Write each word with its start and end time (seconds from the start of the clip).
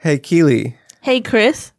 Hey, 0.00 0.20
Keely. 0.20 0.76
Hey, 1.00 1.20
Chris. 1.20 1.72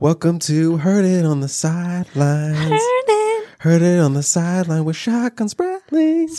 Welcome 0.00 0.38
to 0.38 0.78
Heard 0.78 1.04
It 1.04 1.26
on 1.26 1.40
the 1.40 1.48
Sidelines. 1.48 2.56
Heard 2.56 2.80
it. 2.80 3.48
Heard 3.58 3.82
It 3.82 4.00
on 4.00 4.14
the 4.14 4.22
Sideline 4.22 4.86
with 4.86 4.96
Shotgun 4.96 5.48
Spratling. 5.48 6.30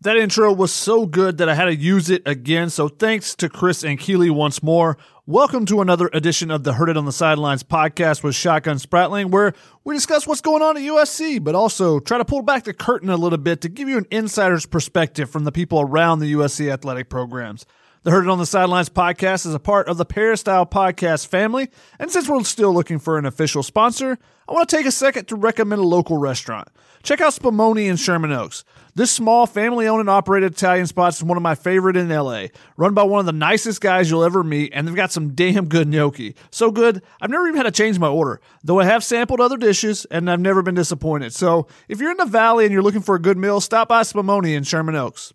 That 0.00 0.16
intro 0.16 0.52
was 0.52 0.72
so 0.72 1.06
good 1.06 1.38
that 1.38 1.48
I 1.48 1.54
had 1.54 1.66
to 1.66 1.76
use 1.76 2.10
it 2.10 2.22
again. 2.26 2.70
So 2.70 2.88
thanks 2.88 3.36
to 3.36 3.48
Chris 3.48 3.84
and 3.84 4.00
Keely 4.00 4.30
once 4.30 4.64
more. 4.64 4.98
Welcome 5.26 5.64
to 5.66 5.80
another 5.80 6.10
edition 6.12 6.50
of 6.50 6.64
the 6.64 6.72
Heard 6.72 6.88
It 6.88 6.96
on 6.96 7.04
the 7.04 7.12
Sidelines 7.12 7.62
podcast 7.62 8.24
with 8.24 8.34
Shotgun 8.34 8.78
Spratling, 8.78 9.30
where 9.30 9.52
we 9.84 9.94
discuss 9.94 10.26
what's 10.26 10.40
going 10.40 10.60
on 10.60 10.76
at 10.76 10.82
USC, 10.82 11.42
but 11.42 11.54
also 11.54 12.00
try 12.00 12.18
to 12.18 12.24
pull 12.24 12.42
back 12.42 12.64
the 12.64 12.74
curtain 12.74 13.10
a 13.10 13.16
little 13.16 13.38
bit 13.38 13.60
to 13.60 13.68
give 13.68 13.88
you 13.88 13.98
an 13.98 14.06
insider's 14.10 14.66
perspective 14.66 15.30
from 15.30 15.44
the 15.44 15.52
people 15.52 15.80
around 15.80 16.18
the 16.18 16.32
USC 16.32 16.68
athletic 16.68 17.08
programs. 17.08 17.64
The 18.04 18.10
Heard 18.10 18.24
It 18.24 18.30
on 18.30 18.38
the 18.38 18.46
Sidelines 18.46 18.88
podcast 18.88 19.46
is 19.46 19.54
a 19.54 19.60
part 19.60 19.86
of 19.86 19.96
the 19.96 20.04
Peristyle 20.04 20.66
podcast 20.66 21.28
family, 21.28 21.68
and 22.00 22.10
since 22.10 22.28
we're 22.28 22.42
still 22.42 22.74
looking 22.74 22.98
for 22.98 23.16
an 23.16 23.24
official 23.24 23.62
sponsor, 23.62 24.18
I 24.48 24.52
want 24.52 24.68
to 24.68 24.76
take 24.76 24.86
a 24.86 24.90
second 24.90 25.26
to 25.26 25.36
recommend 25.36 25.80
a 25.80 25.84
local 25.84 26.18
restaurant. 26.18 26.66
Check 27.04 27.20
out 27.20 27.32
Spumoni 27.32 27.88
in 27.88 27.94
Sherman 27.94 28.32
Oaks. 28.32 28.64
This 28.96 29.12
small, 29.12 29.46
family 29.46 29.86
owned 29.86 30.00
and 30.00 30.10
operated 30.10 30.54
Italian 30.54 30.88
spot 30.88 31.14
is 31.14 31.22
one 31.22 31.36
of 31.36 31.44
my 31.44 31.54
favorite 31.54 31.96
in 31.96 32.08
LA. 32.08 32.46
Run 32.76 32.92
by 32.92 33.04
one 33.04 33.20
of 33.20 33.26
the 33.26 33.32
nicest 33.32 33.80
guys 33.80 34.10
you'll 34.10 34.24
ever 34.24 34.42
meet, 34.42 34.72
and 34.74 34.88
they've 34.88 34.96
got 34.96 35.12
some 35.12 35.36
damn 35.36 35.68
good 35.68 35.86
gnocchi. 35.86 36.34
So 36.50 36.72
good, 36.72 37.02
I've 37.20 37.30
never 37.30 37.46
even 37.46 37.58
had 37.58 37.62
to 37.62 37.70
change 37.70 38.00
my 38.00 38.08
order, 38.08 38.40
though 38.64 38.80
I 38.80 38.84
have 38.84 39.04
sampled 39.04 39.40
other 39.40 39.56
dishes, 39.56 40.06
and 40.06 40.28
I've 40.28 40.40
never 40.40 40.62
been 40.62 40.74
disappointed. 40.74 41.34
So 41.34 41.68
if 41.88 42.00
you're 42.00 42.10
in 42.10 42.16
the 42.16 42.24
valley 42.24 42.64
and 42.64 42.72
you're 42.72 42.82
looking 42.82 43.00
for 43.00 43.14
a 43.14 43.22
good 43.22 43.38
meal, 43.38 43.60
stop 43.60 43.86
by 43.86 44.02
Spumoni 44.02 44.56
in 44.56 44.64
Sherman 44.64 44.96
Oaks. 44.96 45.32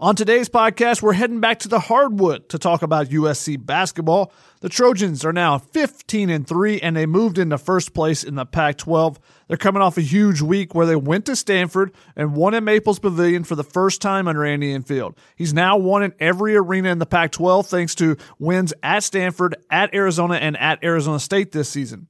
On 0.00 0.16
today's 0.16 0.48
podcast, 0.48 1.02
we're 1.02 1.12
heading 1.12 1.40
back 1.40 1.60
to 1.60 1.68
the 1.68 1.78
hardwood 1.78 2.48
to 2.48 2.58
talk 2.58 2.82
about 2.82 3.08
USC 3.08 3.64
basketball. 3.64 4.32
The 4.60 4.68
Trojans 4.68 5.24
are 5.24 5.34
now 5.34 5.58
15 5.58 6.30
and 6.30 6.46
3 6.46 6.80
and 6.80 6.96
they 6.96 7.06
moved 7.06 7.38
into 7.38 7.58
first 7.58 7.92
place 7.92 8.24
in 8.24 8.34
the 8.34 8.46
Pac-12. 8.46 9.18
They're 9.46 9.56
coming 9.56 9.82
off 9.82 9.98
a 9.98 10.02
huge 10.02 10.40
week 10.40 10.74
where 10.74 10.86
they 10.86 10.96
went 10.96 11.26
to 11.26 11.36
Stanford 11.36 11.92
and 12.16 12.34
won 12.34 12.54
at 12.54 12.62
Maples 12.62 12.98
Pavilion 12.98 13.44
for 13.44 13.54
the 13.54 13.62
first 13.62 14.00
time 14.00 14.26
under 14.26 14.44
Andy 14.44 14.72
Enfield. 14.72 15.14
He's 15.36 15.52
now 15.52 15.76
won 15.76 16.02
in 16.02 16.14
every 16.18 16.56
arena 16.56 16.88
in 16.88 16.98
the 16.98 17.06
Pac-12 17.06 17.66
thanks 17.66 17.94
to 17.96 18.16
wins 18.38 18.72
at 18.82 19.04
Stanford, 19.04 19.56
at 19.70 19.94
Arizona 19.94 20.34
and 20.34 20.56
at 20.56 20.82
Arizona 20.82 21.20
State 21.20 21.52
this 21.52 21.68
season. 21.68 22.08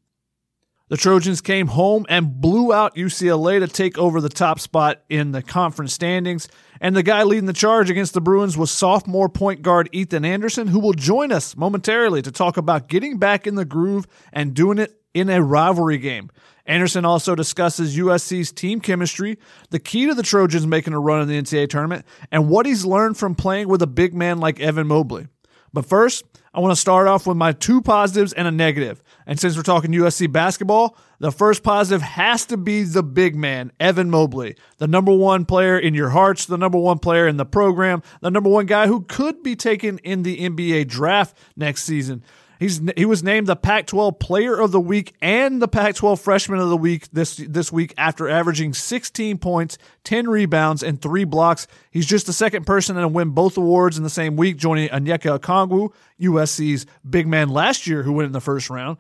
The 0.93 0.99
Trojans 0.99 1.41
came 1.41 1.69
home 1.69 2.05
and 2.11 2.39
blew 2.39 2.71
out 2.71 2.97
UCLA 2.97 3.61
to 3.61 3.67
take 3.67 3.97
over 3.97 4.21
the 4.21 4.29
top 4.29 4.61
spot 4.61 5.01
in 5.09 5.33
the 5.33 5.41
conference 5.41 5.95
standings. 5.95 6.49
And 6.83 6.95
the 6.95 7.03
guy 7.03 7.23
leading 7.23 7.47
the 7.47 7.55
charge 7.55 7.89
against 7.89 8.13
the 8.13 8.21
Bruins 8.21 8.59
was 8.59 8.71
sophomore 8.71 9.31
point 9.31 9.63
guard 9.63 9.89
Ethan 9.93 10.27
Anderson, 10.27 10.67
who 10.67 10.79
will 10.79 10.93
join 10.93 11.33
us 11.33 11.57
momentarily 11.57 12.21
to 12.21 12.31
talk 12.31 12.59
about 12.59 12.89
getting 12.89 13.17
back 13.17 13.47
in 13.47 13.55
the 13.55 13.65
groove 13.65 14.07
and 14.35 14.53
doing 14.53 14.77
it 14.77 15.01
in 15.15 15.31
a 15.31 15.43
rivalry 15.43 15.97
game. 15.97 16.31
Anderson 16.67 17.07
also 17.07 17.35
discusses 17.35 17.97
USC's 17.97 18.53
team 18.53 18.79
chemistry, 18.79 19.39
the 19.71 19.81
key 19.81 20.05
to 20.09 20.15
the 20.15 20.23
Trojans 20.23 20.67
making 20.67 20.93
a 20.93 21.01
run 21.01 21.23
in 21.23 21.29
the 21.29 21.41
NCAA 21.41 21.71
tournament, 21.71 22.05
and 22.31 22.51
what 22.51 22.67
he's 22.67 22.85
learned 22.85 23.17
from 23.17 23.35
playing 23.35 23.67
with 23.67 23.81
a 23.81 23.87
big 23.87 24.13
man 24.13 24.41
like 24.41 24.61
Evan 24.61 24.89
Mobley. 24.89 25.27
But 25.73 25.87
first, 25.87 26.25
I 26.53 26.61
want 26.61 26.73
to 26.73 26.81
start 26.81 27.09
off 27.09 27.27
with 27.27 27.39
my 27.39 27.53
two 27.53 27.81
positives 27.81 28.35
and 28.35 28.47
a 28.47 28.51
negative. 28.51 29.03
And 29.27 29.39
since 29.39 29.57
we're 29.57 29.63
talking 29.63 29.93
USC 29.93 30.31
basketball, 30.31 30.97
the 31.19 31.31
first 31.31 31.63
positive 31.63 32.03
has 32.03 32.45
to 32.47 32.57
be 32.57 32.83
the 32.83 33.03
big 33.03 33.37
man, 33.37 33.73
Evan 33.79 34.11
Mobley, 34.11 34.57
the 34.79 34.89
number 34.89 35.13
one 35.13 35.45
player 35.45 35.79
in 35.79 35.95
your 35.95 36.11
hearts, 36.11 36.47
the 36.47 36.59
number 36.59 36.79
one 36.79 36.99
player 36.99 37.29
in 37.29 37.37
the 37.37 37.47
program, 37.47 38.03
the 38.21 38.31
number 38.31 38.51
one 38.51 38.67
guy 38.67 38.87
who 38.87 39.03
could 39.03 39.43
be 39.43 39.55
taken 39.55 39.99
in 39.99 40.23
the 40.23 40.39
NBA 40.39 40.89
draft 40.89 41.37
next 41.57 41.85
season. 41.85 42.23
He's 42.63 42.81
he 42.97 43.05
was 43.07 43.25
named 43.25 43.49
the 43.49 43.57
Pac-12 43.57 44.21
Player 44.21 44.57
of 44.57 44.71
the 44.71 44.79
Week 44.79 45.15
and 45.21 45.61
the 45.61 45.67
Pac-12 45.67 46.21
Freshman 46.21 46.61
of 46.61 46.69
the 46.69 46.77
Week 46.77 47.09
this 47.11 47.35
this 47.37 47.73
week 47.73 47.93
after 47.99 48.29
averaging 48.29 48.73
16 48.73 49.39
points, 49.39 49.79
10 50.05 50.31
rebounds, 50.31 50.85
and 50.85 51.03
three 51.03 51.25
blocks. 51.25 51.67
He's 51.91 52.07
just 52.07 52.27
the 52.27 52.33
second 52.33 52.65
person 52.65 52.95
to 52.95 53.09
win 53.09 53.31
both 53.31 53.57
awards 53.57 53.99
in 53.99 54.05
the 54.05 54.11
same 54.11 54.37
week, 54.37 54.59
joining 54.59 54.91
Onyeka 54.91 55.41
Okongwu, 55.41 55.93
USC's 56.21 56.87
big 57.09 57.27
man 57.27 57.49
last 57.49 57.89
year, 57.89 58.05
who 58.05 58.13
went 58.13 58.27
in 58.27 58.33
the 58.33 58.41
first 58.41 58.71
round. 58.71 58.99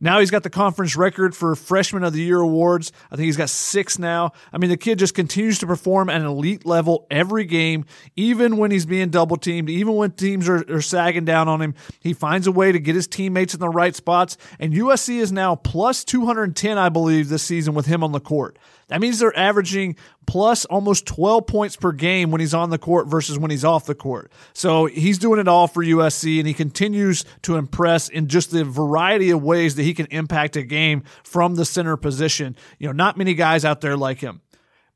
Now 0.00 0.20
he's 0.20 0.30
got 0.30 0.42
the 0.42 0.50
conference 0.50 0.96
record 0.96 1.34
for 1.34 1.54
Freshman 1.54 2.04
of 2.04 2.12
the 2.12 2.22
Year 2.22 2.40
awards. 2.40 2.92
I 3.10 3.16
think 3.16 3.26
he's 3.26 3.36
got 3.36 3.50
six 3.50 3.98
now. 3.98 4.32
I 4.52 4.58
mean, 4.58 4.70
the 4.70 4.76
kid 4.76 4.98
just 4.98 5.14
continues 5.14 5.58
to 5.60 5.66
perform 5.66 6.10
at 6.10 6.20
an 6.20 6.26
elite 6.26 6.66
level 6.66 7.06
every 7.10 7.44
game, 7.44 7.86
even 8.14 8.56
when 8.56 8.70
he's 8.70 8.86
being 8.86 9.10
double 9.10 9.36
teamed, 9.36 9.70
even 9.70 9.94
when 9.94 10.10
teams 10.12 10.48
are, 10.48 10.64
are 10.70 10.82
sagging 10.82 11.24
down 11.24 11.48
on 11.48 11.62
him. 11.62 11.74
He 12.00 12.12
finds 12.12 12.46
a 12.46 12.52
way 12.52 12.72
to 12.72 12.78
get 12.78 12.94
his 12.94 13.06
teammates 13.06 13.54
in 13.54 13.60
the 13.60 13.68
right 13.68 13.94
spots. 13.94 14.36
And 14.58 14.72
USC 14.72 15.18
is 15.18 15.32
now 15.32 15.54
plus 15.54 16.04
210, 16.04 16.78
I 16.78 16.88
believe, 16.88 17.28
this 17.28 17.42
season 17.42 17.74
with 17.74 17.86
him 17.86 18.04
on 18.04 18.12
the 18.12 18.20
court. 18.20 18.58
That 18.88 19.00
means 19.00 19.18
they're 19.18 19.36
averaging 19.36 19.96
plus 20.26 20.64
almost 20.64 21.06
12 21.06 21.46
points 21.46 21.76
per 21.76 21.92
game 21.92 22.30
when 22.30 22.40
he's 22.40 22.54
on 22.54 22.70
the 22.70 22.78
court 22.78 23.08
versus 23.08 23.38
when 23.38 23.50
he's 23.50 23.64
off 23.64 23.86
the 23.86 23.96
court. 23.96 24.30
So 24.52 24.86
he's 24.86 25.18
doing 25.18 25.40
it 25.40 25.48
all 25.48 25.66
for 25.66 25.84
USC 25.84 26.38
and 26.38 26.46
he 26.46 26.54
continues 26.54 27.24
to 27.42 27.56
impress 27.56 28.08
in 28.08 28.28
just 28.28 28.52
the 28.52 28.64
variety 28.64 29.30
of 29.30 29.42
ways 29.42 29.74
that 29.74 29.82
he 29.82 29.94
can 29.94 30.06
impact 30.06 30.56
a 30.56 30.62
game 30.62 31.02
from 31.24 31.56
the 31.56 31.64
center 31.64 31.96
position. 31.96 32.56
You 32.78 32.86
know, 32.86 32.92
not 32.92 33.16
many 33.16 33.34
guys 33.34 33.64
out 33.64 33.80
there 33.80 33.96
like 33.96 34.20
him. 34.20 34.40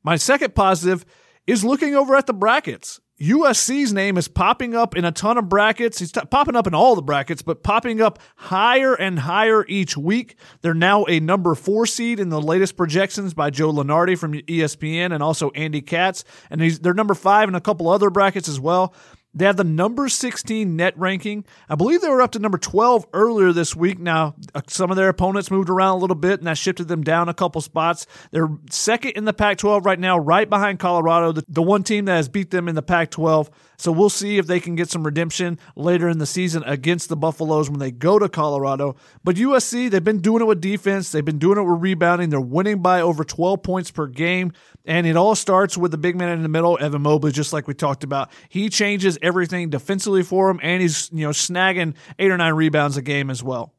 My 0.03 0.15
second 0.15 0.55
positive 0.55 1.05
is 1.45 1.65
looking 1.65 1.95
over 1.95 2.15
at 2.15 2.27
the 2.27 2.33
brackets. 2.33 3.01
USC's 3.21 3.93
name 3.93 4.17
is 4.17 4.27
popping 4.27 4.73
up 4.73 4.95
in 4.95 5.05
a 5.05 5.11
ton 5.11 5.37
of 5.37 5.47
brackets. 5.47 5.99
He's 5.99 6.11
t- 6.11 6.21
popping 6.31 6.55
up 6.55 6.65
in 6.65 6.73
all 6.73 6.95
the 6.95 7.03
brackets, 7.03 7.43
but 7.43 7.61
popping 7.61 8.01
up 8.01 8.17
higher 8.35 8.95
and 8.95 9.19
higher 9.19 9.63
each 9.67 9.95
week. 9.95 10.35
They're 10.61 10.73
now 10.73 11.05
a 11.05 11.19
number 11.19 11.53
four 11.53 11.85
seed 11.85 12.19
in 12.19 12.29
the 12.29 12.41
latest 12.41 12.75
projections 12.75 13.35
by 13.35 13.51
Joe 13.51 13.71
Lunardi 13.71 14.17
from 14.17 14.33
ESPN 14.33 15.13
and 15.13 15.21
also 15.21 15.51
Andy 15.51 15.81
Katz. 15.81 16.23
And 16.49 16.61
they're 16.61 16.95
number 16.95 17.13
five 17.13 17.47
in 17.47 17.53
a 17.53 17.61
couple 17.61 17.89
other 17.89 18.09
brackets 18.09 18.49
as 18.49 18.59
well. 18.59 18.95
They 19.33 19.45
have 19.45 19.55
the 19.55 19.63
number 19.63 20.09
16 20.09 20.75
net 20.75 20.97
ranking. 20.97 21.45
I 21.69 21.75
believe 21.75 22.01
they 22.01 22.09
were 22.09 22.21
up 22.21 22.31
to 22.31 22.39
number 22.39 22.57
12 22.57 23.07
earlier 23.13 23.53
this 23.53 23.75
week. 23.75 23.97
Now, 23.97 24.35
uh, 24.53 24.61
some 24.67 24.91
of 24.91 24.97
their 24.97 25.07
opponents 25.07 25.49
moved 25.49 25.69
around 25.69 25.97
a 25.97 25.99
little 25.99 26.15
bit, 26.15 26.39
and 26.39 26.47
that 26.47 26.57
shifted 26.57 26.89
them 26.89 27.01
down 27.01 27.29
a 27.29 27.33
couple 27.33 27.61
spots. 27.61 28.07
They're 28.31 28.49
second 28.69 29.11
in 29.11 29.25
the 29.25 29.33
Pac 29.33 29.57
12 29.57 29.85
right 29.85 29.99
now, 29.99 30.17
right 30.17 30.49
behind 30.49 30.79
Colorado, 30.79 31.31
the, 31.31 31.45
the 31.47 31.61
one 31.61 31.83
team 31.83 32.05
that 32.05 32.15
has 32.15 32.27
beat 32.27 32.51
them 32.51 32.67
in 32.67 32.75
the 32.75 32.81
Pac 32.81 33.11
12. 33.11 33.49
So 33.81 33.91
we'll 33.91 34.11
see 34.11 34.37
if 34.37 34.45
they 34.45 34.59
can 34.59 34.75
get 34.75 34.91
some 34.91 35.03
redemption 35.03 35.57
later 35.75 36.07
in 36.07 36.19
the 36.19 36.27
season 36.27 36.61
against 36.67 37.09
the 37.09 37.17
Buffaloes 37.17 37.67
when 37.67 37.79
they 37.79 37.89
go 37.89 38.19
to 38.19 38.29
Colorado. 38.29 38.95
But 39.23 39.37
USC, 39.37 39.89
they've 39.89 40.03
been 40.03 40.21
doing 40.21 40.43
it 40.43 40.45
with 40.45 40.61
defense, 40.61 41.11
they've 41.11 41.25
been 41.25 41.39
doing 41.39 41.57
it 41.57 41.63
with 41.63 41.81
rebounding. 41.81 42.29
They're 42.29 42.39
winning 42.39 42.83
by 42.83 43.01
over 43.01 43.23
12 43.23 43.63
points 43.63 43.89
per 43.89 44.05
game. 44.05 44.53
And 44.85 45.07
it 45.07 45.17
all 45.17 45.33
starts 45.33 45.79
with 45.79 45.89
the 45.89 45.97
big 45.97 46.15
man 46.15 46.29
in 46.29 46.43
the 46.43 46.47
middle, 46.47 46.77
Evan 46.79 47.01
Mobley, 47.01 47.31
just 47.31 47.53
like 47.53 47.67
we 47.67 47.73
talked 47.73 48.03
about. 48.03 48.29
He 48.49 48.69
changes 48.69 49.17
everything 49.19 49.71
defensively 49.71 50.21
for 50.21 50.51
him, 50.51 50.59
and 50.61 50.79
he's 50.79 51.09
you 51.11 51.25
know 51.25 51.31
snagging 51.31 51.95
eight 52.19 52.29
or 52.29 52.37
nine 52.37 52.53
rebounds 52.53 52.97
a 52.97 53.01
game 53.01 53.31
as 53.31 53.41
well. 53.41 53.73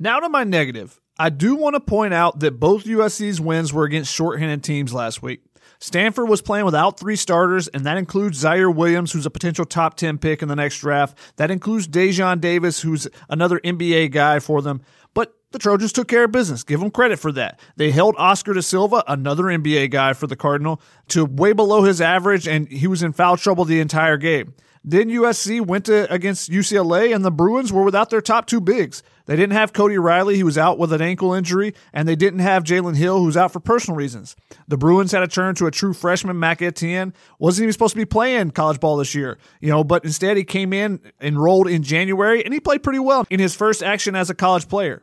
Now 0.00 0.18
to 0.18 0.28
my 0.28 0.42
negative. 0.42 1.00
I 1.16 1.30
do 1.30 1.54
want 1.54 1.74
to 1.74 1.80
point 1.80 2.12
out 2.12 2.40
that 2.40 2.58
both 2.58 2.84
USC's 2.84 3.40
wins 3.40 3.72
were 3.72 3.84
against 3.84 4.12
shorthanded 4.12 4.64
teams 4.64 4.92
last 4.92 5.22
week. 5.22 5.45
Stanford 5.78 6.28
was 6.28 6.42
playing 6.42 6.64
without 6.64 6.98
three 6.98 7.16
starters, 7.16 7.68
and 7.68 7.84
that 7.84 7.96
includes 7.96 8.42
Ziaire 8.42 8.74
Williams, 8.74 9.12
who's 9.12 9.26
a 9.26 9.30
potential 9.30 9.64
top 9.64 9.96
10 9.96 10.18
pick 10.18 10.42
in 10.42 10.48
the 10.48 10.56
next 10.56 10.78
draft. 10.78 11.18
That 11.36 11.50
includes 11.50 11.88
Daejon 11.88 12.40
Davis, 12.40 12.80
who's 12.80 13.08
another 13.28 13.60
NBA 13.60 14.10
guy 14.10 14.38
for 14.38 14.62
them. 14.62 14.82
But 15.14 15.34
the 15.52 15.58
Trojans 15.58 15.92
took 15.92 16.08
care 16.08 16.24
of 16.24 16.32
business. 16.32 16.62
Give 16.64 16.80
them 16.80 16.90
credit 16.90 17.18
for 17.18 17.32
that. 17.32 17.60
They 17.76 17.90
held 17.90 18.14
Oscar 18.18 18.52
da 18.52 18.60
Silva, 18.60 19.04
another 19.06 19.44
NBA 19.44 19.90
guy 19.90 20.12
for 20.12 20.26
the 20.26 20.36
Cardinal, 20.36 20.80
to 21.08 21.24
way 21.24 21.52
below 21.52 21.82
his 21.82 22.00
average, 22.00 22.46
and 22.46 22.68
he 22.68 22.86
was 22.86 23.02
in 23.02 23.12
foul 23.12 23.36
trouble 23.36 23.64
the 23.64 23.80
entire 23.80 24.16
game. 24.16 24.54
Then 24.88 25.10
USC 25.10 25.60
went 25.66 25.86
to 25.86 26.10
against 26.12 26.48
UCLA, 26.48 27.12
and 27.12 27.24
the 27.24 27.32
Bruins 27.32 27.72
were 27.72 27.82
without 27.82 28.08
their 28.08 28.20
top 28.20 28.46
two 28.46 28.60
bigs. 28.60 29.02
They 29.24 29.34
didn't 29.34 29.54
have 29.54 29.72
Cody 29.72 29.98
Riley, 29.98 30.36
he 30.36 30.44
was 30.44 30.56
out 30.56 30.78
with 30.78 30.92
an 30.92 31.02
ankle 31.02 31.34
injury, 31.34 31.74
and 31.92 32.06
they 32.06 32.14
didn't 32.14 32.38
have 32.38 32.62
Jalen 32.62 32.94
Hill, 32.94 33.18
who's 33.18 33.36
out 33.36 33.52
for 33.52 33.58
personal 33.58 33.96
reasons. 33.96 34.36
The 34.68 34.76
Bruins 34.76 35.10
had 35.10 35.20
to 35.20 35.26
turn 35.26 35.56
to 35.56 35.66
a 35.66 35.72
true 35.72 35.92
freshman, 35.92 36.38
Mac 36.38 36.62
Etienne. 36.62 37.12
Wasn't 37.40 37.64
even 37.64 37.72
supposed 37.72 37.94
to 37.94 38.00
be 38.00 38.04
playing 38.04 38.52
college 38.52 38.78
ball 38.78 38.96
this 38.96 39.12
year, 39.12 39.38
you 39.60 39.70
know, 39.70 39.82
but 39.82 40.04
instead 40.04 40.36
he 40.36 40.44
came 40.44 40.72
in, 40.72 41.00
enrolled 41.20 41.66
in 41.66 41.82
January, 41.82 42.44
and 42.44 42.54
he 42.54 42.60
played 42.60 42.84
pretty 42.84 43.00
well 43.00 43.26
in 43.28 43.40
his 43.40 43.56
first 43.56 43.82
action 43.82 44.14
as 44.14 44.30
a 44.30 44.34
college 44.34 44.68
player. 44.68 45.02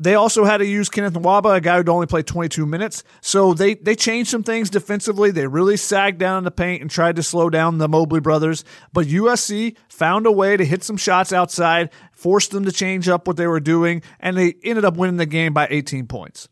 They 0.00 0.14
also 0.14 0.44
had 0.44 0.58
to 0.58 0.66
use 0.66 0.88
Kenneth 0.88 1.12
Nwuba, 1.12 1.56
a 1.56 1.60
guy 1.60 1.76
who'd 1.76 1.90
only 1.90 2.06
played 2.06 2.26
22 2.26 2.64
minutes. 2.64 3.04
So 3.20 3.52
they, 3.52 3.74
they 3.74 3.94
changed 3.94 4.30
some 4.30 4.42
things 4.42 4.70
defensively. 4.70 5.30
They 5.30 5.46
really 5.46 5.76
sagged 5.76 6.18
down 6.18 6.38
in 6.38 6.44
the 6.44 6.50
paint 6.50 6.80
and 6.80 6.90
tried 6.90 7.16
to 7.16 7.22
slow 7.22 7.50
down 7.50 7.76
the 7.76 7.86
Mobley 7.86 8.20
brothers. 8.20 8.64
But 8.94 9.08
USC 9.08 9.76
found 9.90 10.24
a 10.24 10.32
way 10.32 10.56
to 10.56 10.64
hit 10.64 10.82
some 10.82 10.96
shots 10.96 11.34
outside, 11.34 11.90
forced 12.12 12.50
them 12.50 12.64
to 12.64 12.72
change 12.72 13.10
up 13.10 13.26
what 13.26 13.36
they 13.36 13.46
were 13.46 13.60
doing, 13.60 14.00
and 14.18 14.38
they 14.38 14.54
ended 14.64 14.86
up 14.86 14.96
winning 14.96 15.18
the 15.18 15.26
game 15.26 15.52
by 15.52 15.68
18 15.70 16.06
points. 16.06 16.48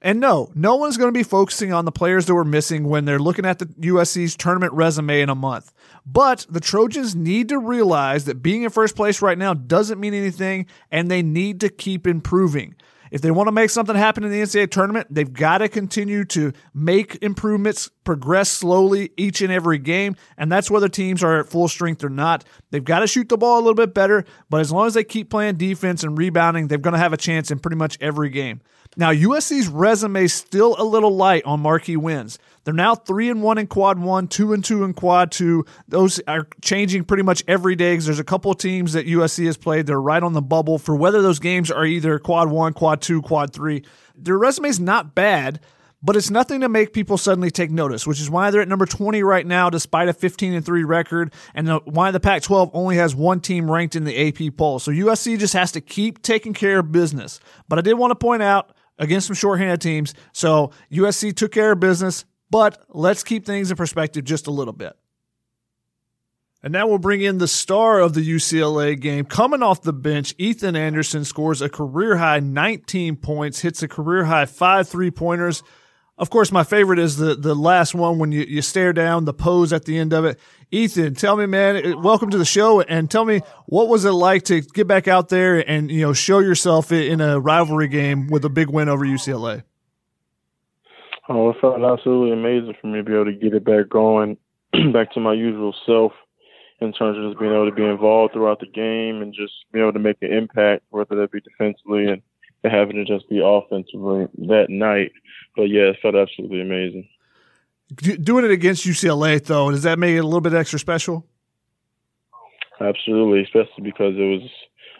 And 0.00 0.20
no, 0.20 0.52
no 0.54 0.76
one's 0.76 0.96
going 0.96 1.08
to 1.08 1.18
be 1.18 1.24
focusing 1.24 1.72
on 1.72 1.86
the 1.86 1.92
players 1.92 2.26
that 2.26 2.34
were 2.34 2.44
missing 2.44 2.84
when 2.84 3.04
they're 3.04 3.18
looking 3.18 3.46
at 3.46 3.58
the 3.58 3.66
USC's 3.66 4.36
tournament 4.36 4.72
resume 4.74 5.22
in 5.22 5.28
a 5.28 5.34
month. 5.34 5.72
But 6.06 6.46
the 6.48 6.60
Trojans 6.60 7.16
need 7.16 7.48
to 7.48 7.58
realize 7.58 8.26
that 8.26 8.42
being 8.42 8.62
in 8.62 8.70
first 8.70 8.94
place 8.94 9.20
right 9.20 9.36
now 9.36 9.54
doesn't 9.54 9.98
mean 9.98 10.14
anything, 10.14 10.66
and 10.90 11.10
they 11.10 11.22
need 11.22 11.60
to 11.60 11.68
keep 11.68 12.06
improving. 12.06 12.76
If 13.10 13.20
they 13.22 13.30
want 13.30 13.48
to 13.48 13.52
make 13.52 13.70
something 13.70 13.94
happen 13.94 14.24
in 14.24 14.30
the 14.30 14.40
NCAA 14.40 14.70
tournament, 14.70 15.08
they've 15.10 15.32
got 15.32 15.58
to 15.58 15.68
continue 15.68 16.24
to 16.26 16.52
make 16.74 17.18
improvements, 17.22 17.88
progress 18.04 18.50
slowly 18.50 19.10
each 19.16 19.40
and 19.40 19.52
every 19.52 19.78
game. 19.78 20.16
And 20.36 20.50
that's 20.50 20.70
whether 20.70 20.88
teams 20.88 21.22
are 21.22 21.40
at 21.40 21.48
full 21.48 21.68
strength 21.68 22.02
or 22.02 22.08
not. 22.08 22.44
They've 22.70 22.84
got 22.84 23.00
to 23.00 23.06
shoot 23.06 23.28
the 23.28 23.36
ball 23.36 23.58
a 23.58 23.62
little 23.62 23.74
bit 23.74 23.94
better, 23.94 24.24
but 24.50 24.60
as 24.60 24.72
long 24.72 24.86
as 24.86 24.94
they 24.94 25.04
keep 25.04 25.30
playing 25.30 25.56
defense 25.56 26.02
and 26.02 26.18
rebounding, 26.18 26.68
they're 26.68 26.78
going 26.78 26.92
to 26.92 26.98
have 26.98 27.12
a 27.12 27.16
chance 27.16 27.50
in 27.50 27.58
pretty 27.58 27.76
much 27.76 27.96
every 28.00 28.30
game. 28.30 28.60
Now, 28.96 29.12
USC's 29.12 29.68
resume 29.68 30.24
is 30.24 30.32
still 30.32 30.74
a 30.78 30.84
little 30.84 31.14
light 31.14 31.44
on 31.44 31.60
marquee 31.60 31.96
wins. 31.96 32.38
They're 32.66 32.74
now 32.74 32.96
three 32.96 33.30
and 33.30 33.44
one 33.44 33.58
in 33.58 33.68
quad 33.68 33.96
one, 33.96 34.26
two 34.26 34.52
and 34.52 34.64
two 34.64 34.82
in 34.82 34.92
quad 34.92 35.30
two. 35.30 35.64
Those 35.86 36.20
are 36.26 36.48
changing 36.62 37.04
pretty 37.04 37.22
much 37.22 37.44
every 37.46 37.76
day 37.76 37.92
because 37.92 38.06
there's 38.06 38.18
a 38.18 38.24
couple 38.24 38.50
of 38.50 38.58
teams 38.58 38.94
that 38.94 39.06
USC 39.06 39.46
has 39.46 39.56
played. 39.56 39.86
They're 39.86 40.00
right 40.00 40.20
on 40.20 40.32
the 40.32 40.42
bubble 40.42 40.76
for 40.76 40.96
whether 40.96 41.22
those 41.22 41.38
games 41.38 41.70
are 41.70 41.86
either 41.86 42.18
quad 42.18 42.50
one, 42.50 42.72
quad 42.72 43.00
two, 43.00 43.22
quad 43.22 43.52
three. 43.52 43.84
Their 44.16 44.36
resume 44.36 44.68
is 44.68 44.80
not 44.80 45.14
bad, 45.14 45.60
but 46.02 46.16
it's 46.16 46.28
nothing 46.28 46.60
to 46.62 46.68
make 46.68 46.92
people 46.92 47.16
suddenly 47.16 47.52
take 47.52 47.70
notice, 47.70 48.04
which 48.04 48.20
is 48.20 48.28
why 48.28 48.50
they're 48.50 48.62
at 48.62 48.68
number 48.68 48.84
20 48.84 49.22
right 49.22 49.46
now, 49.46 49.70
despite 49.70 50.08
a 50.08 50.12
15 50.12 50.54
and 50.54 50.66
3 50.66 50.82
record, 50.82 51.32
and 51.54 51.68
why 51.84 52.10
the 52.10 52.18
Pac 52.18 52.42
12 52.42 52.72
only 52.74 52.96
has 52.96 53.14
one 53.14 53.40
team 53.40 53.70
ranked 53.70 53.94
in 53.94 54.02
the 54.02 54.28
AP 54.28 54.56
poll. 54.56 54.80
So 54.80 54.90
USC 54.90 55.38
just 55.38 55.54
has 55.54 55.70
to 55.70 55.80
keep 55.80 56.20
taking 56.20 56.52
care 56.52 56.80
of 56.80 56.90
business. 56.90 57.38
But 57.68 57.78
I 57.78 57.82
did 57.82 57.94
want 57.94 58.10
to 58.10 58.16
point 58.16 58.42
out 58.42 58.72
against 58.98 59.28
some 59.28 59.36
shorthanded 59.36 59.80
teams. 59.80 60.14
So 60.32 60.72
USC 60.90 61.32
took 61.36 61.52
care 61.52 61.70
of 61.70 61.78
business, 61.78 62.24
but 62.50 62.84
let's 62.88 63.24
keep 63.24 63.44
things 63.44 63.70
in 63.70 63.76
perspective 63.76 64.24
just 64.24 64.46
a 64.46 64.50
little 64.50 64.72
bit. 64.72 64.96
And 66.62 66.72
now 66.72 66.88
we'll 66.88 66.98
bring 66.98 67.20
in 67.20 67.38
the 67.38 67.46
star 67.46 68.00
of 68.00 68.14
the 68.14 68.28
UCLA 68.28 68.98
game. 68.98 69.24
Coming 69.24 69.62
off 69.62 69.82
the 69.82 69.92
bench, 69.92 70.34
Ethan 70.36 70.74
Anderson 70.74 71.24
scores 71.24 71.62
a 71.62 71.68
career 71.68 72.16
high 72.16 72.40
19 72.40 73.16
points, 73.16 73.60
hits 73.60 73.82
a 73.82 73.88
career 73.88 74.24
high 74.24 74.46
five 74.46 74.88
three 74.88 75.10
pointers. 75.10 75.62
Of 76.18 76.30
course, 76.30 76.50
my 76.50 76.64
favorite 76.64 76.98
is 76.98 77.18
the, 77.18 77.34
the 77.34 77.54
last 77.54 77.94
one 77.94 78.18
when 78.18 78.32
you, 78.32 78.40
you 78.40 78.62
stare 78.62 78.94
down 78.94 79.26
the 79.26 79.34
pose 79.34 79.72
at 79.72 79.84
the 79.84 79.98
end 79.98 80.14
of 80.14 80.24
it. 80.24 80.40
Ethan, 80.70 81.14
tell 81.14 81.36
me, 81.36 81.44
man, 81.44 81.76
eh, 81.76 81.92
welcome 81.92 82.30
to 82.30 82.38
the 82.38 82.44
show 82.44 82.80
and 82.80 83.10
tell 83.10 83.24
me 83.24 83.42
what 83.66 83.88
was 83.88 84.04
it 84.06 84.12
like 84.12 84.44
to 84.44 84.62
get 84.62 84.88
back 84.88 85.06
out 85.06 85.28
there 85.28 85.58
and, 85.70 85.90
you 85.90 86.00
know, 86.00 86.14
show 86.14 86.38
yourself 86.38 86.90
in 86.90 87.20
a 87.20 87.38
rivalry 87.38 87.86
game 87.86 88.28
with 88.28 88.44
a 88.46 88.48
big 88.48 88.70
win 88.70 88.88
over 88.88 89.04
UCLA? 89.04 89.62
Oh, 91.28 91.50
it 91.50 91.56
felt 91.60 91.82
absolutely 91.82 92.32
amazing 92.32 92.74
for 92.80 92.86
me 92.86 92.98
to 92.98 93.04
be 93.04 93.12
able 93.12 93.24
to 93.26 93.32
get 93.32 93.54
it 93.54 93.64
back 93.64 93.88
going, 93.88 94.36
back 94.92 95.12
to 95.12 95.20
my 95.20 95.32
usual 95.32 95.74
self 95.84 96.12
in 96.80 96.92
terms 96.92 97.18
of 97.18 97.30
just 97.30 97.40
being 97.40 97.52
able 97.52 97.68
to 97.68 97.74
be 97.74 97.84
involved 97.84 98.32
throughout 98.32 98.60
the 98.60 98.66
game 98.66 99.22
and 99.22 99.34
just 99.34 99.52
being 99.72 99.84
able 99.84 99.92
to 99.92 99.98
make 99.98 100.18
an 100.20 100.32
impact, 100.32 100.84
whether 100.90 101.16
that 101.16 101.32
be 101.32 101.40
defensively 101.40 102.06
and 102.06 102.22
having 102.64 102.96
to 102.96 103.04
just 103.04 103.28
be 103.28 103.40
offensively 103.42 104.26
that 104.46 104.66
night. 104.68 105.12
But 105.56 105.64
yeah, 105.64 105.90
it 105.90 105.96
felt 106.02 106.14
absolutely 106.14 106.60
amazing. 106.60 107.08
Doing 107.94 108.44
it 108.44 108.50
against 108.50 108.84
UCLA, 108.84 109.42
though, 109.44 109.70
does 109.70 109.84
that 109.84 109.98
make 109.98 110.16
it 110.16 110.18
a 110.18 110.24
little 110.24 110.40
bit 110.40 110.54
extra 110.54 110.78
special? 110.78 111.24
Absolutely, 112.80 113.42
especially 113.42 113.84
because 113.84 114.14
it 114.16 114.40
was 114.40 114.50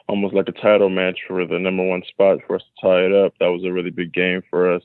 almost 0.08 0.34
like 0.34 0.48
a 0.48 0.52
title 0.52 0.88
match 0.88 1.18
for 1.26 1.44
the 1.46 1.58
number 1.58 1.84
one 1.84 2.02
spot 2.08 2.38
for 2.46 2.56
us 2.56 2.62
to 2.62 2.86
tie 2.86 3.04
it 3.04 3.12
up. 3.12 3.34
That 3.40 3.48
was 3.48 3.64
a 3.64 3.72
really 3.72 3.90
big 3.90 4.12
game 4.12 4.42
for 4.48 4.72
us. 4.72 4.82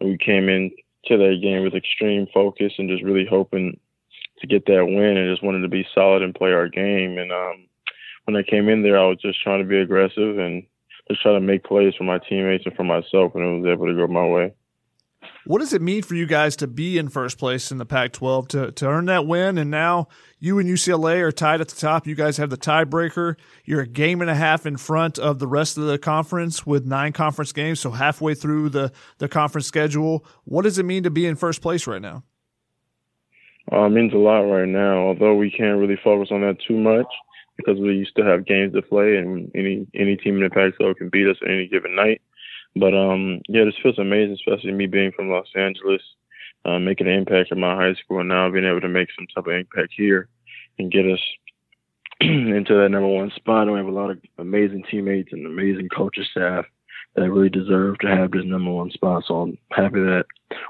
We 0.00 0.16
came 0.18 0.48
in 0.48 0.70
to 1.06 1.16
that 1.16 1.40
game 1.42 1.64
with 1.64 1.74
extreme 1.74 2.26
focus 2.32 2.72
and 2.78 2.88
just 2.88 3.02
really 3.02 3.26
hoping 3.28 3.78
to 4.40 4.46
get 4.46 4.66
that 4.66 4.86
win 4.86 5.16
and 5.16 5.32
just 5.32 5.42
wanted 5.42 5.62
to 5.62 5.68
be 5.68 5.86
solid 5.94 6.22
and 6.22 6.34
play 6.34 6.52
our 6.52 6.68
game. 6.68 7.18
And 7.18 7.32
um, 7.32 7.66
when 8.24 8.36
I 8.36 8.42
came 8.42 8.68
in 8.68 8.82
there, 8.82 8.98
I 8.98 9.06
was 9.06 9.18
just 9.20 9.40
trying 9.42 9.60
to 9.60 9.68
be 9.68 9.78
aggressive 9.78 10.38
and 10.38 10.62
just 11.08 11.22
try 11.22 11.32
to 11.32 11.40
make 11.40 11.64
plays 11.64 11.94
for 11.96 12.04
my 12.04 12.18
teammates 12.18 12.64
and 12.66 12.76
for 12.76 12.84
myself, 12.84 13.34
and 13.34 13.42
it 13.42 13.60
was 13.60 13.72
able 13.72 13.86
to 13.86 13.94
go 13.94 14.06
my 14.06 14.26
way. 14.26 14.52
What 15.48 15.60
does 15.60 15.72
it 15.72 15.80
mean 15.80 16.02
for 16.02 16.14
you 16.14 16.26
guys 16.26 16.56
to 16.56 16.66
be 16.66 16.98
in 16.98 17.08
first 17.08 17.38
place 17.38 17.72
in 17.72 17.78
the 17.78 17.86
Pac 17.86 18.12
12 18.12 18.48
to, 18.48 18.70
to 18.72 18.86
earn 18.86 19.06
that 19.06 19.26
win? 19.26 19.56
And 19.56 19.70
now 19.70 20.08
you 20.38 20.58
and 20.58 20.68
UCLA 20.68 21.22
are 21.22 21.32
tied 21.32 21.62
at 21.62 21.68
the 21.68 21.74
top. 21.74 22.06
You 22.06 22.14
guys 22.14 22.36
have 22.36 22.50
the 22.50 22.58
tiebreaker. 22.58 23.36
You're 23.64 23.80
a 23.80 23.86
game 23.86 24.20
and 24.20 24.28
a 24.28 24.34
half 24.34 24.66
in 24.66 24.76
front 24.76 25.18
of 25.18 25.38
the 25.38 25.46
rest 25.46 25.78
of 25.78 25.84
the 25.84 25.96
conference 25.96 26.66
with 26.66 26.84
nine 26.84 27.14
conference 27.14 27.52
games, 27.52 27.80
so 27.80 27.92
halfway 27.92 28.34
through 28.34 28.68
the, 28.68 28.92
the 29.16 29.26
conference 29.26 29.66
schedule. 29.66 30.22
What 30.44 30.64
does 30.64 30.78
it 30.78 30.84
mean 30.84 31.04
to 31.04 31.10
be 31.10 31.24
in 31.24 31.34
first 31.34 31.62
place 31.62 31.86
right 31.86 32.02
now? 32.02 32.24
Uh, 33.72 33.84
it 33.84 33.90
means 33.92 34.12
a 34.12 34.18
lot 34.18 34.40
right 34.40 34.68
now, 34.68 34.98
although 34.98 35.34
we 35.34 35.50
can't 35.50 35.78
really 35.78 35.98
focus 36.04 36.28
on 36.30 36.42
that 36.42 36.58
too 36.68 36.76
much 36.76 37.08
because 37.56 37.78
we 37.80 38.06
still 38.10 38.26
have 38.26 38.44
games 38.44 38.74
to 38.74 38.82
play 38.82 39.16
and 39.16 39.50
any 39.54 39.86
any 39.94 40.14
team 40.16 40.36
in 40.36 40.42
the 40.42 40.50
Pac-12 40.50 40.96
can 40.96 41.08
beat 41.08 41.26
us 41.26 41.38
any 41.48 41.66
given 41.68 41.96
night. 41.96 42.20
But 42.76 42.94
um, 42.94 43.40
yeah, 43.48 43.64
this 43.64 43.74
feels 43.82 43.98
amazing, 43.98 44.34
especially 44.34 44.72
me 44.72 44.86
being 44.86 45.12
from 45.12 45.30
Los 45.30 45.48
Angeles, 45.56 46.02
uh, 46.64 46.78
making 46.78 47.06
an 47.06 47.14
impact 47.14 47.50
at 47.50 47.58
my 47.58 47.74
high 47.74 47.94
school, 47.94 48.20
and 48.20 48.28
now 48.28 48.50
being 48.50 48.64
able 48.64 48.80
to 48.80 48.88
make 48.88 49.08
some 49.16 49.26
type 49.34 49.46
of 49.46 49.52
impact 49.52 49.92
here 49.96 50.28
and 50.78 50.92
get 50.92 51.06
us 51.06 51.20
into 52.20 52.74
that 52.74 52.88
number 52.90 53.08
one 53.08 53.30
spot. 53.36 53.62
And 53.62 53.72
we 53.72 53.78
have 53.78 53.86
a 53.86 53.90
lot 53.90 54.10
of 54.10 54.18
amazing 54.38 54.84
teammates 54.90 55.30
and 55.32 55.46
amazing 55.46 55.88
coaching 55.94 56.24
staff 56.30 56.66
that 57.14 57.30
really 57.30 57.48
deserve 57.48 57.98
to 57.98 58.08
have 58.08 58.30
this 58.30 58.44
number 58.44 58.70
one 58.70 58.90
spot. 58.90 59.24
So 59.26 59.42
I'm 59.42 59.58
happy 59.70 60.00
that 60.00 60.24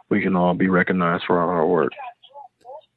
we 0.09 0.23
can 0.23 0.37
all 0.37 0.55
be 0.55 0.69
recognized 0.69 1.25
for 1.27 1.39
our 1.39 1.47
hard 1.47 1.69
work. 1.69 1.93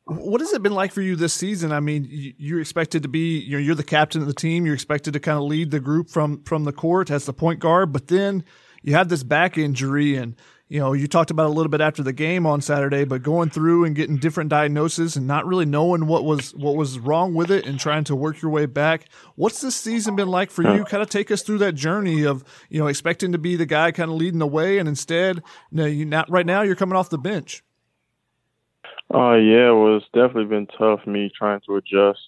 What 0.06 0.42
has 0.42 0.52
it 0.52 0.64
been 0.64 0.74
like 0.74 0.92
for 0.92 1.02
you 1.02 1.16
this 1.16 1.34
season? 1.34 1.72
I 1.72 1.80
mean, 1.80 2.08
you're 2.10 2.60
expected 2.60 3.04
to 3.04 3.10
be, 3.10 3.40
you 3.40 3.54
know, 3.54 3.60
you're 3.60 3.76
the 3.76 3.84
captain 3.84 4.22
of 4.22 4.28
the 4.28 4.34
team. 4.34 4.66
You're 4.66 4.76
expected 4.76 5.14
to 5.14 5.20
kind 5.20 5.38
of 5.38 5.44
lead 5.44 5.72
the 5.72 5.80
group 5.80 6.10
from 6.10 6.44
from 6.44 6.66
the 6.66 6.74
court 6.74 7.10
as 7.12 7.26
the 7.26 7.34
point 7.34 7.60
guard, 7.60 7.94
but 7.94 8.08
then 8.08 8.44
you 8.84 8.94
have 8.94 9.10
this 9.10 9.24
back 9.24 9.58
injury, 9.58 10.16
and 10.16 10.36
you 10.68 10.80
know 10.80 10.94
you 10.94 11.08
talked 11.08 11.32
about 11.32 11.48
a 11.48 11.54
little 11.54 11.70
bit 11.70 11.82
after 11.82 12.04
the 12.04 12.14
game 12.14 12.46
on 12.46 12.62
Saturday, 12.62 13.04
but 13.04 13.22
going 13.22 13.50
through 13.50 13.86
and 13.86 13.96
getting 13.96 14.18
different 14.18 14.50
diagnoses 14.50 15.16
and 15.16 15.28
not 15.28 15.46
really 15.46 15.66
knowing 15.66 16.08
what 16.08 16.24
was 16.24 16.54
what 16.56 16.76
was 16.76 17.00
wrong 17.00 17.34
with 17.34 17.52
it 17.52 17.66
and 17.66 17.80
trying 17.80 18.04
to 18.06 18.16
work 18.16 18.42
your 18.42 18.52
way 18.52 18.66
back. 18.66 19.06
What's 19.36 19.62
this 19.62 19.76
season 19.76 20.16
been 20.16 20.30
like 20.30 20.52
for 20.52 20.64
you? 20.64 20.84
Kind 20.86 21.04
of 21.04 21.10
take 21.10 21.32
us 21.32 21.42
through 21.42 21.60
that 21.60 21.74
journey 21.74 22.26
of 22.26 22.44
you 22.70 22.80
know 22.80 22.88
expecting 22.88 23.32
to 23.32 23.38
be 23.38 23.56
the 23.56 23.66
guy 23.66 23.92
kind 23.92 24.10
of 24.10 24.18
leading 24.18 24.40
the 24.40 24.48
way, 24.48 24.78
and 24.78 24.90
instead, 24.90 25.38
you 25.72 25.78
know, 25.78 25.86
you 25.86 26.06
not 26.06 26.30
right 26.30 26.46
now 26.46 26.62
you're 26.62 26.76
coming 26.76 26.96
off 26.96 27.10
the 27.10 27.18
bench. 27.18 27.64
Uh, 29.14 29.36
yeah, 29.36 29.72
well, 29.72 29.98
it's 29.98 30.06
definitely 30.14 30.46
been 30.46 30.68
tough 30.68 31.06
me 31.06 31.30
trying 31.38 31.60
to 31.68 31.76
adjust 31.76 32.20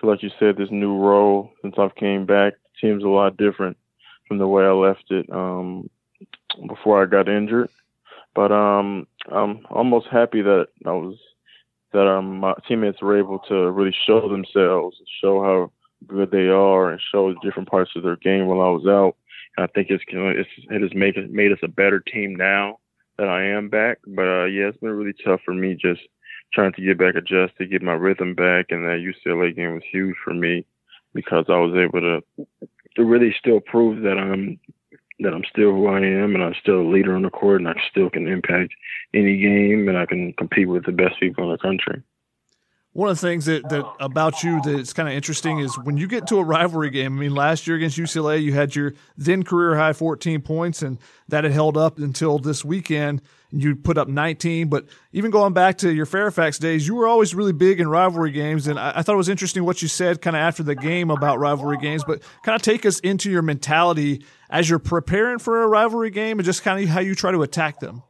to, 0.00 0.06
like 0.06 0.22
you 0.22 0.30
said, 0.38 0.56
this 0.56 0.68
new 0.70 0.96
role 0.96 1.50
since 1.60 1.74
I've 1.76 1.94
came 1.96 2.24
back. 2.24 2.52
The 2.52 2.88
team's 2.88 3.02
a 3.02 3.08
lot 3.08 3.36
different 3.36 3.76
from 4.26 4.38
the 4.38 4.46
way 4.46 4.64
I 4.64 4.72
left 4.72 5.10
it 5.10 5.30
um, 5.30 5.88
before 6.68 7.02
I 7.02 7.06
got 7.06 7.28
injured. 7.28 7.68
But 8.34 8.50
um, 8.50 9.06
I'm 9.30 9.64
almost 9.70 10.08
happy 10.08 10.42
that 10.42 10.68
I 10.84 10.90
was 10.90 11.16
that 11.92 12.08
um, 12.08 12.40
my 12.40 12.54
teammates 12.66 13.00
were 13.00 13.16
able 13.16 13.38
to 13.38 13.70
really 13.70 13.94
show 14.06 14.28
themselves, 14.28 14.96
show 15.20 15.42
how 15.42 15.70
good 16.08 16.32
they 16.32 16.48
are, 16.48 16.90
and 16.90 17.00
show 17.12 17.32
different 17.34 17.70
parts 17.70 17.92
of 17.94 18.02
their 18.02 18.16
game 18.16 18.46
while 18.46 18.60
I 18.60 18.70
was 18.70 18.86
out. 18.86 19.16
And 19.56 19.64
I 19.64 19.68
think 19.68 19.88
it's, 19.90 20.02
it's 20.08 20.50
it 20.70 20.82
has 20.82 20.92
made 20.94 21.30
made 21.30 21.52
us 21.52 21.60
a 21.62 21.68
better 21.68 22.00
team 22.00 22.34
now 22.34 22.80
that 23.18 23.28
I 23.28 23.44
am 23.44 23.68
back. 23.68 23.98
But 24.06 24.26
uh, 24.26 24.44
yeah, 24.46 24.66
it's 24.66 24.78
been 24.78 24.90
really 24.90 25.14
tough 25.24 25.40
for 25.44 25.54
me 25.54 25.74
just 25.80 26.00
trying 26.52 26.72
to 26.72 26.82
get 26.82 26.98
back 26.98 27.14
adjusted, 27.14 27.70
get 27.70 27.82
my 27.82 27.92
rhythm 27.92 28.34
back, 28.34 28.66
and 28.70 28.84
that 28.84 29.04
UCLA 29.26 29.54
game 29.54 29.74
was 29.74 29.82
huge 29.90 30.16
for 30.24 30.34
me 30.34 30.66
because 31.14 31.46
I 31.48 31.58
was 31.58 31.74
able 31.76 32.00
to 32.00 32.46
to 32.96 33.04
really 33.04 33.34
still 33.38 33.60
prove 33.60 34.02
that 34.02 34.18
I'm 34.18 34.58
that 35.20 35.32
I'm 35.32 35.44
still 35.48 35.70
who 35.70 35.86
I 35.86 35.98
am 35.98 36.34
and 36.34 36.42
I'm 36.42 36.54
still 36.60 36.80
a 36.80 36.90
leader 36.90 37.14
on 37.14 37.22
the 37.22 37.30
court 37.30 37.60
and 37.60 37.68
I 37.68 37.74
still 37.90 38.10
can 38.10 38.26
impact 38.26 38.72
any 39.14 39.36
game 39.38 39.88
and 39.88 39.96
I 39.96 40.06
can 40.06 40.32
compete 40.32 40.68
with 40.68 40.84
the 40.84 40.92
best 40.92 41.20
people 41.20 41.44
in 41.44 41.50
the 41.50 41.58
country 41.58 42.02
one 42.94 43.08
of 43.08 43.20
the 43.20 43.26
things 43.26 43.46
that, 43.46 43.68
that 43.68 43.84
oh. 43.84 43.96
about 44.00 44.42
you 44.44 44.60
that's 44.62 44.92
kind 44.92 45.08
of 45.08 45.14
interesting 45.14 45.58
is 45.58 45.76
when 45.80 45.96
you 45.96 46.06
get 46.06 46.28
to 46.28 46.38
a 46.38 46.44
rivalry 46.44 46.90
game. 46.90 47.18
I 47.18 47.20
mean, 47.20 47.34
last 47.34 47.66
year 47.66 47.76
against 47.76 47.98
UCLA, 47.98 48.40
you 48.40 48.52
had 48.52 48.74
your 48.74 48.94
then 49.16 49.42
career 49.42 49.76
high 49.76 49.92
14 49.92 50.40
points, 50.42 50.80
and 50.80 50.98
that 51.28 51.42
had 51.42 51.52
held 51.52 51.76
up 51.76 51.98
until 51.98 52.38
this 52.38 52.64
weekend. 52.64 53.20
You 53.50 53.74
put 53.74 53.98
up 53.98 54.08
19, 54.08 54.68
but 54.68 54.86
even 55.12 55.32
going 55.32 55.52
back 55.52 55.78
to 55.78 55.92
your 55.92 56.06
Fairfax 56.06 56.58
days, 56.58 56.86
you 56.86 56.94
were 56.94 57.06
always 57.06 57.34
really 57.34 57.52
big 57.52 57.80
in 57.80 57.88
rivalry 57.88 58.30
games. 58.30 58.68
And 58.68 58.78
I, 58.78 58.92
I 58.96 59.02
thought 59.02 59.14
it 59.14 59.18
was 59.18 59.28
interesting 59.28 59.64
what 59.64 59.82
you 59.82 59.88
said 59.88 60.22
kind 60.22 60.36
of 60.36 60.40
after 60.40 60.62
the 60.62 60.74
game 60.76 61.10
about 61.10 61.40
rivalry 61.40 61.78
games, 61.78 62.04
but 62.04 62.22
kind 62.44 62.54
of 62.54 62.62
take 62.62 62.86
us 62.86 63.00
into 63.00 63.28
your 63.28 63.42
mentality 63.42 64.24
as 64.50 64.70
you're 64.70 64.78
preparing 64.78 65.40
for 65.40 65.62
a 65.62 65.68
rivalry 65.68 66.10
game 66.10 66.38
and 66.38 66.46
just 66.46 66.62
kind 66.62 66.82
of 66.82 66.88
how 66.88 67.00
you 67.00 67.16
try 67.16 67.32
to 67.32 67.42
attack 67.42 67.80
them. 67.80 68.04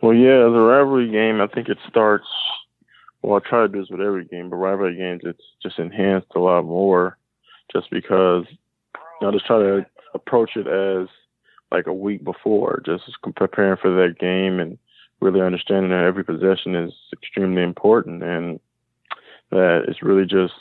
Well, 0.00 0.14
yeah, 0.14 0.44
the 0.44 0.60
rivalry 0.60 1.10
game, 1.10 1.40
I 1.40 1.48
think 1.48 1.68
it 1.68 1.78
starts 1.88 2.26
well, 3.22 3.40
I 3.44 3.48
try 3.48 3.62
to 3.62 3.68
do 3.68 3.80
this 3.80 3.90
with 3.90 4.00
every 4.00 4.24
game, 4.24 4.50
but 4.50 4.56
rivalry 4.56 4.96
games, 4.96 5.22
it's 5.24 5.42
just 5.62 5.78
enhanced 5.78 6.28
a 6.36 6.40
lot 6.40 6.64
more 6.64 7.18
just 7.72 7.90
because 7.90 8.44
you 8.50 9.00
know, 9.22 9.28
I 9.28 9.32
just 9.32 9.46
try 9.46 9.58
to 9.58 9.86
approach 10.14 10.50
it 10.56 10.66
as 10.66 11.08
like 11.72 11.86
a 11.86 11.92
week 11.92 12.22
before, 12.24 12.82
just 12.84 13.04
preparing 13.34 13.76
for 13.80 13.90
that 13.90 14.18
game 14.18 14.60
and 14.60 14.78
really 15.20 15.40
understanding 15.40 15.90
that 15.90 16.04
every 16.04 16.24
possession 16.24 16.74
is 16.74 16.92
extremely 17.12 17.62
important 17.62 18.22
and 18.22 18.60
that 19.50 19.84
it's 19.88 20.02
really 20.02 20.26
just 20.26 20.54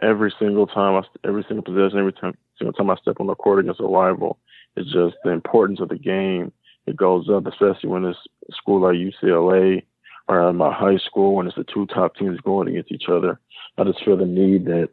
every 0.00 0.34
single 0.38 0.66
time, 0.66 1.02
I, 1.02 1.26
every 1.26 1.44
single 1.46 1.62
possession, 1.62 1.98
every 1.98 2.12
time, 2.12 2.36
single 2.58 2.72
time 2.72 2.90
I 2.90 2.96
step 2.96 3.20
on 3.20 3.28
the 3.28 3.34
court 3.34 3.60
against 3.60 3.80
a 3.80 3.84
rival, 3.84 4.38
it's 4.76 4.92
just 4.92 5.16
the 5.24 5.30
importance 5.30 5.80
of 5.80 5.88
the 5.88 5.98
game. 5.98 6.52
It 6.86 6.96
goes 6.96 7.28
up, 7.30 7.46
especially 7.46 7.90
when 7.90 8.04
it's 8.04 8.18
a 8.50 8.52
school 8.52 8.80
like 8.80 8.96
UCLA 8.96 9.84
at 10.28 10.54
my 10.54 10.72
high 10.72 10.98
school 10.98 11.34
when 11.34 11.46
it's 11.46 11.56
the 11.56 11.64
two 11.64 11.86
top 11.86 12.16
teams 12.16 12.40
going 12.40 12.68
against 12.68 12.92
each 12.92 13.08
other. 13.08 13.38
I 13.78 13.84
just 13.84 14.04
feel 14.04 14.16
the 14.16 14.26
need 14.26 14.66
that 14.66 14.88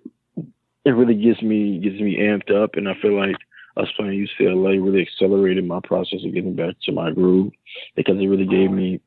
it 0.85 0.91
really 0.91 1.15
gets 1.15 1.41
me 1.41 1.79
gets 1.79 1.99
me 1.99 2.17
amped 2.17 2.51
up, 2.51 2.75
and 2.75 2.87
I 2.87 2.93
feel 3.01 3.17
like 3.17 3.35
us 3.77 3.87
playing 3.95 4.27
UCLA 4.39 4.83
really 4.83 5.01
accelerated 5.01 5.65
my 5.65 5.79
process 5.83 6.19
of 6.25 6.33
getting 6.33 6.55
back 6.55 6.75
to 6.83 6.91
my 6.91 7.11
groove 7.11 7.53
because 7.95 8.17
it 8.17 8.27
really 8.27 8.45
gave 8.45 8.71
me 8.71 8.99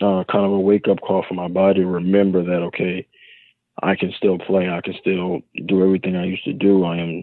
uh, 0.00 0.24
kind 0.30 0.44
of 0.44 0.52
a 0.52 0.58
wake 0.58 0.88
up 0.88 1.00
call 1.00 1.24
for 1.26 1.34
my 1.34 1.48
body 1.48 1.80
to 1.80 1.86
remember 1.86 2.42
that 2.42 2.62
okay, 2.62 3.06
I 3.82 3.96
can 3.96 4.12
still 4.16 4.38
play, 4.38 4.68
I 4.68 4.80
can 4.80 4.94
still 5.00 5.40
do 5.66 5.82
everything 5.82 6.16
I 6.16 6.26
used 6.26 6.44
to 6.44 6.52
do. 6.52 6.84
I 6.84 6.98
am 6.98 7.22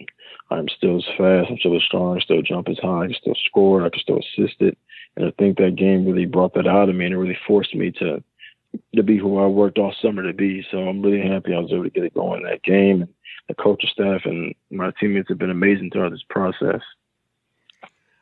I'm 0.49 0.67
still 0.67 0.97
as 0.97 1.05
fast, 1.17 1.49
I'm 1.49 1.57
still 1.57 1.77
as 1.77 1.83
strong, 1.83 2.17
I 2.17 2.19
still 2.19 2.41
jump 2.41 2.67
as 2.67 2.77
high, 2.79 3.03
I 3.03 3.07
can 3.07 3.15
still 3.15 3.35
score, 3.45 3.85
I 3.85 3.89
can 3.89 4.01
still 4.01 4.19
assist 4.19 4.61
it. 4.61 4.77
And 5.15 5.25
I 5.25 5.31
think 5.39 5.57
that 5.57 5.75
game 5.77 6.05
really 6.05 6.25
brought 6.25 6.53
that 6.55 6.67
out 6.67 6.89
of 6.89 6.95
me 6.95 7.05
and 7.05 7.13
it 7.13 7.17
really 7.17 7.37
forced 7.47 7.73
me 7.73 7.91
to 7.99 8.23
to 8.95 9.03
be 9.03 9.17
who 9.17 9.37
I 9.37 9.47
worked 9.47 9.77
all 9.77 9.93
summer 10.01 10.23
to 10.23 10.33
be. 10.33 10.65
So 10.71 10.77
I'm 10.77 11.01
really 11.01 11.27
happy 11.27 11.53
I 11.53 11.59
was 11.59 11.71
able 11.71 11.83
to 11.83 11.89
get 11.89 12.05
it 12.05 12.13
going 12.13 12.41
in 12.41 12.49
that 12.49 12.63
game. 12.63 13.01
And 13.01 13.13
the 13.49 13.53
coaching 13.55 13.89
staff 13.91 14.21
and 14.25 14.53
my 14.69 14.91
teammates 14.99 15.29
have 15.29 15.37
been 15.37 15.49
amazing 15.49 15.89
throughout 15.91 16.11
this 16.11 16.23
process. 16.29 16.81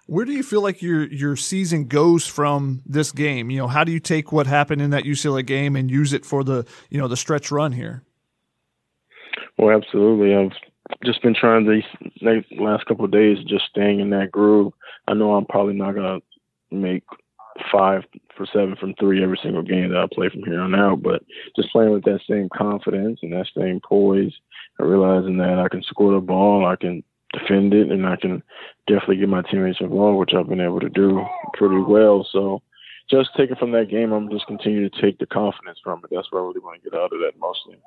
Where 0.08 0.26
do 0.26 0.32
you 0.32 0.42
feel 0.42 0.62
like 0.62 0.82
your 0.82 1.06
your 1.06 1.36
season 1.36 1.86
goes 1.86 2.26
from 2.26 2.82
this 2.84 3.12
game? 3.12 3.52
You 3.52 3.60
know, 3.60 3.68
how 3.68 3.84
do 3.84 3.92
you 3.92 4.00
take 4.00 4.32
what 4.32 4.48
happened 4.48 4.82
in 4.82 4.90
that 4.90 5.04
UCLA 5.04 5.46
game 5.46 5.76
and 5.76 5.92
use 5.92 6.14
it 6.14 6.26
for 6.26 6.44
the 6.44 6.66
you 6.90 6.98
know 7.00 7.08
the 7.08 7.18
stretch 7.18 7.52
run 7.52 7.74
here? 7.74 8.04
Well, 9.60 9.76
absolutely. 9.76 10.34
I've 10.34 10.54
just 11.04 11.22
been 11.22 11.36
trying 11.36 11.68
these 11.68 11.84
last 12.58 12.86
couple 12.86 13.04
of 13.04 13.12
days, 13.12 13.40
just 13.46 13.66
staying 13.66 14.00
in 14.00 14.10
that 14.12 14.32
groove. 14.32 14.72
I 15.06 15.14
know 15.14 15.34
I'm 15.36 15.46
probably 15.46 15.74
not 15.74 15.96
gonna 15.96 16.20
make 16.72 17.04
five 17.70 18.04
for 18.38 18.46
seven 18.46 18.78
from 18.78 18.94
three 18.94 19.22
every 19.22 19.38
single 19.44 19.62
game 19.62 19.90
that 19.90 20.00
I 20.00 20.08
play 20.16 20.30
from 20.30 20.44
here 20.44 20.62
on 20.62 20.76
out, 20.76 21.04
but 21.04 21.24
just 21.58 21.74
playing 21.74 21.92
with 21.92 22.06
that 22.06 22.22
same 22.26 22.48
confidence 22.56 23.20
and 23.22 23.34
that 23.34 23.48
same 23.54 23.82
poise 23.82 24.32
and 24.78 24.90
realizing 24.90 25.36
that 25.40 25.60
I 25.60 25.68
can 25.68 25.84
score 25.84 26.14
the 26.14 26.22
ball, 26.22 26.66
I 26.66 26.78
can 26.78 27.04
defend 27.34 27.74
it, 27.74 27.92
and 27.92 28.08
I 28.08 28.16
can 28.16 28.42
definitely 28.88 29.18
get 29.18 29.28
my 29.28 29.42
teammates 29.42 29.82
involved, 29.82 30.20
which 30.20 30.34
I've 30.34 30.48
been 30.48 30.62
able 30.62 30.80
to 30.80 30.90
do 30.90 31.22
pretty 31.56 31.82
well. 31.82 32.26
So 32.32 32.62
just 33.12 33.32
taking 33.36 33.58
from 33.58 33.74
that 33.74 33.90
game, 33.90 34.14
I'm 34.14 34.30
just 34.30 34.48
continuing 34.48 34.90
to 34.90 35.02
take 35.02 35.20
the 35.20 35.26
confidence 35.26 35.80
from 35.84 36.00
it. 36.06 36.12
That's 36.16 36.32
what 36.32 36.40
I 36.40 36.44
really 36.44 36.62
want 36.62 36.82
to 36.82 36.90
get 36.90 36.98
out 36.98 37.12
of 37.12 37.20
that 37.20 37.34
mostly. 37.38 37.78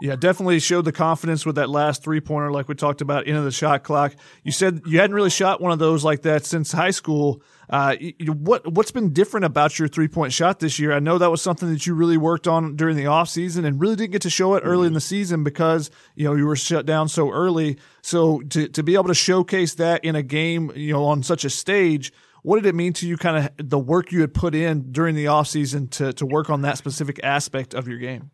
Yeah, 0.00 0.16
definitely 0.16 0.60
showed 0.60 0.86
the 0.86 0.92
confidence 0.92 1.44
with 1.44 1.56
that 1.56 1.68
last 1.68 2.02
three 2.02 2.20
pointer, 2.20 2.50
like 2.50 2.68
we 2.68 2.74
talked 2.74 3.00
about, 3.00 3.26
into 3.26 3.42
the 3.42 3.50
shot 3.50 3.84
clock. 3.84 4.14
You 4.42 4.52
said 4.52 4.82
you 4.86 4.98
hadn't 4.98 5.14
really 5.14 5.30
shot 5.30 5.60
one 5.60 5.72
of 5.72 5.78
those 5.78 6.04
like 6.04 6.22
that 6.22 6.46
since 6.46 6.72
high 6.72 6.90
school. 6.90 7.42
Uh, 7.68 7.96
what 8.26 8.66
what's 8.72 8.90
been 8.90 9.12
different 9.12 9.44
about 9.44 9.78
your 9.78 9.88
three 9.88 10.08
point 10.08 10.32
shot 10.32 10.58
this 10.58 10.78
year? 10.78 10.92
I 10.92 10.98
know 10.98 11.18
that 11.18 11.30
was 11.30 11.42
something 11.42 11.70
that 11.70 11.86
you 11.86 11.94
really 11.94 12.16
worked 12.16 12.48
on 12.48 12.76
during 12.76 12.96
the 12.96 13.06
off 13.06 13.28
season 13.28 13.64
and 13.64 13.80
really 13.80 13.94
didn't 13.94 14.12
get 14.12 14.22
to 14.22 14.30
show 14.30 14.54
it 14.54 14.62
early 14.64 14.86
in 14.86 14.94
the 14.94 15.00
season 15.00 15.44
because 15.44 15.90
you 16.14 16.24
know 16.24 16.34
you 16.34 16.46
were 16.46 16.56
shut 16.56 16.86
down 16.86 17.08
so 17.08 17.30
early. 17.30 17.78
So 18.02 18.40
to 18.40 18.68
to 18.68 18.82
be 18.82 18.94
able 18.94 19.08
to 19.08 19.14
showcase 19.14 19.74
that 19.74 20.04
in 20.04 20.16
a 20.16 20.22
game, 20.22 20.72
you 20.74 20.92
know, 20.92 21.04
on 21.04 21.22
such 21.22 21.44
a 21.44 21.50
stage. 21.50 22.12
What 22.42 22.56
did 22.56 22.64
it 22.64 22.74
mean 22.74 22.94
to 22.94 23.06
you, 23.06 23.18
kind 23.18 23.50
of 23.58 23.68
the 23.68 23.78
work 23.78 24.12
you 24.12 24.22
had 24.22 24.32
put 24.32 24.54
in 24.54 24.92
during 24.92 25.14
the 25.14 25.26
off 25.26 25.46
season 25.46 25.88
to, 25.88 26.14
to 26.14 26.24
work 26.24 26.48
on 26.48 26.62
that 26.62 26.78
specific 26.78 27.20
aspect 27.22 27.74
of 27.74 27.86
your 27.86 27.98
game? 27.98 28.30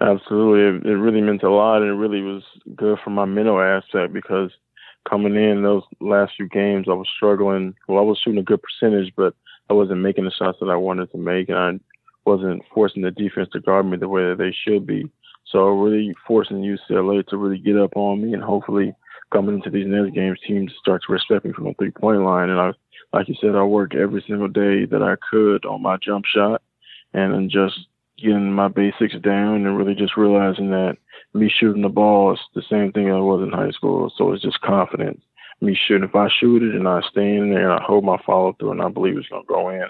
Absolutely, 0.00 0.88
it, 0.88 0.92
it 0.92 0.96
really 0.96 1.22
meant 1.22 1.42
a 1.42 1.50
lot, 1.50 1.80
and 1.80 1.90
it 1.90 1.94
really 1.94 2.20
was 2.20 2.42
good 2.74 2.98
for 3.02 3.10
my 3.10 3.24
mental 3.24 3.60
aspect 3.60 4.12
because 4.12 4.50
coming 5.08 5.36
in 5.36 5.62
those 5.62 5.84
last 6.00 6.32
few 6.36 6.48
games, 6.48 6.86
I 6.88 6.92
was 6.92 7.08
struggling. 7.16 7.74
Well, 7.88 7.98
I 7.98 8.02
was 8.02 8.18
shooting 8.22 8.40
a 8.40 8.42
good 8.42 8.60
percentage, 8.62 9.12
but 9.16 9.34
I 9.70 9.72
wasn't 9.72 10.00
making 10.00 10.24
the 10.24 10.30
shots 10.30 10.58
that 10.60 10.68
I 10.68 10.76
wanted 10.76 11.10
to 11.12 11.18
make, 11.18 11.48
and 11.48 11.58
I 11.58 11.78
wasn't 12.26 12.62
forcing 12.74 13.02
the 13.02 13.10
defense 13.10 13.48
to 13.52 13.60
guard 13.60 13.86
me 13.86 13.96
the 13.96 14.08
way 14.08 14.28
that 14.28 14.38
they 14.38 14.54
should 14.66 14.86
be. 14.86 15.10
So 15.50 15.68
really 15.68 16.14
forcing 16.26 16.58
UCLA 16.58 17.26
to 17.28 17.36
really 17.38 17.58
get 17.58 17.78
up 17.78 17.96
on 17.96 18.22
me, 18.22 18.34
and 18.34 18.42
hopefully 18.42 18.94
coming 19.32 19.56
into 19.56 19.70
these 19.70 19.86
next 19.86 20.14
games, 20.14 20.38
teams 20.46 20.72
start 20.78 21.02
to 21.06 21.12
respect 21.12 21.46
me 21.46 21.52
from 21.52 21.64
the 21.64 21.74
three 21.78 21.90
point 21.90 22.22
line. 22.22 22.50
And 22.50 22.60
I, 22.60 22.72
like 23.14 23.28
you 23.28 23.34
said, 23.40 23.54
I 23.54 23.62
worked 23.62 23.94
every 23.94 24.22
single 24.26 24.48
day 24.48 24.84
that 24.84 25.02
I 25.02 25.16
could 25.30 25.64
on 25.64 25.80
my 25.82 25.96
jump 25.96 26.26
shot, 26.26 26.60
and 27.14 27.32
then 27.32 27.48
just 27.50 27.78
getting 28.18 28.52
my 28.52 28.68
basics 28.68 29.14
down 29.22 29.66
and 29.66 29.76
really 29.76 29.94
just 29.94 30.16
realizing 30.16 30.70
that 30.70 30.96
me 31.34 31.50
shooting 31.50 31.82
the 31.82 31.88
ball 31.88 32.32
is 32.32 32.40
the 32.54 32.62
same 32.70 32.92
thing 32.92 33.10
I 33.10 33.18
was 33.18 33.42
in 33.42 33.52
high 33.52 33.70
school. 33.70 34.12
So 34.16 34.32
it's 34.32 34.42
just 34.42 34.60
confidence. 34.60 35.20
Me 35.60 35.74
shooting, 35.86 36.08
if 36.08 36.14
I 36.14 36.28
shoot 36.28 36.62
it 36.62 36.74
and 36.74 36.88
I 36.88 37.00
stay 37.10 37.36
in 37.36 37.50
there 37.50 37.70
and 37.70 37.80
I 37.80 37.84
hold 37.84 38.04
my 38.04 38.18
follow 38.26 38.54
through 38.54 38.72
and 38.72 38.82
I 38.82 38.88
believe 38.88 39.16
it's 39.16 39.28
going 39.28 39.42
to 39.42 39.48
go 39.48 39.70
in, 39.70 39.86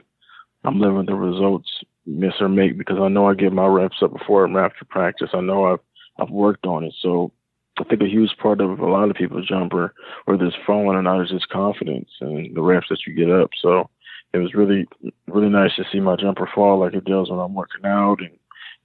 I'm 0.64 0.80
living 0.80 1.06
the 1.06 1.14
results, 1.14 1.68
miss 2.06 2.34
or 2.40 2.48
make, 2.48 2.78
because 2.78 2.98
I 3.00 3.08
know 3.08 3.28
I 3.28 3.34
get 3.34 3.52
my 3.52 3.66
reps 3.66 4.02
up 4.02 4.12
before 4.12 4.44
and 4.44 4.56
after 4.56 4.84
practice. 4.84 5.30
I 5.32 5.40
know 5.40 5.72
I've 5.72 5.80
I've 6.18 6.30
worked 6.30 6.66
on 6.66 6.84
it. 6.84 6.94
So 7.00 7.32
I 7.78 7.84
think 7.84 8.00
a 8.02 8.08
huge 8.08 8.34
part 8.40 8.60
of 8.60 8.78
a 8.78 8.86
lot 8.86 9.10
of 9.10 9.16
people's 9.16 9.46
jumper, 9.46 9.92
whether 10.24 10.46
it's 10.46 10.56
falling 10.66 10.96
or 10.96 11.02
not, 11.02 11.22
is 11.22 11.30
just 11.30 11.48
confidence 11.48 12.08
and 12.20 12.56
the 12.56 12.62
reps 12.62 12.88
that 12.88 13.00
you 13.06 13.14
get 13.14 13.30
up. 13.30 13.50
So 13.60 13.90
it 14.36 14.42
was 14.42 14.54
really 14.54 14.86
really 15.26 15.48
nice 15.48 15.74
to 15.76 15.84
see 15.90 16.00
my 16.00 16.16
jumper 16.16 16.48
fall 16.54 16.78
like 16.78 16.94
it 16.94 17.04
does 17.04 17.30
when 17.30 17.40
I'm 17.40 17.54
working 17.54 17.84
out, 17.84 18.20
and 18.20 18.30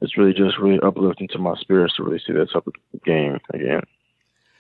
it's 0.01 0.17
really 0.17 0.34
just 0.34 0.58
really 0.58 0.79
uplifting 0.81 1.27
to 1.29 1.38
my 1.38 1.55
spirits 1.60 1.96
to 1.96 2.03
really 2.03 2.22
see 2.25 2.34
that 2.34 2.51
type 2.51 2.67
of 2.67 2.74
game 3.03 3.39
again. 3.53 3.81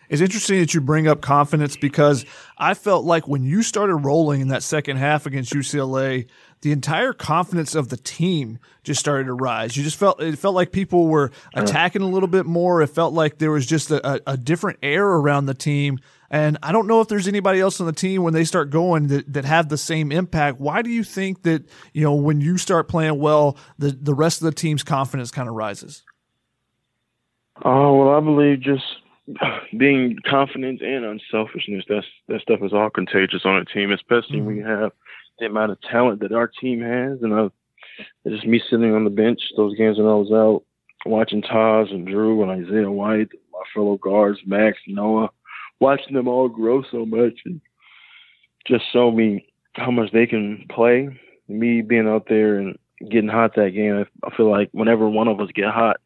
It's 0.09 0.21
interesting 0.21 0.59
that 0.59 0.73
you 0.73 0.81
bring 0.81 1.07
up 1.07 1.21
confidence 1.21 1.77
because 1.77 2.25
I 2.57 2.73
felt 2.73 3.05
like 3.05 3.29
when 3.29 3.43
you 3.43 3.63
started 3.63 3.95
rolling 3.95 4.41
in 4.41 4.49
that 4.49 4.61
second 4.61 4.97
half 4.97 5.25
against 5.25 5.53
UCLA, 5.53 6.27
the 6.59 6.73
entire 6.73 7.13
confidence 7.13 7.75
of 7.75 7.87
the 7.87 7.95
team 7.95 8.59
just 8.83 8.99
started 8.99 9.27
to 9.27 9.33
rise. 9.33 9.77
You 9.77 9.83
just 9.83 9.95
felt 9.95 10.21
it 10.21 10.37
felt 10.37 10.53
like 10.53 10.73
people 10.73 11.07
were 11.07 11.31
attacking 11.53 12.01
a 12.01 12.09
little 12.09 12.27
bit 12.27 12.45
more. 12.45 12.81
It 12.81 12.87
felt 12.87 13.13
like 13.13 13.37
there 13.37 13.51
was 13.51 13.65
just 13.65 13.89
a, 13.89 14.21
a 14.29 14.35
different 14.35 14.79
air 14.83 15.07
around 15.07 15.45
the 15.45 15.53
team 15.53 15.99
and 16.31 16.57
I 16.63 16.71
don't 16.71 16.87
know 16.87 17.01
if 17.01 17.09
there's 17.09 17.27
anybody 17.27 17.59
else 17.59 17.81
on 17.81 17.87
the 17.87 17.93
team 17.93 18.23
when 18.23 18.33
they 18.33 18.45
start 18.45 18.69
going 18.69 19.07
that, 19.07 19.33
that 19.33 19.43
have 19.43 19.67
the 19.67 19.77
same 19.77 20.13
impact. 20.13 20.61
Why 20.61 20.81
do 20.81 20.89
you 20.89 21.03
think 21.03 21.43
that, 21.43 21.65
you 21.93 22.03
know, 22.03 22.15
when 22.15 22.39
you 22.39 22.57
start 22.57 22.87
playing 22.87 23.19
well, 23.19 23.57
the, 23.77 23.89
the 23.91 24.13
rest 24.13 24.41
of 24.41 24.45
the 24.45 24.53
team's 24.53 24.81
confidence 24.81 25.29
kind 25.29 25.49
of 25.49 25.55
rises? 25.55 26.03
Oh, 27.65 27.97
well, 27.97 28.15
I 28.15 28.21
believe 28.21 28.61
just 28.61 28.85
being 29.77 30.17
confident 30.25 30.81
and 30.81 31.03
unselfishness, 31.03 31.83
that's, 31.89 32.07
that 32.29 32.41
stuff 32.41 32.59
is 32.63 32.71
all 32.71 32.89
contagious 32.89 33.41
on 33.43 33.57
a 33.57 33.65
team, 33.65 33.91
especially 33.91 34.37
mm-hmm. 34.37 34.45
when 34.45 34.55
you 34.55 34.65
have 34.65 34.93
the 35.39 35.47
amount 35.47 35.73
of 35.73 35.81
talent 35.81 36.21
that 36.21 36.31
our 36.31 36.47
team 36.47 36.79
has. 36.79 37.21
And 37.21 37.33
I, 37.33 37.49
just 38.25 38.47
me 38.47 38.61
sitting 38.69 38.95
on 38.95 39.03
the 39.03 39.09
bench, 39.09 39.41
those 39.57 39.75
games 39.75 39.97
when 39.97 40.07
I 40.07 40.13
was 40.13 40.31
out, 40.31 40.63
watching 41.05 41.41
Tahj 41.41 41.91
and 41.91 42.07
Drew 42.07 42.41
and 42.41 42.51
Isaiah 42.51 42.89
White, 42.89 43.31
my 43.51 43.63
fellow 43.73 43.97
guards, 43.97 44.39
Max, 44.45 44.77
Noah, 44.87 45.29
watching 45.81 46.13
them 46.13 46.27
all 46.27 46.47
grow 46.47 46.83
so 46.89 47.05
much 47.05 47.33
and 47.45 47.59
just 48.65 48.85
show 48.93 49.11
me 49.11 49.47
how 49.73 49.91
much 49.91 50.11
they 50.11 50.27
can 50.27 50.65
play. 50.69 51.09
Me 51.49 51.81
being 51.81 52.07
out 52.07 52.27
there 52.29 52.57
and 52.57 52.77
getting 53.09 53.27
hot 53.27 53.55
that 53.55 53.71
game, 53.71 54.05
I 54.23 54.35
feel 54.37 54.49
like 54.49 54.69
whenever 54.71 55.09
one 55.09 55.27
of 55.27 55.41
us 55.41 55.49
get 55.53 55.65
hot, 55.65 55.97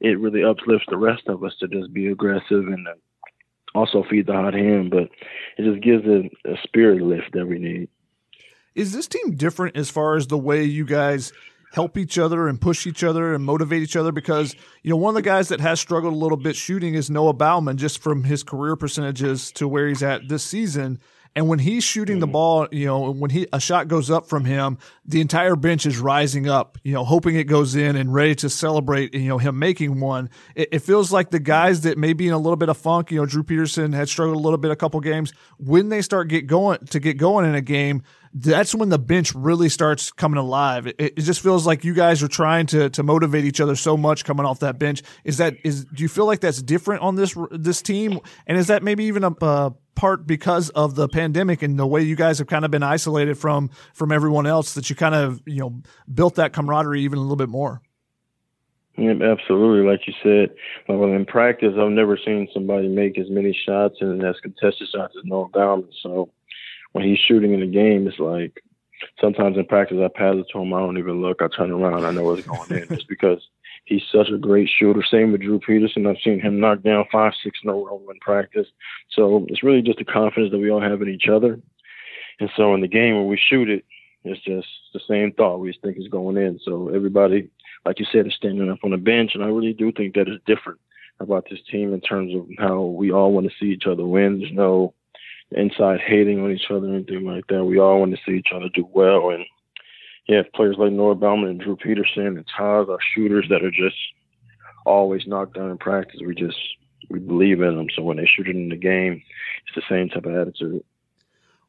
it 0.00 0.18
really 0.18 0.44
uplifts 0.44 0.86
the 0.88 0.96
rest 0.96 1.24
of 1.26 1.42
us 1.44 1.52
to 1.60 1.68
just 1.68 1.92
be 1.92 2.06
aggressive 2.06 2.66
and 2.68 2.86
uh, 2.86 2.92
also 3.74 4.04
feed 4.08 4.26
the 4.26 4.32
hot 4.32 4.54
hand. 4.54 4.90
But 4.90 5.10
it 5.58 5.70
just 5.70 5.82
gives 5.82 6.06
a, 6.06 6.30
a 6.50 6.56
spirit 6.62 7.02
lift 7.02 7.32
that 7.32 7.46
we 7.46 7.58
need. 7.58 7.88
Is 8.74 8.92
this 8.92 9.08
team 9.08 9.34
different 9.34 9.76
as 9.76 9.90
far 9.90 10.16
as 10.16 10.26
the 10.26 10.38
way 10.38 10.62
you 10.62 10.84
guys 10.84 11.32
help 11.72 11.98
each 11.98 12.18
other 12.18 12.48
and 12.48 12.60
push 12.60 12.86
each 12.86 13.04
other 13.04 13.34
and 13.34 13.44
motivate 13.44 13.82
each 13.82 13.96
other 13.96 14.12
because 14.12 14.54
you 14.82 14.90
know 14.90 14.96
one 14.96 15.10
of 15.10 15.14
the 15.14 15.22
guys 15.22 15.48
that 15.48 15.60
has 15.60 15.80
struggled 15.80 16.14
a 16.14 16.16
little 16.16 16.38
bit 16.38 16.56
shooting 16.56 16.94
is 16.94 17.10
Noah 17.10 17.34
Baumann 17.34 17.76
just 17.76 18.02
from 18.02 18.24
his 18.24 18.42
career 18.42 18.76
percentages 18.76 19.50
to 19.52 19.68
where 19.68 19.88
he's 19.88 20.02
at 20.02 20.28
this 20.28 20.42
season. 20.42 20.98
And 21.34 21.48
when 21.48 21.58
he's 21.58 21.84
shooting 21.84 22.18
the 22.18 22.26
mm-hmm. 22.26 22.32
ball 22.32 22.68
you 22.72 22.86
know 22.86 23.10
when 23.10 23.30
he 23.30 23.46
a 23.52 23.60
shot 23.60 23.88
goes 23.88 24.10
up 24.10 24.26
from 24.26 24.46
him 24.46 24.78
the 25.04 25.20
entire 25.20 25.54
bench 25.54 25.84
is 25.84 25.98
rising 25.98 26.48
up 26.48 26.78
you 26.82 26.94
know 26.94 27.04
hoping 27.04 27.36
it 27.36 27.44
goes 27.44 27.76
in 27.76 27.94
and 27.94 28.14
ready 28.14 28.34
to 28.36 28.48
celebrate 28.48 29.14
you 29.14 29.28
know 29.28 29.36
him 29.36 29.58
making 29.58 30.00
one. 30.00 30.30
It, 30.54 30.70
it 30.72 30.78
feels 30.78 31.12
like 31.12 31.30
the 31.30 31.38
guys 31.38 31.82
that 31.82 31.98
may 31.98 32.14
be 32.14 32.26
in 32.26 32.32
a 32.32 32.38
little 32.38 32.56
bit 32.56 32.70
of 32.70 32.78
funk 32.78 33.10
you 33.10 33.18
know 33.18 33.26
Drew 33.26 33.42
Peterson 33.42 33.92
had 33.92 34.08
struggled 34.08 34.38
a 34.38 34.40
little 34.40 34.56
bit 34.56 34.70
a 34.70 34.76
couple 34.76 34.98
games 35.00 35.34
when 35.58 35.90
they 35.90 36.00
start 36.00 36.28
get 36.28 36.46
going 36.46 36.86
to 36.86 36.98
get 36.98 37.18
going 37.18 37.44
in 37.44 37.54
a 37.54 37.60
game 37.60 38.02
that's 38.38 38.74
when 38.74 38.90
the 38.90 38.98
bench 38.98 39.34
really 39.34 39.70
starts 39.70 40.12
coming 40.12 40.36
alive. 40.36 40.86
It, 40.86 40.96
it, 40.98 41.20
just 41.20 41.40
feels 41.40 41.66
like 41.66 41.84
you 41.84 41.94
guys 41.94 42.22
are 42.22 42.28
trying 42.28 42.66
to 42.66 42.90
to 42.90 43.02
motivate 43.02 43.46
each 43.46 43.62
other 43.62 43.74
so 43.74 43.96
much 43.96 44.26
coming 44.26 44.44
off 44.44 44.60
that 44.60 44.78
bench. 44.78 45.02
Is 45.24 45.38
that 45.38 45.54
is 45.64 45.86
do 45.86 46.02
you 46.02 46.08
feel 46.08 46.26
like 46.26 46.40
that's 46.40 46.60
different 46.60 47.00
on 47.02 47.14
this 47.14 47.34
this 47.50 47.80
team? 47.80 48.20
And 48.46 48.58
is 48.58 48.66
that 48.66 48.82
maybe 48.82 49.04
even 49.04 49.24
a 49.24 49.30
uh, 49.42 49.70
part 49.94 50.26
because 50.26 50.68
of 50.70 50.96
the 50.96 51.08
pandemic 51.08 51.62
and 51.62 51.78
the 51.78 51.86
way 51.86 52.02
you 52.02 52.14
guys 52.14 52.38
have 52.38 52.46
kind 52.46 52.66
of 52.66 52.70
been 52.70 52.82
isolated 52.82 53.38
from 53.38 53.70
from 53.94 54.12
everyone 54.12 54.46
else 54.46 54.74
that 54.74 54.90
you 54.90 54.96
kind 54.96 55.14
of 55.14 55.40
you 55.46 55.60
know 55.60 55.80
built 56.12 56.34
that 56.34 56.52
camaraderie 56.52 57.00
even 57.00 57.18
a 57.18 57.22
little 57.22 57.36
bit 57.36 57.48
more? 57.48 57.80
Yeah, 58.98 59.12
absolutely. 59.12 59.90
Like 59.90 60.00
you 60.06 60.14
said, 60.22 60.54
well, 60.88 61.04
in 61.04 61.24
practice, 61.24 61.74
I've 61.78 61.90
never 61.90 62.18
seen 62.22 62.48
somebody 62.52 62.88
make 62.88 63.18
as 63.18 63.30
many 63.30 63.58
shots 63.66 63.96
and 64.00 64.22
as 64.22 64.36
contested 64.42 64.88
shots 64.94 65.14
as 65.18 65.24
Noah 65.24 65.48
Baumann. 65.48 65.88
So 66.02 66.30
when 66.96 67.04
he's 67.04 67.18
shooting 67.18 67.52
in 67.52 67.60
the 67.60 67.66
game, 67.66 68.08
it's 68.08 68.18
like 68.18 68.62
sometimes 69.20 69.58
in 69.58 69.66
practice 69.66 69.98
I 70.02 70.08
pass 70.08 70.34
it 70.36 70.46
to 70.50 70.60
him, 70.60 70.72
I 70.72 70.78
don't 70.78 70.96
even 70.96 71.20
look, 71.20 71.42
I 71.42 71.48
turn 71.54 71.70
around, 71.70 72.06
I 72.06 72.10
know 72.10 72.32
it's 72.32 72.46
going 72.46 72.70
in, 72.72 72.88
just 72.88 73.06
because 73.06 73.46
he's 73.84 74.02
such 74.10 74.30
a 74.30 74.38
great 74.38 74.70
shooter. 74.70 75.04
Same 75.04 75.30
with 75.30 75.42
Drew 75.42 75.60
Peterson. 75.60 76.06
I've 76.06 76.16
seen 76.24 76.40
him 76.40 76.58
knock 76.58 76.82
down 76.82 77.04
five, 77.12 77.34
six 77.44 77.58
in 77.62 77.68
a 77.68 77.74
row 77.74 78.00
in 78.10 78.18
practice. 78.20 78.66
So 79.10 79.44
it's 79.50 79.62
really 79.62 79.82
just 79.82 79.98
the 79.98 80.06
confidence 80.06 80.52
that 80.52 80.58
we 80.58 80.70
all 80.70 80.80
have 80.80 81.02
in 81.02 81.10
each 81.10 81.28
other. 81.28 81.60
And 82.40 82.48
so 82.56 82.72
in 82.72 82.80
the 82.80 82.88
game 82.88 83.16
when 83.16 83.26
we 83.26 83.36
shoot 83.36 83.68
it, 83.68 83.84
it's 84.24 84.42
just 84.42 84.66
the 84.94 85.00
same 85.06 85.32
thought. 85.32 85.60
We 85.60 85.68
just 85.72 85.82
think 85.82 85.98
it's 85.98 86.08
going 86.08 86.38
in. 86.38 86.58
So 86.64 86.88
everybody, 86.88 87.50
like 87.84 88.00
you 88.00 88.06
said, 88.10 88.26
is 88.26 88.34
standing 88.34 88.70
up 88.70 88.78
on 88.84 88.92
the 88.92 88.96
bench, 88.96 89.32
and 89.34 89.44
I 89.44 89.48
really 89.48 89.74
do 89.74 89.92
think 89.92 90.14
that 90.14 90.28
is 90.28 90.40
different 90.46 90.80
about 91.20 91.46
this 91.50 91.60
team 91.70 91.92
in 91.92 92.00
terms 92.00 92.34
of 92.34 92.46
how 92.58 92.80
we 92.80 93.12
all 93.12 93.32
want 93.32 93.46
to 93.46 93.52
see 93.60 93.70
each 93.70 93.86
other 93.86 94.06
win. 94.06 94.38
There's 94.38 94.52
no 94.52 94.94
inside 95.52 96.00
hating 96.00 96.40
on 96.40 96.50
each 96.50 96.70
other 96.70 96.88
or 96.88 96.94
anything 96.94 97.24
like 97.24 97.46
that. 97.48 97.64
We 97.64 97.78
all 97.78 98.00
want 98.00 98.14
to 98.14 98.20
see 98.26 98.36
each 98.36 98.52
other 98.54 98.68
do 98.74 98.88
well. 98.92 99.30
And 99.30 99.44
yeah, 100.28 100.42
players 100.54 100.76
like 100.78 100.92
Noah 100.92 101.14
Baumann 101.14 101.50
and 101.50 101.60
Drew 101.60 101.76
Peterson 101.76 102.26
and 102.26 102.44
Taz 102.46 102.88
are 102.88 102.98
shooters 103.14 103.46
that 103.50 103.64
are 103.64 103.70
just 103.70 103.96
always 104.84 105.26
knocked 105.26 105.54
down 105.54 105.70
in 105.70 105.78
practice. 105.78 106.20
We 106.24 106.34
just 106.34 106.58
we 107.08 107.18
believe 107.18 107.60
in 107.60 107.76
them. 107.76 107.86
So 107.94 108.02
when 108.02 108.16
they 108.16 108.26
shoot 108.26 108.48
it 108.48 108.56
in 108.56 108.68
the 108.68 108.76
game, 108.76 109.22
it's 109.66 109.76
the 109.76 109.82
same 109.88 110.08
type 110.08 110.26
of 110.26 110.34
attitude. 110.34 110.82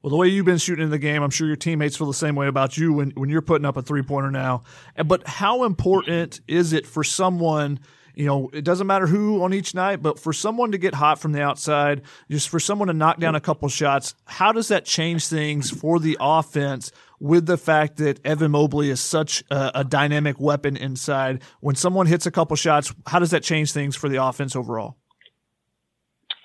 Well, 0.01 0.11
the 0.11 0.17
way 0.17 0.27
you've 0.27 0.45
been 0.45 0.57
shooting 0.57 0.85
in 0.85 0.91
the 0.91 0.99
game, 0.99 1.23
I'm 1.23 1.31
sure 1.31 1.47
your 1.47 1.55
teammates 1.55 1.97
feel 1.97 2.07
the 2.07 2.13
same 2.13 2.35
way 2.35 2.47
about 2.47 2.77
you 2.77 2.93
when, 2.93 3.11
when 3.11 3.29
you're 3.29 3.41
putting 3.41 3.65
up 3.65 3.77
a 3.77 3.81
three 3.81 4.03
pointer 4.03 4.31
now. 4.31 4.63
But 5.05 5.27
how 5.27 5.63
important 5.63 6.39
is 6.47 6.71
it 6.71 6.85
for 6.85 7.03
someone 7.03 7.79
you 8.17 8.25
know, 8.25 8.49
it 8.51 8.63
doesn't 8.63 8.87
matter 8.87 9.05
who 9.05 9.43
on 9.43 9.53
each 9.53 9.75
night, 9.75 10.01
but 10.01 10.17
for 10.17 10.33
someone 10.33 10.71
to 10.71 10.79
get 10.79 10.95
hot 10.95 11.19
from 11.19 11.33
the 11.33 11.41
outside, 11.41 12.01
just 12.31 12.49
for 12.49 12.59
someone 12.59 12.87
to 12.87 12.93
knock 12.93 13.19
down 13.19 13.35
a 13.35 13.39
couple 13.39 13.69
shots, 13.69 14.15
how 14.25 14.51
does 14.51 14.69
that 14.69 14.85
change 14.85 15.27
things 15.27 15.69
for 15.69 15.99
the 15.99 16.17
offense 16.19 16.91
with 17.19 17.45
the 17.45 17.57
fact 17.57 17.97
that 17.97 18.19
Evan 18.25 18.51
Mobley 18.51 18.89
is 18.89 18.99
such 18.99 19.43
a, 19.51 19.81
a 19.81 19.83
dynamic 19.83 20.39
weapon 20.39 20.75
inside? 20.75 21.43
When 21.59 21.75
someone 21.75 22.07
hits 22.07 22.25
a 22.25 22.31
couple 22.31 22.55
shots, 22.55 22.91
how 23.05 23.19
does 23.19 23.29
that 23.29 23.43
change 23.43 23.71
things 23.71 23.95
for 23.95 24.09
the 24.09 24.23
offense 24.23 24.55
overall? 24.55 24.97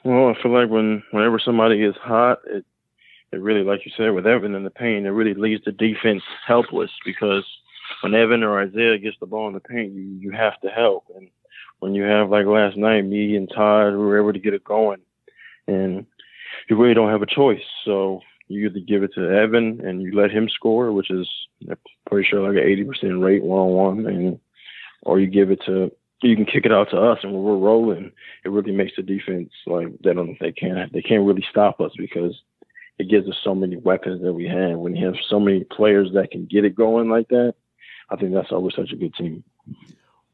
Well, 0.05 0.29
I 0.29 0.43
feel 0.43 0.53
like 0.53 0.69
when 0.69 1.03
whenever 1.11 1.39
somebody 1.39 1.83
is 1.83 1.95
hot, 2.03 2.41
it 2.47 2.67
it 3.33 3.41
really, 3.41 3.65
like 3.65 3.87
you 3.87 3.93
said, 3.97 4.11
with 4.11 4.27
Evan 4.27 4.55
in 4.55 4.65
the 4.65 4.69
paint, 4.69 5.07
it 5.07 5.11
really 5.11 5.33
leaves 5.33 5.65
the 5.65 5.73
defense 5.73 6.23
helpless 6.47 6.91
because 7.03 7.47
when 8.03 8.15
Evan 8.15 8.43
or 8.43 8.61
Isaiah 8.61 8.99
gets 8.99 9.17
the 9.21 9.27
ball 9.27 9.49
in 9.49 9.55
the 9.55 9.61
paint, 9.61 9.95
you 9.95 10.03
you 10.03 10.33
have 10.33 10.61
to 10.61 10.69
help. 10.69 11.05
And 11.17 11.31
when 11.83 11.97
you 11.97 12.05
have 12.05 12.31
like 12.31 12.47
last 12.47 12.77
night, 12.77 13.05
me 13.05 13.35
and 13.35 13.51
Todd, 13.53 13.95
we 13.95 13.99
were 13.99 14.21
able 14.21 14.33
to 14.33 14.39
get 14.39 14.55
it 14.55 14.63
going, 14.63 15.01
and 15.67 16.07
you 16.71 16.77
really 16.77 16.95
don't 16.95 17.11
have 17.11 17.23
a 17.23 17.27
choice. 17.27 17.65
So 17.85 18.21
you 18.47 18.67
either 18.67 18.79
give 18.79 19.03
it 19.03 19.11
to 19.15 19.29
Evan 19.29 19.81
and 19.85 20.01
you 20.01 20.15
let 20.15 20.31
him 20.31 20.49
score, 20.49 20.93
which 20.93 21.11
is 21.11 21.29
pretty 22.07 22.29
sure 22.29 22.49
like 22.49 22.63
an 22.63 22.71
eighty 22.71 22.85
percent 22.85 23.21
rate 23.21 23.43
one 23.43 23.59
on 23.59 23.71
one, 23.73 24.07
and 24.07 24.39
or 25.03 25.19
you 25.19 25.27
give 25.27 25.51
it 25.51 25.61
to 25.67 25.91
you 26.23 26.37
can 26.37 26.45
kick 26.45 26.67
it 26.67 26.73
out 26.73 26.91
to 26.91 27.01
us, 27.01 27.19
and 27.25 27.33
when 27.33 27.43
we're 27.43 27.57
rolling, 27.57 28.13
it 28.45 28.51
really 28.51 28.71
makes 28.71 28.93
the 28.97 29.03
defense 29.03 29.51
like 29.67 29.89
they 30.05 30.15
don't 30.15 30.39
they 30.39 30.53
can't 30.53 30.93
they 30.93 31.03
can't 31.03 31.27
really 31.27 31.45
stop 31.51 31.81
us 31.81 31.91
because 31.99 32.41
it 33.01 33.11
gives 33.11 33.29
us 33.29 33.35
so 33.43 33.57
many 33.57 33.75
weapons 33.75 34.23
that 34.23 34.35
we 34.35 34.47
have. 34.47 34.79
When 34.79 34.95
you 34.95 35.05
have 35.07 35.17
so 35.29 35.41
many 35.41 35.65
players 35.65 36.11
that 36.15 36.31
can 36.31 36.47
get 36.47 36.65
it 36.65 36.77
going 36.77 37.11
like 37.11 37.27
that, 37.31 37.55
I 38.09 38.15
think 38.15 38.33
that's 38.33 38.53
we're 38.53 38.71
such 38.71 38.93
a 38.93 38.97
good 38.97 39.15
team 39.17 39.43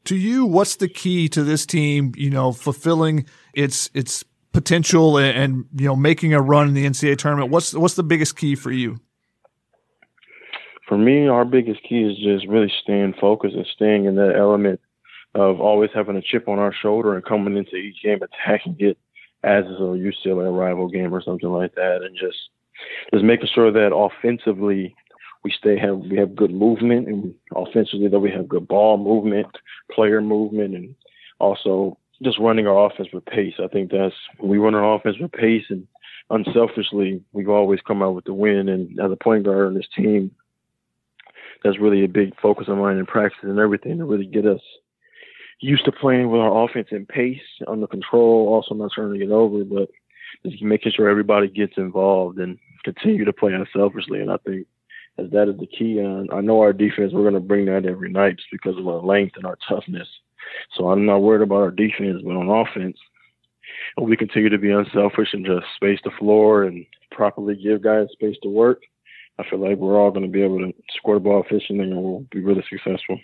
to 0.09 0.17
you, 0.17 0.45
what's 0.45 0.77
the 0.77 0.87
key 0.87 1.29
to 1.29 1.43
this 1.43 1.65
team? 1.65 2.13
You 2.15 2.29
know, 2.29 2.51
fulfilling 2.51 3.25
its 3.53 3.89
its 3.93 4.23
potential 4.51 5.17
and, 5.17 5.37
and, 5.37 5.65
you 5.75 5.87
know 5.87 5.95
making 5.95 6.33
a 6.33 6.41
run 6.41 6.67
in 6.67 6.73
the 6.73 6.85
NCAA 6.85 7.17
tournament. 7.17 7.51
What's 7.51 7.73
what's 7.73 7.93
the 7.93 8.03
biggest 8.03 8.35
key 8.35 8.55
for 8.55 8.71
you? 8.71 8.99
For 10.87 10.97
me, 10.97 11.27
our 11.27 11.45
biggest 11.45 11.83
key 11.83 12.01
is 12.01 12.17
just 12.17 12.47
really 12.47 12.71
staying 12.81 13.13
focused 13.21 13.55
and 13.55 13.65
staying 13.75 14.05
in 14.05 14.15
that 14.15 14.35
element 14.35 14.81
of 15.35 15.61
always 15.61 15.91
having 15.93 16.15
a 16.15 16.21
chip 16.21 16.47
on 16.47 16.57
our 16.57 16.73
shoulder 16.73 17.13
and 17.15 17.23
coming 17.23 17.55
into 17.55 17.75
each 17.75 18.01
game 18.03 18.19
attacking 18.23 18.75
it 18.79 18.97
as 19.43 19.65
a 19.65 19.69
UCLA 19.69 20.57
rival 20.57 20.89
game 20.89 21.13
or 21.13 21.21
something 21.21 21.49
like 21.49 21.75
that, 21.75 22.01
and 22.01 22.17
just 22.17 22.49
just 23.13 23.23
making 23.23 23.49
sure 23.53 23.71
that 23.71 23.95
offensively 23.95 24.95
we 25.43 25.51
stay 25.51 25.77
have 25.77 25.97
we 25.99 26.17
have 26.17 26.35
good 26.35 26.51
movement 26.51 27.07
and 27.07 27.33
offensively 27.55 28.07
though 28.07 28.19
we 28.19 28.31
have 28.31 28.49
good 28.49 28.67
ball 28.67 28.97
movement, 28.97 29.47
player 29.91 30.21
movement, 30.21 30.75
and 30.75 30.95
also 31.39 31.97
just 32.21 32.39
running 32.39 32.67
our 32.67 32.85
offense 32.85 33.09
with 33.13 33.25
pace. 33.25 33.53
I 33.63 33.67
think 33.67 33.91
that's 33.91 34.15
we 34.41 34.57
run 34.57 34.75
our 34.75 34.95
offense 34.95 35.17
with 35.19 35.31
pace 35.31 35.65
and 35.69 35.87
unselfishly 36.29 37.21
we've 37.31 37.49
always 37.49 37.79
come 37.85 38.03
out 38.03 38.15
with 38.15 38.25
the 38.25 38.33
win. 38.33 38.69
And 38.69 38.99
as 38.99 39.11
a 39.11 39.15
point 39.15 39.45
guard 39.45 39.67
on 39.67 39.73
this 39.73 39.87
team, 39.95 40.31
that's 41.63 41.79
really 41.79 42.03
a 42.03 42.09
big 42.09 42.39
focus 42.41 42.67
of 42.67 42.77
mine 42.77 42.97
in 42.97 43.05
practice 43.05 43.39
and 43.43 43.59
everything 43.59 43.97
to 43.97 44.05
really 44.05 44.25
get 44.25 44.45
us 44.45 44.61
used 45.61 45.85
to 45.85 45.91
playing 45.91 46.29
with 46.29 46.41
our 46.41 46.63
offense 46.63 46.87
in 46.91 47.05
pace, 47.05 47.41
under 47.67 47.87
control, 47.87 48.47
also 48.47 48.73
not 48.73 48.91
turning 48.95 49.21
it 49.21 49.31
over, 49.31 49.63
but 49.65 49.89
just 50.45 50.63
making 50.63 50.93
sure 50.95 51.09
everybody 51.09 51.49
gets 51.49 51.73
involved 51.77 52.39
and 52.39 52.57
continue 52.85 53.25
to 53.25 53.33
play 53.33 53.51
unselfishly. 53.53 54.21
And 54.21 54.31
I 54.31 54.37
think 54.45 54.67
as 55.23 55.31
that 55.31 55.49
is 55.49 55.59
the 55.59 55.67
key. 55.67 55.99
And 55.99 56.29
I 56.31 56.41
know 56.41 56.59
our 56.61 56.73
defense, 56.73 57.11
we're 57.13 57.21
going 57.21 57.33
to 57.33 57.39
bring 57.39 57.65
that 57.65 57.85
every 57.85 58.09
night 58.11 58.37
just 58.37 58.49
because 58.51 58.77
of 58.77 58.87
our 58.87 59.01
length 59.01 59.35
and 59.35 59.45
our 59.45 59.57
toughness. 59.67 60.07
So 60.75 60.89
I'm 60.89 61.05
not 61.05 61.19
worried 61.19 61.43
about 61.43 61.61
our 61.61 61.71
defense, 61.71 62.21
but 62.23 62.35
on 62.35 62.49
offense, 62.49 62.97
we 64.01 64.17
continue 64.17 64.49
to 64.49 64.57
be 64.57 64.71
unselfish 64.71 65.29
and 65.33 65.45
just 65.45 65.65
space 65.75 65.99
the 66.03 66.11
floor 66.17 66.63
and 66.63 66.85
properly 67.11 67.55
give 67.55 67.83
guys 67.83 68.07
space 68.11 68.37
to 68.43 68.49
work. 68.49 68.81
I 69.37 69.49
feel 69.49 69.59
like 69.59 69.77
we're 69.77 69.99
all 69.99 70.11
going 70.11 70.25
to 70.25 70.31
be 70.31 70.43
able 70.43 70.59
to 70.59 70.73
score 70.97 71.15
the 71.15 71.21
ball 71.21 71.43
efficiently 71.43 71.85
and 71.85 72.01
we'll 72.01 72.25
be 72.31 72.41
really 72.41 72.63
successful 72.69 73.19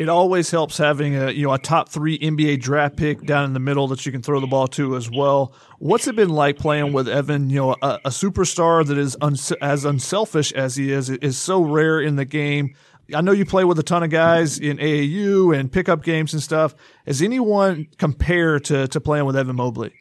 it 0.00 0.08
always 0.08 0.50
helps 0.50 0.78
having 0.78 1.14
a 1.14 1.30
you 1.30 1.46
know 1.46 1.52
a 1.52 1.58
top 1.58 1.90
three 1.90 2.18
NBA 2.18 2.62
draft 2.62 2.96
pick 2.96 3.26
down 3.26 3.44
in 3.44 3.52
the 3.52 3.60
middle 3.60 3.86
that 3.88 4.06
you 4.06 4.10
can 4.10 4.22
throw 4.22 4.40
the 4.40 4.46
ball 4.46 4.66
to 4.68 4.96
as 4.96 5.10
well. 5.10 5.52
What's 5.78 6.08
it 6.08 6.16
been 6.16 6.30
like 6.30 6.56
playing 6.56 6.94
with 6.94 7.06
Evan? 7.06 7.50
You 7.50 7.56
know, 7.56 7.76
a, 7.82 8.00
a 8.06 8.08
superstar 8.08 8.84
that 8.86 8.96
is 8.96 9.14
as 9.60 9.84
unselfish 9.84 10.52
as 10.52 10.74
he 10.74 10.90
is 10.90 11.10
is 11.10 11.36
so 11.36 11.60
rare 11.60 12.00
in 12.00 12.16
the 12.16 12.24
game. 12.24 12.74
I 13.14 13.20
know 13.20 13.32
you 13.32 13.44
play 13.44 13.64
with 13.64 13.78
a 13.78 13.82
ton 13.82 14.02
of 14.02 14.08
guys 14.08 14.58
in 14.58 14.78
AAU 14.78 15.54
and 15.54 15.70
pickup 15.70 16.02
games 16.02 16.32
and 16.32 16.42
stuff. 16.42 16.74
Has 17.06 17.20
anyone 17.20 17.86
compare 17.98 18.58
to 18.58 18.88
to 18.88 19.00
playing 19.02 19.26
with 19.26 19.36
Evan 19.36 19.56
Mobley? 19.56 19.92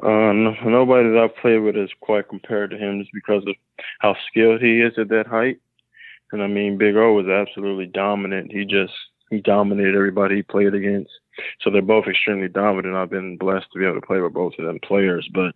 Uh, 0.00 0.32
no, 0.32 0.54
nobody 0.64 1.08
that 1.08 1.18
I've 1.18 1.42
played 1.42 1.58
with 1.58 1.76
is 1.76 1.90
quite 1.98 2.28
compared 2.28 2.70
to 2.70 2.78
him 2.78 3.00
just 3.00 3.10
because 3.12 3.42
of 3.48 3.56
how 3.98 4.14
skilled 4.28 4.62
he 4.62 4.80
is 4.80 4.92
at 4.96 5.08
that 5.08 5.26
height. 5.26 5.58
And 6.32 6.42
I 6.42 6.46
mean, 6.46 6.78
Big 6.78 6.96
O 6.96 7.12
was 7.14 7.26
absolutely 7.26 7.86
dominant. 7.86 8.52
He 8.52 8.64
just 8.64 8.92
he 9.30 9.40
dominated 9.40 9.94
everybody 9.94 10.36
he 10.36 10.42
played 10.42 10.74
against. 10.74 11.10
So 11.60 11.70
they're 11.70 11.82
both 11.82 12.06
extremely 12.06 12.48
dominant. 12.48 12.96
I've 12.96 13.10
been 13.10 13.36
blessed 13.36 13.66
to 13.72 13.78
be 13.78 13.84
able 13.84 14.00
to 14.00 14.06
play 14.06 14.20
with 14.20 14.32
both 14.32 14.54
of 14.58 14.64
them 14.64 14.80
players. 14.82 15.28
But 15.32 15.54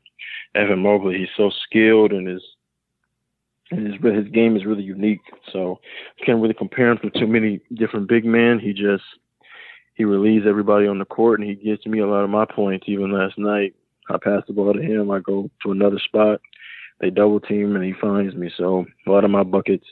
Evan 0.54 0.80
Mobley, 0.80 1.18
he's 1.18 1.28
so 1.36 1.50
skilled 1.64 2.12
and 2.12 2.28
his 2.28 2.42
his 3.70 3.94
his 4.02 4.28
game 4.32 4.56
is 4.56 4.66
really 4.66 4.82
unique. 4.82 5.20
So 5.52 5.80
you 6.18 6.26
can't 6.26 6.40
really 6.40 6.54
compare 6.54 6.90
him 6.90 6.98
to 6.98 7.10
too 7.18 7.26
many 7.26 7.60
different 7.74 8.08
big 8.08 8.24
men. 8.24 8.58
He 8.58 8.72
just 8.72 9.04
he 9.94 10.04
relieves 10.04 10.46
everybody 10.46 10.86
on 10.86 10.98
the 10.98 11.04
court 11.04 11.40
and 11.40 11.48
he 11.48 11.54
gets 11.54 11.86
me 11.86 12.00
a 12.00 12.06
lot 12.06 12.24
of 12.24 12.30
my 12.30 12.44
points. 12.44 12.86
Even 12.88 13.12
last 13.12 13.38
night, 13.38 13.74
I 14.08 14.18
passed 14.22 14.46
the 14.46 14.52
ball 14.52 14.72
to 14.74 14.82
him. 14.82 15.10
I 15.10 15.20
go 15.20 15.50
to 15.64 15.72
another 15.72 15.98
spot 15.98 16.40
they 17.02 17.10
double 17.10 17.40
team 17.40 17.74
and 17.74 17.84
he 17.84 17.92
finds 18.00 18.34
me. 18.34 18.50
So 18.56 18.86
a 19.06 19.10
lot 19.10 19.24
of 19.24 19.30
my 19.30 19.42
buckets 19.42 19.84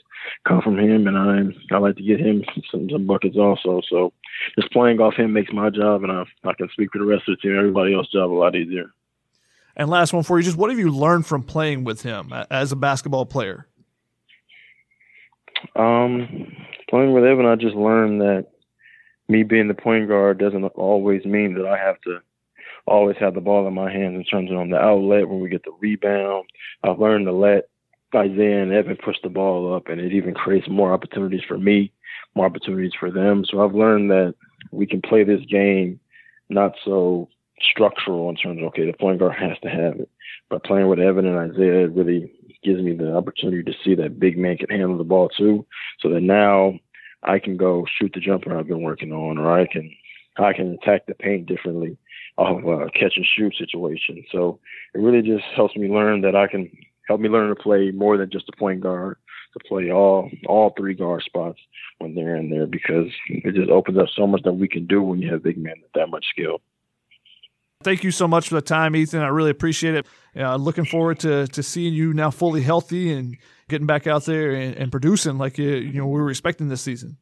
come 0.47 0.61
from 0.61 0.79
him, 0.79 1.07
and 1.07 1.17
I'm 1.17 1.53
I 1.71 1.77
like 1.77 1.97
to 1.97 2.03
get 2.03 2.19
him 2.19 2.43
some, 2.71 2.89
some 2.89 3.05
buckets 3.05 3.37
also. 3.37 3.81
So 3.87 4.13
just 4.57 4.71
playing 4.71 4.99
off 4.99 5.15
him 5.15 5.33
makes 5.33 5.51
my 5.51 5.69
job, 5.69 6.03
and 6.03 6.11
I 6.11 6.23
I 6.43 6.53
can 6.53 6.69
speak 6.71 6.89
for 6.91 6.99
the 6.99 7.05
rest 7.05 7.27
of 7.27 7.35
the 7.35 7.41
team, 7.41 7.57
everybody 7.57 7.93
else's 7.93 8.13
job 8.13 8.31
a 8.31 8.33
lot 8.33 8.55
easier. 8.55 8.91
And 9.75 9.89
last 9.89 10.13
one 10.13 10.23
for 10.23 10.39
you, 10.39 10.43
just 10.43 10.57
what 10.57 10.69
have 10.69 10.79
you 10.79 10.89
learned 10.89 11.25
from 11.25 11.43
playing 11.43 11.83
with 11.83 12.01
him 12.01 12.33
as 12.49 12.71
a 12.71 12.75
basketball 12.75 13.25
player? 13.25 13.67
Um, 15.75 16.51
playing 16.89 17.13
with 17.13 17.23
Evan, 17.23 17.45
I 17.45 17.55
just 17.55 17.75
learned 17.75 18.21
that 18.21 18.47
me 19.29 19.43
being 19.43 19.67
the 19.67 19.73
point 19.73 20.07
guard 20.07 20.39
doesn't 20.39 20.63
always 20.63 21.23
mean 21.25 21.53
that 21.55 21.65
I 21.65 21.77
have 21.77 22.01
to 22.01 22.19
always 22.87 23.17
have 23.19 23.33
the 23.33 23.41
ball 23.41 23.67
in 23.67 23.73
my 23.73 23.91
hands 23.91 24.15
in 24.15 24.23
terms 24.23 24.51
of 24.51 24.57
on 24.57 24.69
the 24.69 24.77
outlet 24.77 25.27
when 25.27 25.39
we 25.39 25.49
get 25.49 25.63
the 25.63 25.75
rebound. 25.79 26.45
I've 26.83 26.99
learned 26.99 27.25
to 27.27 27.33
let 27.33 27.69
Isaiah 28.13 28.61
and 28.61 28.73
Evan 28.73 28.97
push 28.97 29.17
the 29.23 29.29
ball 29.29 29.73
up, 29.73 29.87
and 29.87 30.01
it 30.01 30.13
even 30.13 30.33
creates 30.33 30.67
more 30.69 30.93
opportunities 30.93 31.41
for 31.47 31.57
me, 31.57 31.91
more 32.35 32.45
opportunities 32.45 32.91
for 32.99 33.11
them. 33.11 33.45
So 33.45 33.63
I've 33.63 33.75
learned 33.75 34.09
that 34.11 34.35
we 34.71 34.85
can 34.85 35.01
play 35.01 35.23
this 35.23 35.41
game 35.49 35.99
not 36.49 36.73
so 36.83 37.29
structural 37.61 38.29
in 38.29 38.35
terms 38.35 38.59
of 38.59 38.67
okay, 38.67 38.85
the 38.85 38.97
point 38.97 39.19
guard 39.19 39.33
has 39.39 39.57
to 39.63 39.69
have 39.69 39.99
it, 39.99 40.09
but 40.49 40.63
playing 40.63 40.87
with 40.87 40.99
Evan 40.99 41.25
and 41.25 41.37
Isaiah 41.37 41.85
it 41.85 41.93
really 41.93 42.31
gives 42.63 42.81
me 42.81 42.93
the 42.93 43.15
opportunity 43.15 43.63
to 43.63 43.77
see 43.83 43.95
that 43.95 44.19
big 44.19 44.37
man 44.37 44.57
can 44.57 44.69
handle 44.69 44.97
the 44.97 45.03
ball 45.03 45.29
too, 45.29 45.65
so 45.99 46.09
that 46.09 46.21
now 46.21 46.73
I 47.23 47.39
can 47.39 47.57
go 47.57 47.85
shoot 47.97 48.11
the 48.13 48.19
jumper 48.19 48.57
I've 48.57 48.67
been 48.67 48.81
working 48.81 49.11
on, 49.11 49.37
or 49.37 49.51
I 49.51 49.67
can 49.67 49.91
I 50.37 50.53
can 50.53 50.73
attack 50.73 51.05
the 51.05 51.13
paint 51.13 51.45
differently 51.45 51.97
off 52.37 52.63
of 52.63 52.81
a 52.81 52.89
catch 52.91 53.13
and 53.15 53.25
shoot 53.25 53.55
situation. 53.57 54.23
So 54.31 54.59
it 54.93 54.99
really 54.99 55.21
just 55.21 55.43
helps 55.55 55.75
me 55.75 55.89
learn 55.89 56.21
that 56.21 56.35
I 56.35 56.47
can 56.47 56.71
help 57.07 57.19
me 57.19 57.29
learn 57.29 57.49
to 57.49 57.61
play 57.61 57.91
more 57.91 58.17
than 58.17 58.29
just 58.31 58.49
a 58.49 58.57
point 58.57 58.81
guard, 58.81 59.17
to 59.53 59.59
play 59.67 59.91
all 59.91 60.29
all 60.47 60.73
three 60.77 60.93
guard 60.93 61.23
spots 61.23 61.59
when 61.99 62.15
they're 62.15 62.35
in 62.35 62.49
there 62.49 62.65
because 62.65 63.07
it 63.27 63.55
just 63.55 63.69
opens 63.69 63.97
up 63.97 64.07
so 64.15 64.25
much 64.25 64.41
that 64.43 64.53
we 64.53 64.67
can 64.67 64.87
do 64.87 65.01
when 65.01 65.21
you 65.21 65.31
have 65.31 65.43
big 65.43 65.57
men 65.57 65.75
with 65.81 65.91
that 65.93 66.09
much 66.09 66.25
skill. 66.29 66.61
Thank 67.83 68.03
you 68.03 68.11
so 68.11 68.27
much 68.27 68.49
for 68.49 68.55
the 68.55 68.61
time, 68.61 68.95
Ethan. 68.95 69.21
I 69.21 69.27
really 69.27 69.49
appreciate 69.49 69.95
it. 69.95 70.07
Uh, 70.35 70.55
looking 70.55 70.85
forward 70.85 71.19
to 71.19 71.47
to 71.47 71.63
seeing 71.63 71.93
you 71.93 72.13
now 72.13 72.31
fully 72.31 72.61
healthy 72.61 73.11
and 73.11 73.37
getting 73.69 73.87
back 73.87 74.07
out 74.07 74.25
there 74.25 74.51
and, 74.51 74.75
and 74.75 74.91
producing 74.91 75.37
like 75.37 75.57
you, 75.57 75.69
you 75.69 75.99
know 75.99 76.07
we 76.07 76.21
were 76.21 76.29
expecting 76.29 76.69
this 76.69 76.81
season. 76.81 77.17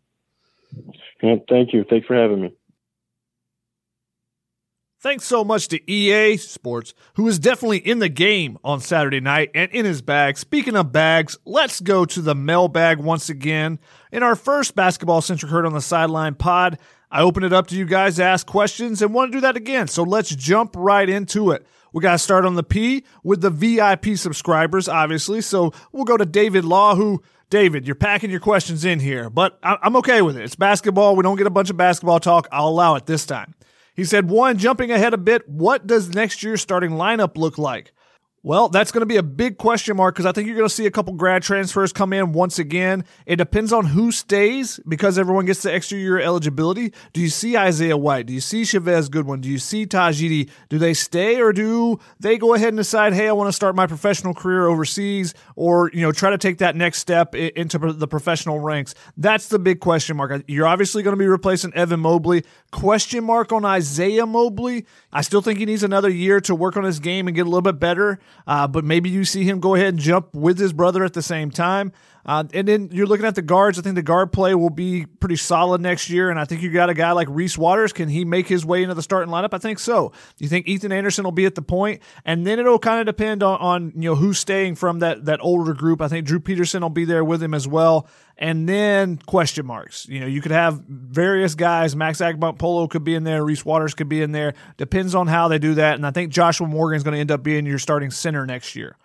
Yeah, 1.21 1.35
thank 1.49 1.73
you. 1.73 1.83
Thanks 1.89 2.07
for 2.07 2.15
having 2.15 2.41
me. 2.41 2.55
Thanks 5.01 5.23
so 5.23 5.45
much 5.45 5.69
to 5.69 5.89
EA 5.89 6.35
Sports, 6.35 6.93
who 7.13 7.25
is 7.29 7.39
definitely 7.39 7.77
in 7.77 7.99
the 7.99 8.09
game 8.09 8.57
on 8.65 8.81
Saturday 8.81 9.21
night 9.21 9.49
and 9.55 9.71
in 9.71 9.85
his 9.85 10.01
bag. 10.01 10.37
Speaking 10.37 10.75
of 10.75 10.91
bags, 10.91 11.37
let's 11.45 11.79
go 11.79 12.03
to 12.03 12.21
the 12.21 12.35
mailbag 12.35 12.99
once 12.99 13.29
again. 13.29 13.79
In 14.11 14.23
our 14.23 14.35
first 14.35 14.75
basketball 14.75 15.21
centric 15.21 15.53
heard 15.53 15.65
on 15.65 15.71
the 15.71 15.79
sideline 15.79 16.35
pod, 16.35 16.79
I 17.09 17.21
open 17.21 17.45
it 17.45 17.53
up 17.53 17.67
to 17.67 17.77
you 17.77 17.85
guys 17.85 18.17
to 18.17 18.25
ask 18.25 18.45
questions 18.45 19.01
and 19.01 19.13
want 19.13 19.31
to 19.31 19.37
do 19.37 19.41
that 19.41 19.55
again. 19.55 19.87
So 19.87 20.03
let's 20.03 20.35
jump 20.35 20.75
right 20.75 21.09
into 21.09 21.51
it. 21.51 21.65
We 21.93 22.01
got 22.01 22.11
to 22.11 22.19
start 22.19 22.43
on 22.43 22.55
the 22.55 22.63
P 22.63 23.05
with 23.23 23.39
the 23.39 23.49
VIP 23.49 24.17
subscribers, 24.17 24.89
obviously. 24.89 25.39
So 25.39 25.71
we'll 25.93 26.03
go 26.03 26.17
to 26.17 26.25
David 26.25 26.65
Law, 26.65 26.95
who 26.95 27.23
David, 27.49 27.87
you're 27.87 27.95
packing 27.95 28.31
your 28.31 28.41
questions 28.41 28.83
in 28.83 28.99
here, 28.99 29.29
but 29.29 29.57
I'm 29.63 29.95
okay 29.95 30.21
with 30.21 30.35
it. 30.35 30.43
It's 30.43 30.55
basketball. 30.55 31.15
We 31.15 31.23
don't 31.23 31.37
get 31.37 31.47
a 31.47 31.51
bunch 31.51 31.69
of 31.69 31.77
basketball 31.77 32.19
talk. 32.19 32.49
I'll 32.51 32.67
allow 32.67 32.95
it 32.95 33.05
this 33.05 33.25
time. 33.25 33.55
He 33.99 34.05
said, 34.05 34.29
one, 34.29 34.57
jumping 34.57 34.91
ahead 34.91 35.13
a 35.13 35.17
bit, 35.17 35.45
what 35.49 35.85
does 35.85 36.15
next 36.15 36.41
year's 36.41 36.61
starting 36.61 36.91
lineup 36.91 37.35
look 37.35 37.57
like? 37.57 37.91
Well, 38.41 38.69
that's 38.69 38.93
going 38.93 39.01
to 39.01 39.05
be 39.05 39.17
a 39.17 39.23
big 39.23 39.57
question 39.57 39.97
mark 39.97 40.15
because 40.15 40.25
I 40.25 40.31
think 40.31 40.47
you're 40.47 40.55
going 40.55 40.67
to 40.67 40.73
see 40.73 40.85
a 40.85 40.91
couple 40.91 41.13
grad 41.13 41.43
transfers 41.43 41.91
come 41.91 42.13
in 42.13 42.31
once 42.31 42.57
again. 42.57 43.03
It 43.25 43.35
depends 43.35 43.73
on 43.73 43.85
who 43.87 44.13
stays 44.13 44.79
because 44.87 45.19
everyone 45.19 45.45
gets 45.45 45.61
the 45.61 45.73
extra 45.73 45.97
year 45.97 46.19
eligibility. 46.19 46.93
Do 47.11 47.19
you 47.19 47.27
see 47.27 47.57
Isaiah 47.57 47.97
White? 47.97 48.27
Do 48.27 48.33
you 48.33 48.39
see 48.39 48.63
Chavez 48.63 49.09
Goodwin? 49.09 49.41
Do 49.41 49.49
you 49.49 49.57
see 49.57 49.85
Tahj 49.85 50.21
Eaddy? 50.21 50.49
Do 50.69 50.77
they 50.77 50.93
stay 50.93 51.41
or 51.41 51.51
do 51.51 51.99
they 52.21 52.37
go 52.37 52.53
ahead 52.53 52.69
and 52.69 52.77
decide, 52.77 53.11
hey, 53.11 53.27
I 53.27 53.33
want 53.33 53.49
to 53.49 53.53
start 53.53 53.75
my 53.75 53.87
professional 53.87 54.33
career 54.33 54.67
overseas 54.67 55.33
or, 55.57 55.91
you 55.93 56.01
know, 56.01 56.13
try 56.13 56.29
to 56.29 56.37
take 56.37 56.59
that 56.59 56.77
next 56.77 56.99
step 56.99 57.35
into 57.35 57.77
the 57.77 58.07
professional 58.07 58.59
ranks? 58.59 58.95
That's 59.17 59.49
the 59.49 59.59
big 59.59 59.81
question 59.81 60.15
mark. 60.15 60.45
You're 60.47 60.67
obviously 60.67 61.03
going 61.03 61.15
to 61.15 61.19
be 61.19 61.27
replacing 61.27 61.73
Evan 61.73 61.99
Mobley. 61.99 62.45
Question 62.71 63.25
mark 63.25 63.51
on 63.51 63.65
Isaiah 63.65 64.25
Mobley. 64.25 64.85
I 65.11 65.23
still 65.23 65.41
think 65.41 65.59
he 65.59 65.65
needs 65.65 65.83
another 65.83 66.09
year 66.09 66.39
to 66.41 66.55
work 66.55 66.77
on 66.77 66.85
his 66.85 66.99
game 66.99 67.27
and 67.27 67.35
get 67.35 67.41
a 67.41 67.49
little 67.49 67.61
bit 67.61 67.79
better. 67.79 68.17
Uh, 68.47 68.67
but 68.67 68.83
maybe 68.83 69.09
you 69.09 69.25
see 69.25 69.43
him 69.43 69.59
go 69.59 69.75
ahead 69.75 69.89
and 69.89 69.99
jump 69.99 70.33
with 70.33 70.57
his 70.57 70.73
brother 70.73 71.03
at 71.03 71.13
the 71.13 71.21
same 71.21 71.51
time. 71.51 71.91
Uh, 72.25 72.43
and 72.53 72.67
then 72.67 72.89
you're 72.91 73.07
looking 73.07 73.25
at 73.25 73.35
the 73.35 73.41
guards. 73.41 73.79
I 73.79 73.81
think 73.81 73.95
the 73.95 74.03
guard 74.03 74.31
play 74.31 74.53
will 74.53 74.69
be 74.69 75.05
pretty 75.05 75.37
solid 75.37 75.81
next 75.81 76.09
year. 76.09 76.29
And 76.29 76.39
I 76.39 76.45
think 76.45 76.61
you 76.61 76.71
got 76.71 76.89
a 76.89 76.93
guy 76.93 77.11
like 77.13 77.27
Reese 77.29 77.57
Waters. 77.57 77.93
Can 77.93 78.09
he 78.09 78.25
make 78.25 78.47
his 78.47 78.65
way 78.65 78.83
into 78.83 78.93
the 78.93 79.01
starting 79.01 79.33
lineup? 79.33 79.53
I 79.53 79.57
think 79.57 79.79
so. 79.79 80.11
You 80.37 80.47
think 80.47 80.67
Ethan 80.67 80.91
Anderson 80.91 81.23
will 81.23 81.31
be 81.31 81.45
at 81.45 81.55
the 81.55 81.61
point, 81.61 82.01
and 82.25 82.45
then 82.45 82.59
it'll 82.59 82.77
kind 82.77 82.99
of 82.99 83.05
depend 83.05 83.41
on, 83.41 83.59
on 83.59 83.93
you 83.95 84.09
know 84.09 84.15
who's 84.15 84.37
staying 84.37 84.75
from 84.75 84.99
that 84.99 85.25
that 85.25 85.39
older 85.41 85.73
group. 85.73 86.01
I 86.01 86.07
think 86.07 86.27
Drew 86.27 86.39
Peterson 86.39 86.83
will 86.83 86.89
be 86.89 87.05
there 87.05 87.23
with 87.23 87.41
him 87.41 87.53
as 87.53 87.67
well. 87.67 88.07
And 88.41 88.69
then 88.69 89.17
question 89.17 89.65
marks. 89.65 90.07
You 90.07 90.21
know, 90.21 90.25
you 90.25 90.41
could 90.41 90.53
have 90.53 90.81
various 90.87 91.55
guys. 91.55 91.93
Max 91.93 92.21
Polo 92.57 92.87
could 92.87 93.03
be 93.03 93.13
in 93.13 93.25
there. 93.25 93.43
Reese 93.43 93.65
Waters 93.65 93.93
could 93.93 94.07
be 94.07 94.21
in 94.21 94.31
there. 94.31 94.53
Depends 94.77 95.13
on 95.13 95.27
how 95.27 95.49
they 95.49 95.59
do 95.59 95.73
that. 95.73 95.95
And 95.95 96.07
I 96.07 96.11
think 96.11 96.31
Joshua 96.31 96.65
Morgan 96.65 96.95
is 96.95 97.03
going 97.03 97.15
to 97.15 97.19
end 97.19 97.31
up 97.31 97.43
being 97.43 97.65
your 97.65 97.79
starting 97.79 98.11
center 98.11 98.45
next 98.45 98.77
year. 98.77 98.95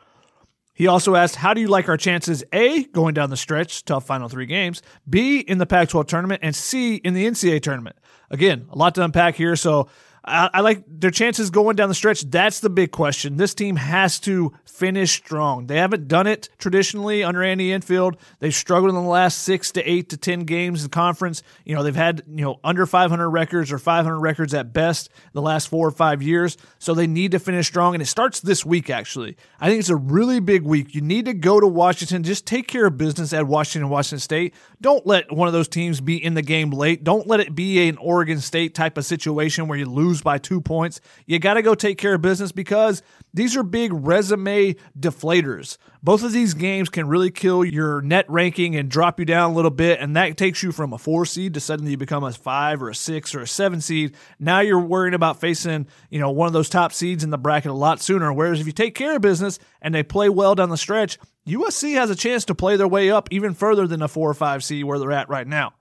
He 0.73 0.87
also 0.87 1.17
asked, 1.17 1.35
How 1.35 1.53
do 1.53 1.61
you 1.61 1.67
like 1.67 1.89
our 1.89 1.97
chances? 1.97 2.45
A, 2.53 2.85
going 2.85 3.15
down 3.15 3.31
the 3.31 3.37
stretch, 3.37 3.85
tough 3.85 4.07
final 4.07 4.29
three 4.29 4.47
games, 4.47 4.83
B, 5.09 5.41
in 5.41 5.59
the 5.59 5.67
Pac 5.67 5.89
12 5.89 6.07
tournament, 6.07 6.41
and 6.45 6.55
C, 6.55 6.95
in 6.97 7.13
the 7.15 7.27
NCAA 7.27 7.61
tournament. 7.61 7.97
Again, 8.31 8.67
a 8.71 8.79
lot 8.79 8.95
to 8.95 9.05
unpack 9.05 9.35
here. 9.35 9.57
So 9.57 9.89
I, 10.27 10.51
I, 10.55 10.61
like 10.61 10.85
their 10.89 11.11
chances 11.11 11.51
going 11.51 11.77
down 11.77 11.89
the 11.89 11.95
stretch. 11.95 12.23
That's 12.23 12.61
the 12.61 12.71
big 12.71 12.93
question. 12.93 13.37
This 13.37 13.55
team 13.55 13.77
has 13.77 14.19
to 14.21 14.55
finish 14.65 15.13
strong. 15.13 15.67
They 15.67 15.77
haven't 15.77 16.09
done 16.09 16.27
it 16.27 16.49
traditionally 16.59 17.23
under 17.23 17.43
Andy 17.43 17.73
Enfield. 17.73 18.17
They've 18.39 18.55
struggled 18.55 18.89
in 18.89 18.95
the 18.95 19.03
last 19.03 19.41
six 19.41 19.71
to 19.73 19.83
eight 19.83 20.09
to 20.11 20.17
ten 20.17 20.41
games 20.41 20.83
in 20.83 20.91
conference. 20.91 21.43
You 21.65 21.75
know, 21.75 21.83
they've 21.83 21.95
had 21.95 22.23
you 22.27 22.45
know 22.45 22.59
under 22.65 22.87
500 22.87 23.29
records 23.29 23.71
or 23.71 23.79
500 23.79 24.19
records 24.19 24.55
at 24.55 24.73
best 24.73 25.11
the 25.33 25.43
last 25.43 25.69
four 25.69 25.87
or 25.87 25.93
five 25.93 26.23
years. 26.23 26.57
So 26.79 26.95
they 26.95 27.07
need 27.07 27.33
to 27.33 27.39
finish 27.39 27.67
strong, 27.67 27.95
and 27.95 28.03
it 28.03 28.07
starts 28.07 28.41
this 28.41 28.65
week. 28.65 28.89
Actually, 28.89 29.37
I 29.61 29.69
think 29.69 29.81
it's 29.81 29.91
a 29.91 29.97
really 29.97 30.41
big 30.41 30.63
week. 30.63 30.95
You 30.95 31.03
need 31.03 31.27
to 31.27 31.35
go 31.35 31.61
to 31.61 31.67
Washington. 31.67 32.23
Just 32.23 32.47
take 32.47 32.67
care 32.67 32.87
of 32.87 32.97
business 32.97 33.35
at 33.35 33.47
Washington, 33.47 33.91
Washington 33.91 34.21
State. 34.21 34.55
Don't 34.81 35.07
let 35.07 35.31
one 35.31 35.49
of 35.49 35.53
those 35.55 35.69
teams 35.69 36.01
be 36.01 36.23
in 36.23 36.35
the 36.35 36.43
game 36.43 36.71
late. 36.71 37.05
Don't 37.05 37.27
let 37.27 37.41
it 37.41 37.55
be 37.55 37.89
an 37.89 37.99
Oregon 37.99 38.41
State 38.41 38.75
type 38.75 38.97
of 38.97 39.05
situation 39.05 39.69
where 39.69 39.79
you 39.79 39.87
lose 39.87 40.14
lose 40.15 40.23
by 40.23 40.39
two 40.39 40.61
points. 40.61 41.01
You 41.27 41.39
got 41.39 41.55
to 41.55 41.63
go 41.63 41.75
take 41.75 41.99
care 41.99 42.15
of 42.15 42.23
business 42.23 42.53
because 42.53 43.03
these 43.33 43.57
are 43.57 43.63
big 43.63 43.93
resume 43.93 44.77
deflators. 44.99 45.77
Both 46.03 46.23
of 46.23 46.33
these 46.33 46.55
games 46.55 46.89
can 46.89 47.09
really 47.09 47.31
kill 47.31 47.65
your 47.65 48.01
net 48.01 48.27
ranking 48.29 48.77
and 48.77 48.89
drop 48.89 49.19
you 49.19 49.25
down 49.27 49.51
a 49.51 49.55
little 49.55 49.71
bit, 49.71 50.01
and 50.01 50.15
that 50.17 50.37
takes 50.37 50.63
you 50.63 50.71
from 50.71 50.93
a 50.93 50.99
four 50.99 51.27
seed 51.27 51.55
to 51.55 51.61
suddenly 51.61 51.93
you 51.93 51.97
become 51.97 52.23
a 52.23 52.33
five 52.33 52.83
or 52.83 52.91
a 52.91 52.95
six 52.95 53.35
or 53.35 53.41
a 53.41 53.47
seven 53.47 53.81
seed. 53.81 54.15
Now 54.39 54.61
you're 54.61 54.79
worrying 54.79 55.15
about 55.15 55.41
facing, 55.41 55.89
you 56.11 56.21
know, 56.21 56.31
one 56.31 56.47
of 56.47 56.53
those 56.53 56.69
top 56.69 56.93
seeds 56.93 57.25
in 57.25 57.31
the 57.31 57.39
bracket 57.39 57.71
a 57.71 57.75
lot 57.75 58.01
sooner. 58.01 58.33
Whereas 58.33 58.61
if 58.61 58.67
you 58.67 58.73
take 58.73 58.95
care 58.95 59.17
of 59.17 59.23
business 59.23 59.59
and 59.83 59.95
they 59.95 60.03
play 60.03 60.29
well 60.29 60.55
down 60.55 60.69
the 60.69 60.77
stretch, 60.77 61.19
USC 61.49 61.95
has 61.95 62.11
a 62.11 62.17
chance 62.17 62.45
to 62.47 62.55
play 62.55 62.77
their 62.77 62.89
way 62.89 63.11
up 63.11 63.29
even 63.31 63.55
further 63.55 63.87
than 63.87 64.03
a 64.03 64.09
four 64.09 64.31
or 64.31 64.35
five 64.35 64.63
seed 64.63 64.85
where 64.85 64.99
they're 64.99 65.13
at 65.13 65.29
right 65.29 65.47
now. 65.47 65.73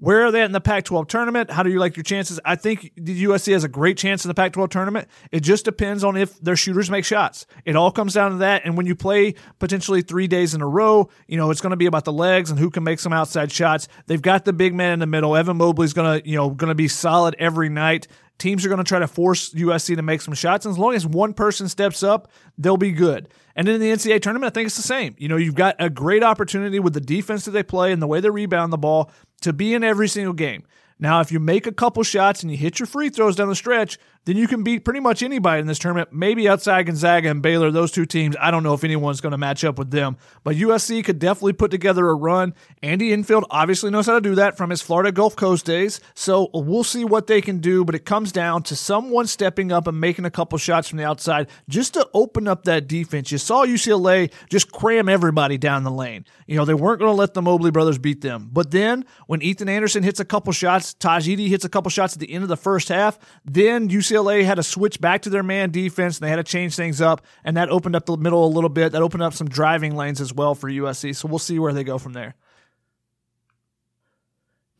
Where 0.00 0.24
are 0.24 0.30
they 0.30 0.42
in 0.44 0.52
the 0.52 0.60
Pac 0.60 0.84
12 0.84 1.08
tournament? 1.08 1.50
How 1.50 1.64
do 1.64 1.70
you 1.70 1.80
like 1.80 1.96
your 1.96 2.04
chances? 2.04 2.38
I 2.44 2.54
think 2.54 2.92
the 2.94 3.24
USC 3.24 3.52
has 3.52 3.64
a 3.64 3.68
great 3.68 3.98
chance 3.98 4.24
in 4.24 4.28
the 4.28 4.34
Pac 4.34 4.52
12 4.52 4.70
tournament. 4.70 5.08
It 5.32 5.40
just 5.40 5.64
depends 5.64 6.04
on 6.04 6.16
if 6.16 6.38
their 6.38 6.54
shooters 6.54 6.88
make 6.88 7.04
shots. 7.04 7.46
It 7.64 7.74
all 7.74 7.90
comes 7.90 8.14
down 8.14 8.30
to 8.30 8.36
that. 8.38 8.62
And 8.64 8.76
when 8.76 8.86
you 8.86 8.94
play 8.94 9.34
potentially 9.58 10.02
three 10.02 10.28
days 10.28 10.54
in 10.54 10.62
a 10.62 10.68
row, 10.68 11.08
you 11.26 11.36
know, 11.36 11.50
it's 11.50 11.60
going 11.60 11.72
to 11.72 11.76
be 11.76 11.86
about 11.86 12.04
the 12.04 12.12
legs 12.12 12.48
and 12.48 12.60
who 12.60 12.70
can 12.70 12.84
make 12.84 13.00
some 13.00 13.12
outside 13.12 13.50
shots. 13.50 13.88
They've 14.06 14.22
got 14.22 14.44
the 14.44 14.52
big 14.52 14.72
man 14.72 14.92
in 14.92 14.98
the 15.00 15.06
middle. 15.06 15.34
Evan 15.34 15.56
Mobley's 15.56 15.94
going 15.94 16.22
to, 16.22 16.28
you 16.28 16.36
know, 16.36 16.50
going 16.50 16.68
to 16.68 16.76
be 16.76 16.86
solid 16.86 17.34
every 17.40 17.68
night. 17.68 18.06
Teams 18.38 18.64
are 18.64 18.68
going 18.68 18.78
to 18.78 18.84
try 18.84 19.00
to 19.00 19.08
force 19.08 19.52
USC 19.52 19.96
to 19.96 20.02
make 20.02 20.20
some 20.20 20.32
shots. 20.32 20.64
And 20.64 20.72
as 20.72 20.78
long 20.78 20.94
as 20.94 21.04
one 21.04 21.34
person 21.34 21.68
steps 21.68 22.04
up, 22.04 22.30
they'll 22.56 22.76
be 22.76 22.92
good. 22.92 23.28
And 23.56 23.68
in 23.68 23.80
the 23.80 23.90
NCAA 23.90 24.22
tournament, 24.22 24.52
I 24.52 24.54
think 24.54 24.66
it's 24.66 24.76
the 24.76 24.82
same. 24.82 25.16
You 25.18 25.26
know, 25.26 25.36
you've 25.36 25.56
got 25.56 25.74
a 25.80 25.90
great 25.90 26.22
opportunity 26.22 26.78
with 26.78 26.94
the 26.94 27.00
defense 27.00 27.46
that 27.46 27.50
they 27.50 27.64
play 27.64 27.90
and 27.90 28.00
the 28.00 28.06
way 28.06 28.20
they 28.20 28.30
rebound 28.30 28.72
the 28.72 28.78
ball 28.78 29.10
to 29.42 29.52
be 29.52 29.74
in 29.74 29.84
every 29.84 30.08
single 30.08 30.32
game. 30.32 30.64
Now, 31.00 31.20
if 31.20 31.30
you 31.30 31.38
make 31.38 31.66
a 31.66 31.72
couple 31.72 32.02
shots 32.02 32.42
and 32.42 32.50
you 32.50 32.56
hit 32.56 32.80
your 32.80 32.86
free 32.86 33.08
throws 33.08 33.36
down 33.36 33.48
the 33.48 33.54
stretch, 33.54 33.98
then 34.24 34.36
you 34.36 34.46
can 34.46 34.62
beat 34.62 34.84
pretty 34.84 35.00
much 35.00 35.22
anybody 35.22 35.60
in 35.60 35.66
this 35.66 35.78
tournament. 35.78 36.12
Maybe 36.12 36.48
outside 36.48 36.84
Gonzaga 36.84 37.30
and 37.30 37.40
Baylor, 37.40 37.70
those 37.70 37.90
two 37.90 38.04
teams. 38.04 38.36
I 38.38 38.50
don't 38.50 38.62
know 38.62 38.74
if 38.74 38.84
anyone's 38.84 39.22
going 39.22 39.30
to 39.30 39.38
match 39.38 39.64
up 39.64 39.78
with 39.78 39.90
them, 39.90 40.18
but 40.44 40.56
USC 40.56 41.02
could 41.02 41.18
definitely 41.18 41.54
put 41.54 41.70
together 41.70 42.06
a 42.08 42.14
run. 42.14 42.52
Andy 42.82 43.12
Enfield 43.12 43.46
obviously 43.50 43.90
knows 43.90 44.04
how 44.04 44.14
to 44.14 44.20
do 44.20 44.34
that 44.34 44.58
from 44.58 44.68
his 44.68 44.82
Florida 44.82 45.12
Gulf 45.12 45.34
Coast 45.34 45.64
days, 45.64 46.00
so 46.14 46.50
we'll 46.52 46.84
see 46.84 47.06
what 47.06 47.26
they 47.26 47.40
can 47.40 47.58
do. 47.58 47.84
But 47.84 47.94
it 47.94 48.04
comes 48.04 48.30
down 48.30 48.64
to 48.64 48.76
someone 48.76 49.26
stepping 49.26 49.72
up 49.72 49.86
and 49.86 49.98
making 49.98 50.26
a 50.26 50.30
couple 50.30 50.58
shots 50.58 50.88
from 50.88 50.98
the 50.98 51.04
outside 51.04 51.48
just 51.68 51.94
to 51.94 52.06
open 52.12 52.48
up 52.48 52.64
that 52.64 52.86
defense. 52.86 53.32
You 53.32 53.38
saw 53.38 53.64
UCLA 53.64 54.30
just 54.50 54.72
cram 54.72 55.08
everybody 55.08 55.56
down 55.56 55.84
the 55.84 55.90
lane. 55.90 56.26
You 56.46 56.56
know 56.56 56.66
they 56.66 56.74
weren't 56.74 56.98
going 56.98 57.12
to 57.12 57.16
let 57.16 57.32
the 57.32 57.40
Mobley 57.40 57.70
brothers 57.70 57.98
beat 57.98 58.20
them, 58.20 58.50
but 58.52 58.72
then 58.72 59.06
when 59.26 59.40
Ethan 59.40 59.70
Anderson 59.70 60.02
hits 60.02 60.20
a 60.20 60.24
couple 60.26 60.52
shots, 60.52 60.87
Tahj 60.94 61.34
Eaddy 61.34 61.48
hits 61.48 61.64
a 61.64 61.68
couple 61.68 61.90
shots 61.90 62.14
at 62.14 62.20
the 62.20 62.32
end 62.32 62.42
of 62.42 62.48
the 62.48 62.56
first 62.56 62.88
half, 62.88 63.18
then 63.44 63.88
UCLA 63.88 64.44
had 64.44 64.56
to 64.56 64.62
switch 64.62 65.00
back 65.00 65.22
to 65.22 65.30
their 65.30 65.42
man 65.42 65.70
defense 65.70 66.18
and 66.18 66.26
they 66.26 66.30
had 66.30 66.36
to 66.36 66.44
change 66.44 66.76
things 66.76 67.00
up, 67.00 67.24
and 67.44 67.56
that 67.56 67.68
opened 67.68 67.96
up 67.96 68.06
the 68.06 68.16
middle 68.16 68.44
a 68.44 68.48
little 68.48 68.70
bit. 68.70 68.92
That 68.92 69.02
opened 69.02 69.22
up 69.22 69.34
some 69.34 69.48
driving 69.48 69.96
lanes 69.96 70.20
as 70.20 70.32
well 70.32 70.54
for 70.54 70.70
USC. 70.70 71.14
So 71.14 71.28
we'll 71.28 71.38
see 71.38 71.58
where 71.58 71.72
they 71.72 71.84
go 71.84 71.98
from 71.98 72.12
there. 72.12 72.34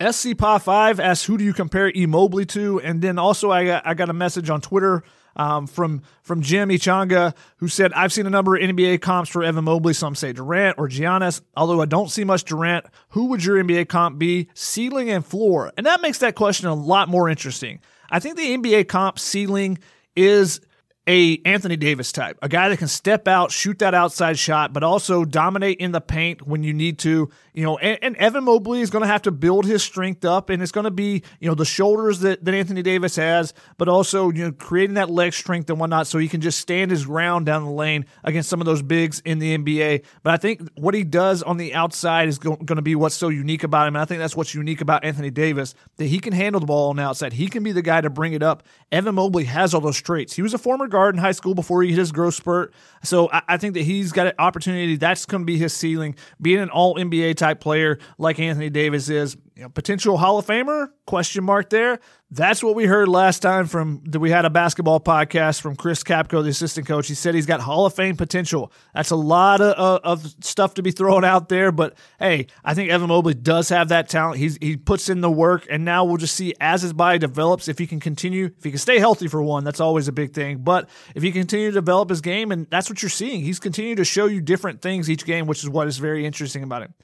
SC 0.01 0.37
Pa 0.39 0.59
5 0.59 1.01
asks, 1.01 1.25
who 1.25 1.37
do 1.37 1.45
you 1.45 1.53
compare 1.53 1.91
E. 1.95 2.07
Mobley 2.07 2.47
to? 2.47 2.81
And 2.81 3.03
then 3.03 3.19
also, 3.19 3.51
I 3.51 3.65
got, 3.65 3.87
I 3.87 3.95
got 3.95 4.09
a 4.09 4.13
message 4.13 4.49
on 4.49 4.61
Twitter 4.61 5.03
um, 5.39 5.67
from 5.67 6.03
from 6.23 6.43
Jim 6.43 6.69
Ichanga, 6.69 7.35
who 7.57 7.69
said, 7.69 7.93
I've 7.93 8.13
seen 8.13 8.27
a 8.27 8.31
number 8.31 8.57
of 8.57 8.63
NBA 8.63 9.01
comps 9.01 9.31
for 9.31 9.43
Evan 9.43 9.65
Mobley. 9.65 9.95
Some 9.95 10.15
say 10.15 10.33
Durant 10.33 10.79
or 10.79 10.89
Giannis. 10.89 11.41
Although 11.57 11.81
I 11.81 11.87
don't 11.87 12.11
see 12.11 12.25
much 12.25 12.45
Durant, 12.45 12.87
who 13.11 13.27
would 13.27 13.45
your 13.45 13.63
NBA 13.63 13.89
comp 13.89 14.19
be? 14.19 14.49
Ceiling 14.55 15.11
and 15.11 15.25
floor. 15.25 15.73
And 15.77 15.87
that 15.87 16.01
makes 16.01 16.19
that 16.19 16.35
question 16.35 16.69
a 16.69 16.75
lot 16.75 17.09
more 17.09 17.29
interesting. 17.29 17.81
I 18.11 18.21
think 18.21 18.37
the 18.37 18.57
NBA 18.57 18.89
comp 18.89 19.19
ceiling 19.19 19.79
is 20.17 20.61
a 21.09 21.41
Anthony 21.47 21.77
Davis 21.77 22.13
type, 22.13 22.39
a 22.43 22.49
guy 22.49 22.69
that 22.69 22.77
can 22.77 22.87
step 22.87 23.27
out, 23.27 23.51
shoot 23.51 23.79
that 23.79 23.95
outside 23.95 24.39
shot, 24.39 24.75
but 24.75 24.83
also 24.85 25.25
dominate 25.25 25.79
in 25.79 25.91
the 25.91 26.03
paint 26.03 26.47
when 26.47 26.63
you 26.63 26.75
need 26.75 26.99
to. 27.01 27.31
You 27.55 27.65
know, 27.65 27.79
and, 27.79 27.99
and 28.03 28.17
Evan 28.19 28.45
Mobley 28.45 28.83
is 28.83 28.91
going 28.91 29.03
to 29.03 29.09
have 29.09 29.23
to 29.23 29.33
build 29.33 29.65
his 29.65 29.83
strength 29.83 30.25
up, 30.25 30.51
and 30.51 30.63
it's 30.63 30.71
going 30.71 30.85
to 30.85 30.93
be 30.93 31.23
you 31.41 31.49
know 31.49 31.55
the 31.55 31.65
shoulders 31.65 32.21
that, 32.21 32.45
that 32.45 32.55
Anthony 32.55 32.83
Davis 32.83 33.17
has, 33.17 33.55
but 33.79 33.89
also 33.89 34.31
you 34.31 34.45
know 34.45 34.53
creating 34.53 34.95
that 34.95 35.11
leg 35.11 35.33
strength 35.33 35.71
and 35.71 35.81
whatnot, 35.81 36.07
so 36.07 36.19
he 36.19 36.29
can 36.29 36.43
just 36.43 36.61
stand 36.61 36.91
his 36.91 37.07
ground 37.07 37.47
down 37.47 37.65
the 37.65 37.71
lane 37.71 38.05
against 38.23 38.51
some 38.51 38.61
of 38.61 38.67
those 38.67 38.83
bigs 38.83 39.21
in 39.25 39.39
the 39.39 39.57
NBA. 39.57 40.05
But 40.23 40.35
I 40.35 40.37
think 40.37 40.69
what 40.75 40.95
he 40.95 41.05
does 41.05 41.43
on 41.43 41.57
the 41.57 41.75
outside 41.75 42.29
is 42.29 42.39
go, 42.39 42.55
going 42.55 42.77
to 42.77 42.83
be 42.83 42.95
what's 42.95 43.15
so 43.15 43.29
unique 43.29 43.65
about 43.65 43.89
him, 43.89 43.97
and 43.97 44.03
I 44.03 44.05
think 44.05 44.21
that's 44.21 44.37
what's 44.37 44.55
unique 44.55 44.83
about 44.83 45.05
Anthony 45.05 45.31
Davis 45.31 45.75
that 45.97 46.07
he 46.07 46.21
can 46.21 46.35
handle 46.35 46.61
the 46.61 46.67
ball 46.67 46.91
on 46.91 46.97
the 46.97 47.03
outside. 47.03 47.33
He 47.33 47.49
can 47.49 47.63
be 47.63 47.73
the 47.73 47.83
guy 47.83 48.03
to 48.03 48.11
bring 48.11 48.35
it 48.35 48.43
up. 48.43 48.63
Evan 48.93 49.15
Mobley 49.15 49.45
has 49.45 49.73
all 49.73 49.81
those 49.81 50.01
traits. 50.01 50.37
He 50.37 50.43
was 50.43 50.53
a 50.53 50.59
former 50.59 50.87
guard 50.87 50.98
in 51.07 51.19
high 51.19 51.33
school 51.33 51.55
before 51.55 51.83
he 51.83 51.91
hit 51.91 51.99
his 51.99 52.13
growth 52.13 52.35
spurt. 52.35 52.73
So 53.03 53.31
I, 53.31 53.43
I 53.49 53.57
think 53.57 53.75
that 53.75 53.83
he's 53.83 54.13
got 54.13 54.27
an 54.27 54.33
opportunity. 54.39 54.97
That's 54.97 55.27
going 55.27 55.43
to 55.43 55.47
be 55.47 55.59
his 55.59 55.73
ceiling. 55.73 56.17
Being 56.41 56.59
an 56.59 56.71
all 56.71 56.97
NBA 56.97 57.37
type 57.37 57.61
player 57.61 57.99
like 58.19 58.39
Anthony 58.39 58.71
Davis 58.71 59.09
is, 59.09 59.37
you 59.59 59.65
know, 59.65 59.71
potential 59.71 60.17
Hall 60.17 60.39
of 60.39 60.47
Famer? 60.47 60.91
Question 61.05 61.43
mark 61.43 61.69
there. 61.69 61.99
That's 62.31 62.63
what 62.63 62.77
we 62.77 62.85
heard 62.85 63.09
last 63.09 63.41
time 63.41 63.67
from 63.67 64.03
that 64.07 64.21
we 64.21 64.31
had 64.31 64.45
a 64.45 64.51
basketball 64.51 65.01
podcast 65.01 65.61
from 65.61 65.75
Chris 65.75 66.05
Capko, 66.05 66.45
the 66.45 66.51
assistant 66.51 66.87
coach. 66.87 67.09
He 67.09 67.15
said 67.15 67.35
he's 67.35 67.45
got 67.45 67.59
Hall 67.59 67.85
of 67.85 67.93
Fame 67.93 68.17
potential. 68.17 68.71
That's 68.95 69.11
a 69.11 69.17
lot 69.17 69.61
of, 69.61 69.75
of, 69.75 70.23
of 70.23 70.35
stuff 70.45 70.75
to 70.75 70.83
be 70.83 70.93
thrown 70.93 71.25
out 71.25 71.49
there, 71.49 71.73
but 71.73 71.99
hey, 72.21 72.47
I 72.65 72.75
think 72.75 72.91
Evan 72.91 73.09
Mobley 73.09 73.35
does 73.35 73.69
have 73.71 73.89
that 73.89 74.09
talent. 74.09 74.39
He's 74.39 74.59
he 74.59 74.77
puts 74.77 75.09
in 75.09 75.23
the 75.23 75.31
work, 75.31 75.67
and 75.69 75.85
now 75.85 76.05
we'll 76.05 76.19
just 76.19 76.37
see 76.37 76.55
as 76.61 76.83
his 76.83 76.93
body 76.93 77.19
develops 77.19 77.67
if 77.67 77.81
he 77.81 77.89
can 77.89 77.99
continue, 77.99 78.53
if 78.57 78.63
he 78.63 78.71
can 78.71 78.79
stay 78.79 79.01
healthy 79.01 79.27
for 79.27 79.43
one. 79.43 79.65
That's 79.65 79.81
always 79.81 80.07
a 80.07 80.13
big 80.13 80.35
thing. 80.35 80.59
But 80.59 80.89
if 81.17 81.25
he 81.25 81.33
continue 81.33 81.71
to 81.71 81.75
develop 81.75 82.11
his 82.11 82.21
game, 82.21 82.53
and 82.53 82.69
that's 82.71 82.89
what 82.89 83.03
you're 83.03 83.11
seeing, 83.11 83.41
he's 83.41 83.59
continued 83.59 83.97
to 83.97 84.05
show 84.05 84.27
you 84.27 84.41
different 84.41 84.83
things 84.83 85.11
each 85.11 85.25
game, 85.25 85.49
which 85.49 85.65
is 85.65 85.69
what 85.69 85.89
is 85.89 85.99
very 85.99 86.25
interesting 86.25 86.63
about 86.63 86.83
him. 86.83 86.95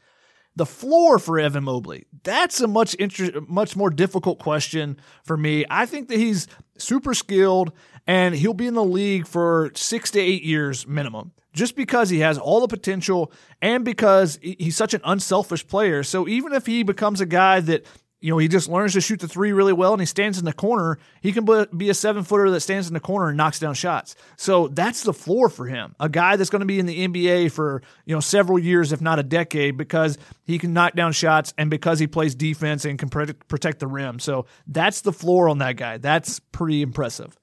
The 0.57 0.67
floor 0.67 1.19
for 1.19 1.39
Evan 1.39 1.65
Mobley, 1.65 2.07
that's 2.23 2.61
a 2.61 2.69
much 2.69 2.95
inter- 2.95 3.41
much 3.49 3.75
more 3.75 3.91
difficult 3.91 4.39
question 4.39 4.99
for 5.25 5.37
me. 5.37 5.65
I 5.69 5.87
think 5.87 6.09
that 6.09 6.19
he's 6.19 6.47
super 6.79 7.13
skilled 7.15 7.73
and 8.07 8.35
he'll 8.35 8.55
be 8.55 8.67
in 8.67 8.75
the 8.75 8.85
league 8.85 9.27
for 9.27 9.73
six 9.75 10.11
to 10.13 10.21
eight 10.21 10.43
years 10.43 10.87
minimum 10.87 11.33
just 11.53 11.77
because 11.77 12.11
he 12.11 12.19
has 12.21 12.37
all 12.37 12.61
the 12.61 12.69
potential 12.69 13.33
and 13.63 13.85
because 13.85 14.39
he's 14.43 14.77
such 14.77 14.93
an 14.93 15.01
unselfish 15.05 15.67
player. 15.67 16.03
So 16.03 16.29
even 16.29 16.53
if 16.53 16.67
he 16.67 16.83
becomes 16.83 17.21
a 17.21 17.27
guy 17.27 17.61
that 17.61 17.87
you 18.25 18.31
know, 18.31 18.39
he 18.39 18.49
just 18.49 18.71
learns 18.71 18.95
to 18.95 19.03
shoot 19.03 19.21
the 19.21 19.29
three 19.29 19.53
really 19.53 19.75
well 19.75 19.93
and 19.93 20.01
he 20.01 20.07
stands 20.07 20.39
in 20.39 20.47
the 20.47 20.53
corner. 20.55 20.97
He 21.21 21.31
can 21.31 21.45
be 21.77 21.91
a 21.91 21.95
seven 21.95 22.25
footer 22.25 22.51
that 22.53 22.61
stands 22.61 22.89
in 22.89 22.95
the 22.95 23.01
corner 23.01 23.29
and 23.29 23.37
knocks 23.37 23.59
down 23.59 23.75
shots. 23.75 24.17
So 24.39 24.69
that's 24.69 25.03
the 25.03 25.13
floor 25.13 25.51
for 25.51 25.67
him. 25.67 25.95
A 26.01 26.09
guy 26.09 26.37
that's 26.37 26.49
going 26.49 26.61
to 26.61 26.67
be 26.67 26.79
in 26.79 26.87
the 26.87 27.07
NBA 27.07 27.53
for, 27.53 27.83
you 28.07 28.15
know, 28.15 28.21
several 28.21 28.59
years, 28.59 28.93
if 28.93 29.03
not 29.03 29.19
a 29.19 29.23
decade, 29.23 29.77
because 29.77 30.17
he 30.43 30.59
can 30.59 30.73
knock 30.73 30.95
down 30.95 31.13
shots 31.13 31.53
and 31.59 31.69
because 31.69 31.99
he 31.99 32.07
plays 32.07 32.35
defense 32.35 32.87
and 32.87 32.99
can 32.99 33.11
protect 33.11 33.81
the 33.81 33.87
rim. 33.87 34.19
So 34.19 34.47
that's 34.67 35.03
the 35.03 35.13
floor 35.13 35.51
on 35.51 35.59
that 35.59 35.77
guy. 35.77 35.99
That's 35.99 36.41
pretty 36.41 36.81
impressive. 36.81 37.39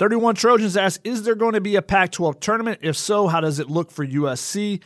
31 0.00 0.34
Trojans 0.34 0.76
ask, 0.76 1.00
is 1.04 1.22
there 1.22 1.36
going 1.36 1.54
to 1.54 1.60
be 1.60 1.76
a 1.76 1.82
Pac 1.82 2.10
12 2.10 2.40
tournament? 2.40 2.80
If 2.82 2.96
so, 2.96 3.28
how 3.28 3.40
does 3.40 3.60
it 3.60 3.70
look 3.70 3.92
for 3.92 4.04
USC? 4.04 4.82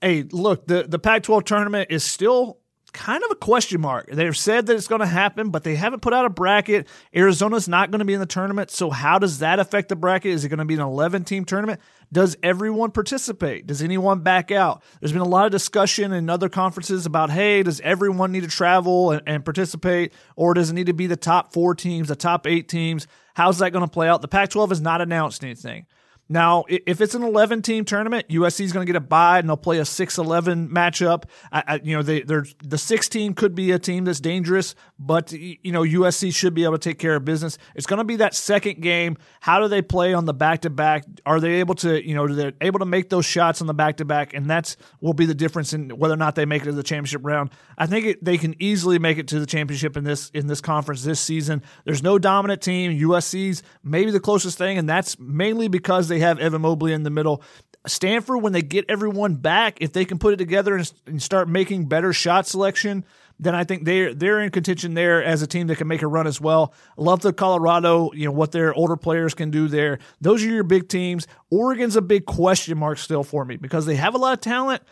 Hey, 0.00 0.24
look, 0.24 0.66
the, 0.66 0.82
the 0.82 0.98
Pac 0.98 1.22
12 1.22 1.44
tournament 1.44 1.92
is 1.92 2.02
still 2.02 2.58
kind 2.94 3.22
of 3.22 3.30
a 3.30 3.34
question 3.34 3.80
mark. 3.80 4.08
They've 4.10 4.36
said 4.36 4.66
that 4.66 4.76
it's 4.76 4.86
going 4.86 5.00
to 5.00 5.06
happen, 5.06 5.50
but 5.50 5.64
they 5.64 5.74
haven't 5.74 6.00
put 6.00 6.14
out 6.14 6.24
a 6.24 6.30
bracket. 6.30 6.88
Arizona's 7.14 7.68
not 7.68 7.90
going 7.90 7.98
to 7.98 8.04
be 8.06 8.14
in 8.14 8.20
the 8.20 8.26
tournament. 8.26 8.70
So, 8.70 8.88
how 8.88 9.18
does 9.18 9.40
that 9.40 9.58
affect 9.58 9.90
the 9.90 9.96
bracket? 9.96 10.30
Is 10.30 10.44
it 10.44 10.48
going 10.48 10.60
to 10.60 10.64
be 10.64 10.74
an 10.74 10.80
11 10.80 11.24
team 11.24 11.44
tournament? 11.44 11.80
Does 12.10 12.36
everyone 12.42 12.92
participate? 12.92 13.66
Does 13.66 13.82
anyone 13.82 14.20
back 14.20 14.50
out? 14.50 14.82
There's 15.00 15.12
been 15.12 15.20
a 15.20 15.28
lot 15.28 15.44
of 15.44 15.52
discussion 15.52 16.12
in 16.12 16.30
other 16.30 16.48
conferences 16.48 17.04
about 17.04 17.30
hey, 17.30 17.62
does 17.62 17.80
everyone 17.80 18.32
need 18.32 18.44
to 18.44 18.48
travel 18.48 19.10
and, 19.10 19.22
and 19.26 19.44
participate, 19.44 20.14
or 20.36 20.54
does 20.54 20.70
it 20.70 20.74
need 20.74 20.86
to 20.86 20.94
be 20.94 21.06
the 21.06 21.16
top 21.16 21.52
four 21.52 21.74
teams, 21.74 22.08
the 22.08 22.16
top 22.16 22.46
eight 22.46 22.68
teams? 22.68 23.06
How's 23.34 23.58
that 23.58 23.70
going 23.70 23.84
to 23.84 23.90
play 23.90 24.08
out? 24.08 24.22
The 24.22 24.28
Pac 24.28 24.50
12 24.50 24.70
has 24.70 24.80
not 24.80 25.00
announced 25.00 25.42
anything. 25.42 25.86
Now, 26.28 26.64
if 26.68 27.00
it's 27.00 27.14
an 27.14 27.22
11 27.22 27.62
team 27.62 27.84
tournament, 27.84 28.28
USC 28.28 28.60
is 28.60 28.72
going 28.72 28.86
to 28.86 28.90
get 28.90 28.96
a 28.96 29.00
bye 29.00 29.38
and 29.38 29.48
they'll 29.48 29.56
play 29.56 29.78
a 29.78 29.84
6 29.84 30.18
11 30.18 30.68
matchup. 30.70 31.24
I, 31.52 31.64
I, 31.66 31.80
you 31.82 31.96
know, 31.96 32.02
they, 32.02 32.22
the 32.22 32.78
6 32.78 33.08
team 33.08 33.34
could 33.34 33.54
be 33.54 33.72
a 33.72 33.78
team 33.78 34.04
that's 34.04 34.20
dangerous, 34.20 34.74
but, 34.98 35.32
you 35.32 35.72
know, 35.72 35.82
USC 35.82 36.34
should 36.34 36.54
be 36.54 36.64
able 36.64 36.74
to 36.74 36.78
take 36.78 36.98
care 36.98 37.16
of 37.16 37.24
business. 37.24 37.58
It's 37.74 37.86
going 37.86 37.98
to 37.98 38.04
be 38.04 38.16
that 38.16 38.34
second 38.34 38.80
game. 38.80 39.18
How 39.40 39.60
do 39.60 39.68
they 39.68 39.82
play 39.82 40.14
on 40.14 40.24
the 40.24 40.34
back 40.34 40.62
to 40.62 40.70
back? 40.70 41.04
Are 41.26 41.40
they 41.40 41.54
able 41.54 41.74
to, 41.76 42.06
you 42.06 42.14
know, 42.14 42.26
they're 42.26 42.52
able 42.60 42.78
to 42.78 42.86
make 42.86 43.10
those 43.10 43.26
shots 43.26 43.60
on 43.60 43.66
the 43.66 43.74
back 43.74 43.98
to 43.98 44.04
back? 44.04 44.32
And 44.32 44.48
that's 44.48 44.76
will 45.00 45.12
be 45.12 45.26
the 45.26 45.34
difference 45.34 45.72
in 45.72 45.90
whether 45.90 46.14
or 46.14 46.18
not 46.18 46.34
they 46.34 46.46
make 46.46 46.62
it 46.62 46.66
to 46.66 46.72
the 46.72 46.82
championship 46.82 47.20
round. 47.24 47.50
I 47.76 47.86
think 47.86 48.06
it, 48.06 48.24
they 48.24 48.38
can 48.38 48.54
easily 48.58 48.98
make 48.98 49.18
it 49.18 49.28
to 49.28 49.40
the 49.40 49.46
championship 49.46 49.96
in 49.96 50.04
this 50.04 50.30
in 50.30 50.46
this 50.46 50.60
conference 50.60 51.04
this 51.04 51.20
season. 51.20 51.62
There's 51.84 52.02
no 52.02 52.18
dominant 52.18 52.62
team. 52.62 52.98
USC's 52.98 53.62
maybe 53.82 54.10
the 54.10 54.20
closest 54.20 54.58
thing, 54.58 54.78
and 54.78 54.88
that's 54.88 55.18
mainly 55.18 55.68
because 55.68 56.08
they 56.08 56.13
have 56.20 56.38
Evan 56.38 56.62
Mobley 56.62 56.92
in 56.92 57.02
the 57.02 57.10
middle. 57.10 57.42
Stanford, 57.86 58.42
when 58.42 58.52
they 58.52 58.62
get 58.62 58.86
everyone 58.88 59.34
back, 59.36 59.78
if 59.80 59.92
they 59.92 60.04
can 60.04 60.18
put 60.18 60.32
it 60.32 60.36
together 60.38 60.76
and, 60.76 60.92
and 61.06 61.22
start 61.22 61.48
making 61.48 61.86
better 61.86 62.12
shot 62.12 62.46
selection, 62.46 63.04
then 63.38 63.54
I 63.54 63.64
think 63.64 63.84
they're 63.84 64.14
they're 64.14 64.40
in 64.40 64.50
contention 64.50 64.94
there 64.94 65.22
as 65.22 65.42
a 65.42 65.46
team 65.46 65.66
that 65.66 65.76
can 65.76 65.88
make 65.88 66.02
a 66.02 66.06
run 66.06 66.26
as 66.26 66.40
well. 66.40 66.72
Love 66.96 67.20
the 67.20 67.32
Colorado, 67.32 68.10
you 68.14 68.26
know 68.26 68.32
what 68.32 68.52
their 68.52 68.72
older 68.72 68.96
players 68.96 69.34
can 69.34 69.50
do 69.50 69.68
there. 69.68 69.98
Those 70.20 70.42
are 70.44 70.48
your 70.48 70.62
big 70.62 70.88
teams. 70.88 71.26
Oregon's 71.50 71.96
a 71.96 72.02
big 72.02 72.26
question 72.26 72.78
mark 72.78 72.98
still 72.98 73.24
for 73.24 73.44
me 73.44 73.56
because 73.56 73.86
they 73.86 73.96
have 73.96 74.14
a 74.14 74.18
lot 74.18 74.34
of 74.34 74.40
talent, 74.40 74.82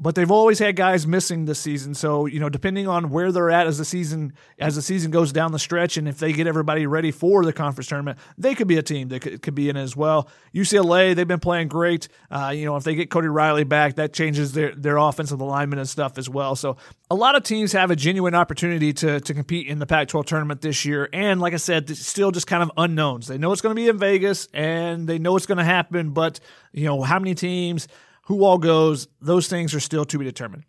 but 0.00 0.14
they've 0.14 0.30
always 0.30 0.60
had 0.60 0.76
guys 0.76 1.06
missing 1.06 1.44
this 1.44 1.58
season. 1.58 1.94
So 1.94 2.26
you 2.26 2.38
know, 2.38 2.48
depending 2.48 2.86
on 2.86 3.10
where 3.10 3.32
they're 3.32 3.50
at 3.50 3.66
as 3.66 3.78
the 3.78 3.84
season 3.84 4.32
as 4.58 4.76
the 4.76 4.82
season 4.82 5.10
goes 5.10 5.32
down 5.32 5.52
the 5.52 5.58
stretch, 5.58 5.96
and 5.96 6.08
if 6.08 6.18
they 6.18 6.32
get 6.32 6.46
everybody 6.46 6.86
ready 6.86 7.10
for 7.10 7.44
the 7.44 7.52
conference 7.52 7.88
tournament, 7.88 8.18
they 8.36 8.54
could 8.54 8.68
be 8.68 8.76
a 8.76 8.82
team 8.82 9.08
that 9.08 9.20
could, 9.20 9.42
could 9.42 9.54
be 9.54 9.68
in 9.68 9.76
as 9.76 9.96
well. 9.96 10.28
UCLA, 10.54 11.14
they've 11.14 11.26
been 11.26 11.40
playing 11.40 11.68
great. 11.68 12.08
Uh, 12.30 12.52
you 12.54 12.64
know, 12.64 12.76
if 12.76 12.84
they 12.84 12.94
get 12.94 13.10
Cody 13.10 13.28
Riley 13.28 13.64
back, 13.64 13.96
that 13.96 14.12
changes 14.12 14.52
their 14.52 14.74
their 14.74 14.98
offensive 14.98 15.40
alignment 15.40 15.80
and 15.80 15.88
stuff 15.88 16.16
as 16.16 16.28
well. 16.28 16.54
So 16.54 16.76
a 17.10 17.14
lot 17.14 17.34
of 17.34 17.42
teams 17.42 17.72
have 17.72 17.90
a 17.90 17.96
genuine 17.96 18.36
opportunity 18.36 18.92
to 18.94 19.20
to 19.20 19.34
compete 19.34 19.66
in 19.66 19.80
the 19.80 19.86
Pac-12 19.86 20.26
tournament 20.26 20.60
this 20.60 20.84
year. 20.84 21.08
And 21.12 21.40
like 21.40 21.54
I 21.54 21.58
said, 21.58 21.88
still 21.96 22.30
just 22.30 22.46
kind 22.46 22.62
of 22.62 22.70
unknowns. 22.76 23.26
They 23.26 23.38
know 23.38 23.50
it's 23.50 23.62
going 23.62 23.74
to 23.74 23.80
be 23.80 23.88
in 23.88 23.98
Vegas, 23.98 24.46
and 24.54 25.08
they 25.08 25.18
know 25.18 25.34
it's 25.34 25.46
going 25.46 25.58
to 25.58 25.64
happen, 25.64 26.10
but 26.10 26.38
you 26.72 26.84
know 26.84 27.02
how 27.02 27.18
many 27.18 27.34
teams 27.34 27.88
who 28.28 28.44
all 28.44 28.58
goes, 28.58 29.08
those 29.22 29.48
things 29.48 29.74
are 29.74 29.80
still 29.80 30.04
to 30.04 30.18
be 30.18 30.24
determined. 30.24 30.64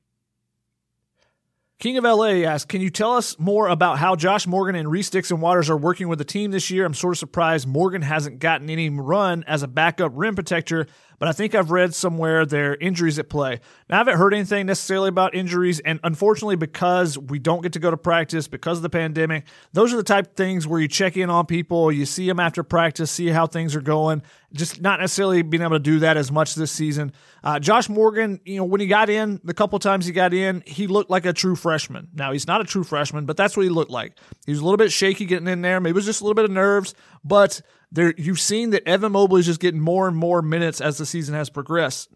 King 1.78 1.98
of 1.98 2.04
LA 2.06 2.45
asks, 2.45 2.65
can 2.65 2.82
you 2.82 2.89
tell 2.89 3.15
us 3.15 3.38
more 3.38 3.67
about 3.67 4.00
how 4.00 4.15
Josh 4.15 4.48
Morgan 4.48 4.76
and 4.76 4.89
Reese 4.89 5.10
Dixon 5.10 5.39
Waters 5.39 5.69
are 5.69 5.78
working 5.78 6.08
with 6.08 6.19
the 6.19 6.26
team 6.26 6.52
this 6.52 6.69
year? 6.69 6.86
I'm 6.86 6.93
sort 6.93 7.13
of 7.13 7.19
surprised 7.19 7.67
Morgan 7.67 8.02
hasn't 8.02 8.39
gotten 8.39 8.69
any 8.69 8.89
run 8.89 9.43
as 9.45 9.63
a 9.63 9.67
backup 9.67 10.12
rim 10.15 10.36
protector 10.36 10.88
but 11.19 11.28
I 11.28 11.34
think 11.34 11.54
I've 11.54 11.69
read 11.69 11.93
somewhere 11.93 12.45
there 12.45 12.72
are 12.72 12.76
injuries 12.76 13.19
at 13.19 13.30
play. 13.30 13.60
Now, 13.89 13.95
I 13.95 14.00
haven't 14.00 14.17
heard 14.17 14.34
anything 14.34 14.65
necessarily 14.65 15.10
about 15.10 15.36
injuries, 15.36 15.80
and 15.82 16.00
unfortunately, 16.04 16.56
because 16.56 17.17
we 17.17 17.39
don't 17.39 17.62
get 17.62 17.74
to 17.74 17.80
go 17.80 17.91
to 17.91 17.98
practice 17.98 18.48
because 18.48 18.78
of 18.78 18.84
the 18.84 18.89
pandemic, 18.89 19.43
those 19.74 19.93
are 19.93 19.98
the 19.98 20.04
type 20.04 20.28
of 20.28 20.34
things 20.34 20.65
where 20.65 20.80
you 20.80 20.88
check 20.88 21.17
in 21.17 21.30
on 21.30 21.45
people, 21.45 21.91
you 21.91 22.06
see 22.06 22.26
them 22.26 22.39
after 22.39 22.63
practice, 22.63 23.12
see 23.12 23.28
how 23.28 23.45
things 23.45 23.76
are 23.76 23.82
going. 23.82 24.24
Just 24.51 24.81
not 24.81 24.99
necessarily 24.99 25.43
being 25.43 25.62
able 25.62 25.75
to 25.75 25.79
do 25.79 25.99
that 25.99 26.17
as 26.17 26.31
much 26.31 26.55
this 26.55 26.71
season. 26.71 27.13
Uh, 27.43 27.59
Josh 27.59 27.88
Morgan, 27.88 28.39
you 28.45 28.57
know, 28.57 28.63
when 28.63 28.81
he 28.81 28.88
got 28.88 29.09
in, 29.09 29.39
the 29.43 29.53
couple 29.53 29.77
times 29.77 30.05
he 30.05 30.12
got 30.12 30.33
in, 30.33 30.63
he 30.65 30.88
looked 30.88 31.12
like 31.12 31.25
a 31.27 31.33
true 31.33 31.55
freshman. 31.55 32.07
Now, 32.15 32.31
he's 32.31 32.47
not 32.47 32.59
a 32.59 32.63
true 32.63 32.83
freshman, 32.83 33.25
but 33.25 33.38
that's 33.38 33.55
what 33.55 33.63
he 33.63 33.69
looked 33.69 33.91
like. 33.91 34.17
He 34.45 34.51
was 34.51 34.59
a 34.59 34.63
little 34.63 34.77
bit 34.77 34.91
shaky 34.91 35.25
getting 35.25 35.47
in 35.47 35.62
there. 35.62 35.79
Maybe 35.79 35.91
it 35.91 35.95
was 35.95 36.05
just 36.05 36.21
a 36.21 36.23
little 36.23 36.35
bit 36.35 36.45
of 36.45 36.51
nerves, 36.51 36.95
but 37.23 37.62
there 37.91 38.13
you've 38.17 38.39
seen 38.39 38.71
that 38.71 38.88
Evan 38.88 39.12
Mobley 39.12 39.41
is 39.41 39.45
just 39.45 39.59
getting 39.59 39.81
more 39.81 40.07
and 40.07 40.17
more 40.17 40.41
minutes 40.41 40.81
as 40.81 40.97
the 40.97 41.05
season 41.05 41.35
has 41.35 41.49
progressed. 41.49 42.09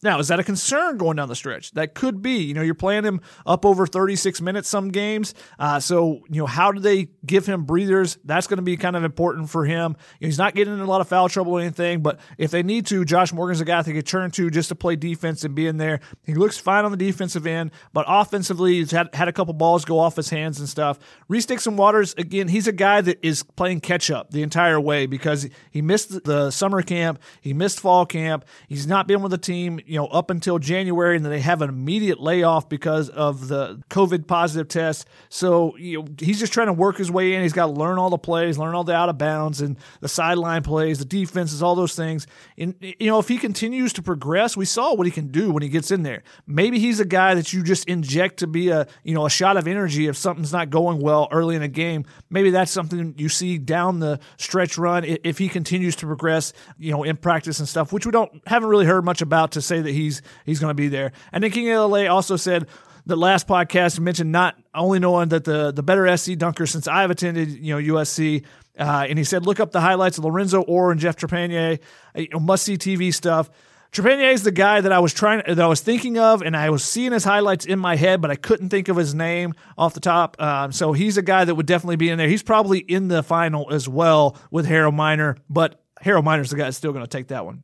Now, 0.00 0.20
is 0.20 0.28
that 0.28 0.38
a 0.38 0.44
concern 0.44 0.96
going 0.96 1.16
down 1.16 1.28
the 1.28 1.34
stretch? 1.34 1.72
That 1.72 1.94
could 1.94 2.22
be. 2.22 2.36
You 2.44 2.54
know, 2.54 2.62
you're 2.62 2.74
playing 2.74 3.04
him 3.04 3.20
up 3.44 3.66
over 3.66 3.84
36 3.84 4.40
minutes 4.40 4.68
some 4.68 4.90
games. 4.90 5.34
Uh, 5.58 5.80
so, 5.80 6.20
you 6.30 6.40
know, 6.40 6.46
how 6.46 6.70
do 6.70 6.78
they 6.78 7.08
give 7.26 7.46
him 7.46 7.64
breathers? 7.64 8.16
That's 8.24 8.46
going 8.46 8.58
to 8.58 8.62
be 8.62 8.76
kind 8.76 8.94
of 8.94 9.02
important 9.02 9.50
for 9.50 9.64
him. 9.64 9.96
You 10.20 10.26
know, 10.26 10.28
he's 10.28 10.38
not 10.38 10.54
getting 10.54 10.74
in 10.74 10.80
a 10.80 10.86
lot 10.86 11.00
of 11.00 11.08
foul 11.08 11.28
trouble 11.28 11.54
or 11.54 11.60
anything, 11.60 12.00
but 12.00 12.20
if 12.38 12.52
they 12.52 12.62
need 12.62 12.86
to, 12.86 13.04
Josh 13.04 13.32
Morgan's 13.32 13.60
a 13.60 13.64
guy 13.64 13.82
they 13.82 13.92
could 13.92 14.06
turn 14.06 14.30
to 14.32 14.50
just 14.50 14.68
to 14.68 14.76
play 14.76 14.94
defense 14.94 15.42
and 15.42 15.52
be 15.56 15.66
in 15.66 15.78
there. 15.78 15.98
He 16.24 16.34
looks 16.34 16.58
fine 16.58 16.84
on 16.84 16.92
the 16.92 16.96
defensive 16.96 17.44
end, 17.44 17.72
but 17.92 18.04
offensively, 18.06 18.74
he's 18.74 18.92
had, 18.92 19.12
had 19.14 19.26
a 19.26 19.32
couple 19.32 19.54
balls 19.54 19.84
go 19.84 19.98
off 19.98 20.14
his 20.14 20.30
hands 20.30 20.60
and 20.60 20.68
stuff. 20.68 21.00
Reese 21.26 21.46
Dixon 21.46 21.76
Waters, 21.76 22.14
again, 22.16 22.46
he's 22.46 22.68
a 22.68 22.72
guy 22.72 23.00
that 23.00 23.18
is 23.22 23.42
playing 23.42 23.80
catch 23.80 24.12
up 24.12 24.30
the 24.30 24.44
entire 24.44 24.80
way 24.80 25.06
because 25.06 25.48
he 25.72 25.82
missed 25.82 26.22
the 26.22 26.52
summer 26.52 26.82
camp, 26.82 27.20
he 27.40 27.52
missed 27.52 27.80
fall 27.80 28.06
camp, 28.06 28.44
he's 28.68 28.86
not 28.86 29.08
been 29.08 29.22
with 29.22 29.32
the 29.32 29.38
team 29.38 29.80
you 29.88 29.96
know, 29.96 30.06
up 30.06 30.30
until 30.30 30.58
January, 30.58 31.16
and 31.16 31.24
then 31.24 31.32
they 31.32 31.40
have 31.40 31.62
an 31.62 31.70
immediate 31.70 32.20
layoff 32.20 32.68
because 32.68 33.08
of 33.08 33.48
the 33.48 33.82
COVID 33.88 34.26
positive 34.26 34.68
test. 34.68 35.08
So 35.30 35.76
you 35.78 35.98
know, 35.98 36.08
he's 36.18 36.38
just 36.38 36.52
trying 36.52 36.66
to 36.66 36.74
work 36.74 36.98
his 36.98 37.10
way 37.10 37.34
in. 37.34 37.42
He's 37.42 37.54
got 37.54 37.66
to 37.66 37.72
learn 37.72 37.98
all 37.98 38.10
the 38.10 38.18
plays, 38.18 38.58
learn 38.58 38.74
all 38.74 38.84
the 38.84 38.94
out 38.94 39.08
of 39.08 39.16
bounds 39.16 39.62
and 39.62 39.78
the 40.00 40.08
sideline 40.08 40.62
plays, 40.62 40.98
the 40.98 41.06
defenses, 41.06 41.62
all 41.62 41.74
those 41.74 41.94
things. 41.94 42.26
And 42.58 42.74
you 42.80 43.06
know, 43.06 43.18
if 43.18 43.28
he 43.28 43.38
continues 43.38 43.94
to 43.94 44.02
progress, 44.02 44.56
we 44.56 44.66
saw 44.66 44.94
what 44.94 45.06
he 45.06 45.10
can 45.10 45.28
do 45.28 45.50
when 45.50 45.62
he 45.62 45.70
gets 45.70 45.90
in 45.90 46.02
there. 46.02 46.22
Maybe 46.46 46.78
he's 46.78 47.00
a 47.00 47.06
guy 47.06 47.34
that 47.34 47.52
you 47.54 47.62
just 47.62 47.88
inject 47.88 48.38
to 48.38 48.46
be 48.46 48.68
a 48.68 48.86
you 49.04 49.14
know 49.14 49.24
a 49.24 49.30
shot 49.30 49.56
of 49.56 49.66
energy 49.66 50.06
if 50.06 50.16
something's 50.18 50.52
not 50.52 50.68
going 50.68 51.00
well 51.00 51.28
early 51.32 51.56
in 51.56 51.62
a 51.62 51.68
game. 51.68 52.04
Maybe 52.28 52.50
that's 52.50 52.70
something 52.70 53.14
you 53.16 53.30
see 53.30 53.56
down 53.56 54.00
the 54.00 54.20
stretch 54.36 54.76
run 54.76 55.04
if 55.04 55.38
he 55.38 55.48
continues 55.48 55.96
to 55.96 56.06
progress, 56.06 56.52
you 56.78 56.92
know, 56.92 57.04
in 57.04 57.16
practice 57.16 57.58
and 57.58 57.68
stuff, 57.68 57.90
which 57.90 58.04
we 58.04 58.12
don't 58.12 58.46
haven't 58.46 58.68
really 58.68 58.86
heard 58.86 59.04
much 59.04 59.22
about 59.22 59.52
to 59.52 59.62
say 59.62 59.77
say 59.78 59.82
that 59.82 59.92
he's 59.92 60.22
he's 60.44 60.60
going 60.60 60.70
to 60.70 60.74
be 60.74 60.88
there. 60.88 61.12
And 61.32 61.42
then 61.42 61.50
King 61.50 61.68
LA 61.68 62.06
also 62.06 62.36
said 62.36 62.66
the 63.06 63.16
last 63.16 63.46
podcast 63.46 63.98
mentioned 64.00 64.32
not 64.32 64.56
only 64.74 64.98
knowing 64.98 65.30
that 65.30 65.44
the 65.44 65.72
the 65.72 65.82
better 65.82 66.16
SC 66.16 66.36
dunker 66.36 66.66
since 66.66 66.86
I've 66.86 67.10
attended 67.10 67.50
you 67.50 67.74
know 67.74 67.94
USC. 67.94 68.44
Uh, 68.78 69.06
and 69.08 69.18
he 69.18 69.24
said, 69.24 69.44
look 69.44 69.58
up 69.58 69.72
the 69.72 69.80
highlights 69.80 70.18
of 70.18 70.24
Lorenzo 70.24 70.62
Orr 70.62 70.92
and 70.92 71.00
Jeff 71.00 71.16
Trepagnier, 71.16 71.80
you 72.14 72.28
know, 72.28 72.38
must 72.38 72.62
see 72.62 72.76
TV 72.78 73.12
stuff. 73.12 73.50
Trepagnier 73.90 74.32
is 74.32 74.44
the 74.44 74.52
guy 74.52 74.80
that 74.80 74.92
I 74.92 74.98
was 74.98 75.14
trying 75.14 75.42
that 75.46 75.58
I 75.58 75.66
was 75.66 75.80
thinking 75.80 76.18
of, 76.18 76.42
and 76.42 76.56
I 76.56 76.70
was 76.70 76.84
seeing 76.84 77.12
his 77.12 77.24
highlights 77.24 77.64
in 77.64 77.78
my 77.78 77.96
head, 77.96 78.20
but 78.20 78.30
I 78.30 78.36
couldn't 78.36 78.68
think 78.68 78.88
of 78.88 78.96
his 78.96 79.14
name 79.14 79.54
off 79.76 79.94
the 79.94 80.00
top. 80.00 80.40
Um, 80.40 80.72
so 80.72 80.92
he's 80.92 81.16
a 81.16 81.22
guy 81.22 81.44
that 81.44 81.54
would 81.54 81.66
definitely 81.66 81.96
be 81.96 82.10
in 82.10 82.18
there. 82.18 82.28
He's 82.28 82.42
probably 82.42 82.78
in 82.78 83.08
the 83.08 83.22
final 83.22 83.72
as 83.72 83.88
well 83.88 84.36
with 84.50 84.66
Harold 84.66 84.94
Miner, 84.94 85.38
but 85.48 85.82
Harold 86.00 86.24
Miner's 86.24 86.50
the 86.50 86.56
guy 86.56 86.64
that's 86.64 86.76
still 86.76 86.92
going 86.92 87.04
to 87.04 87.10
take 87.10 87.28
that 87.28 87.44
one. 87.46 87.62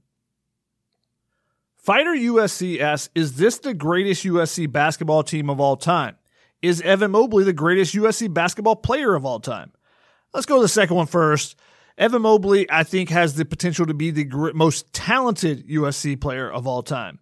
Fighter 1.84 2.14
USCS, 2.14 3.10
is 3.14 3.36
this 3.36 3.58
the 3.58 3.74
greatest 3.74 4.24
USC 4.24 4.72
basketball 4.72 5.22
team 5.22 5.50
of 5.50 5.60
all 5.60 5.76
time? 5.76 6.16
Is 6.62 6.80
Evan 6.80 7.10
Mobley 7.10 7.44
the 7.44 7.52
greatest 7.52 7.94
USC 7.94 8.32
basketball 8.32 8.76
player 8.76 9.14
of 9.14 9.26
all 9.26 9.38
time? 9.38 9.70
Let's 10.32 10.46
go 10.46 10.56
to 10.56 10.62
the 10.62 10.68
second 10.68 10.96
one 10.96 11.04
first. 11.04 11.56
Evan 11.98 12.22
Mobley, 12.22 12.66
I 12.70 12.84
think, 12.84 13.10
has 13.10 13.34
the 13.34 13.44
potential 13.44 13.84
to 13.84 13.92
be 13.92 14.10
the 14.10 14.24
most 14.54 14.94
talented 14.94 15.68
USC 15.68 16.18
player 16.18 16.50
of 16.50 16.66
all 16.66 16.82
time. 16.82 17.18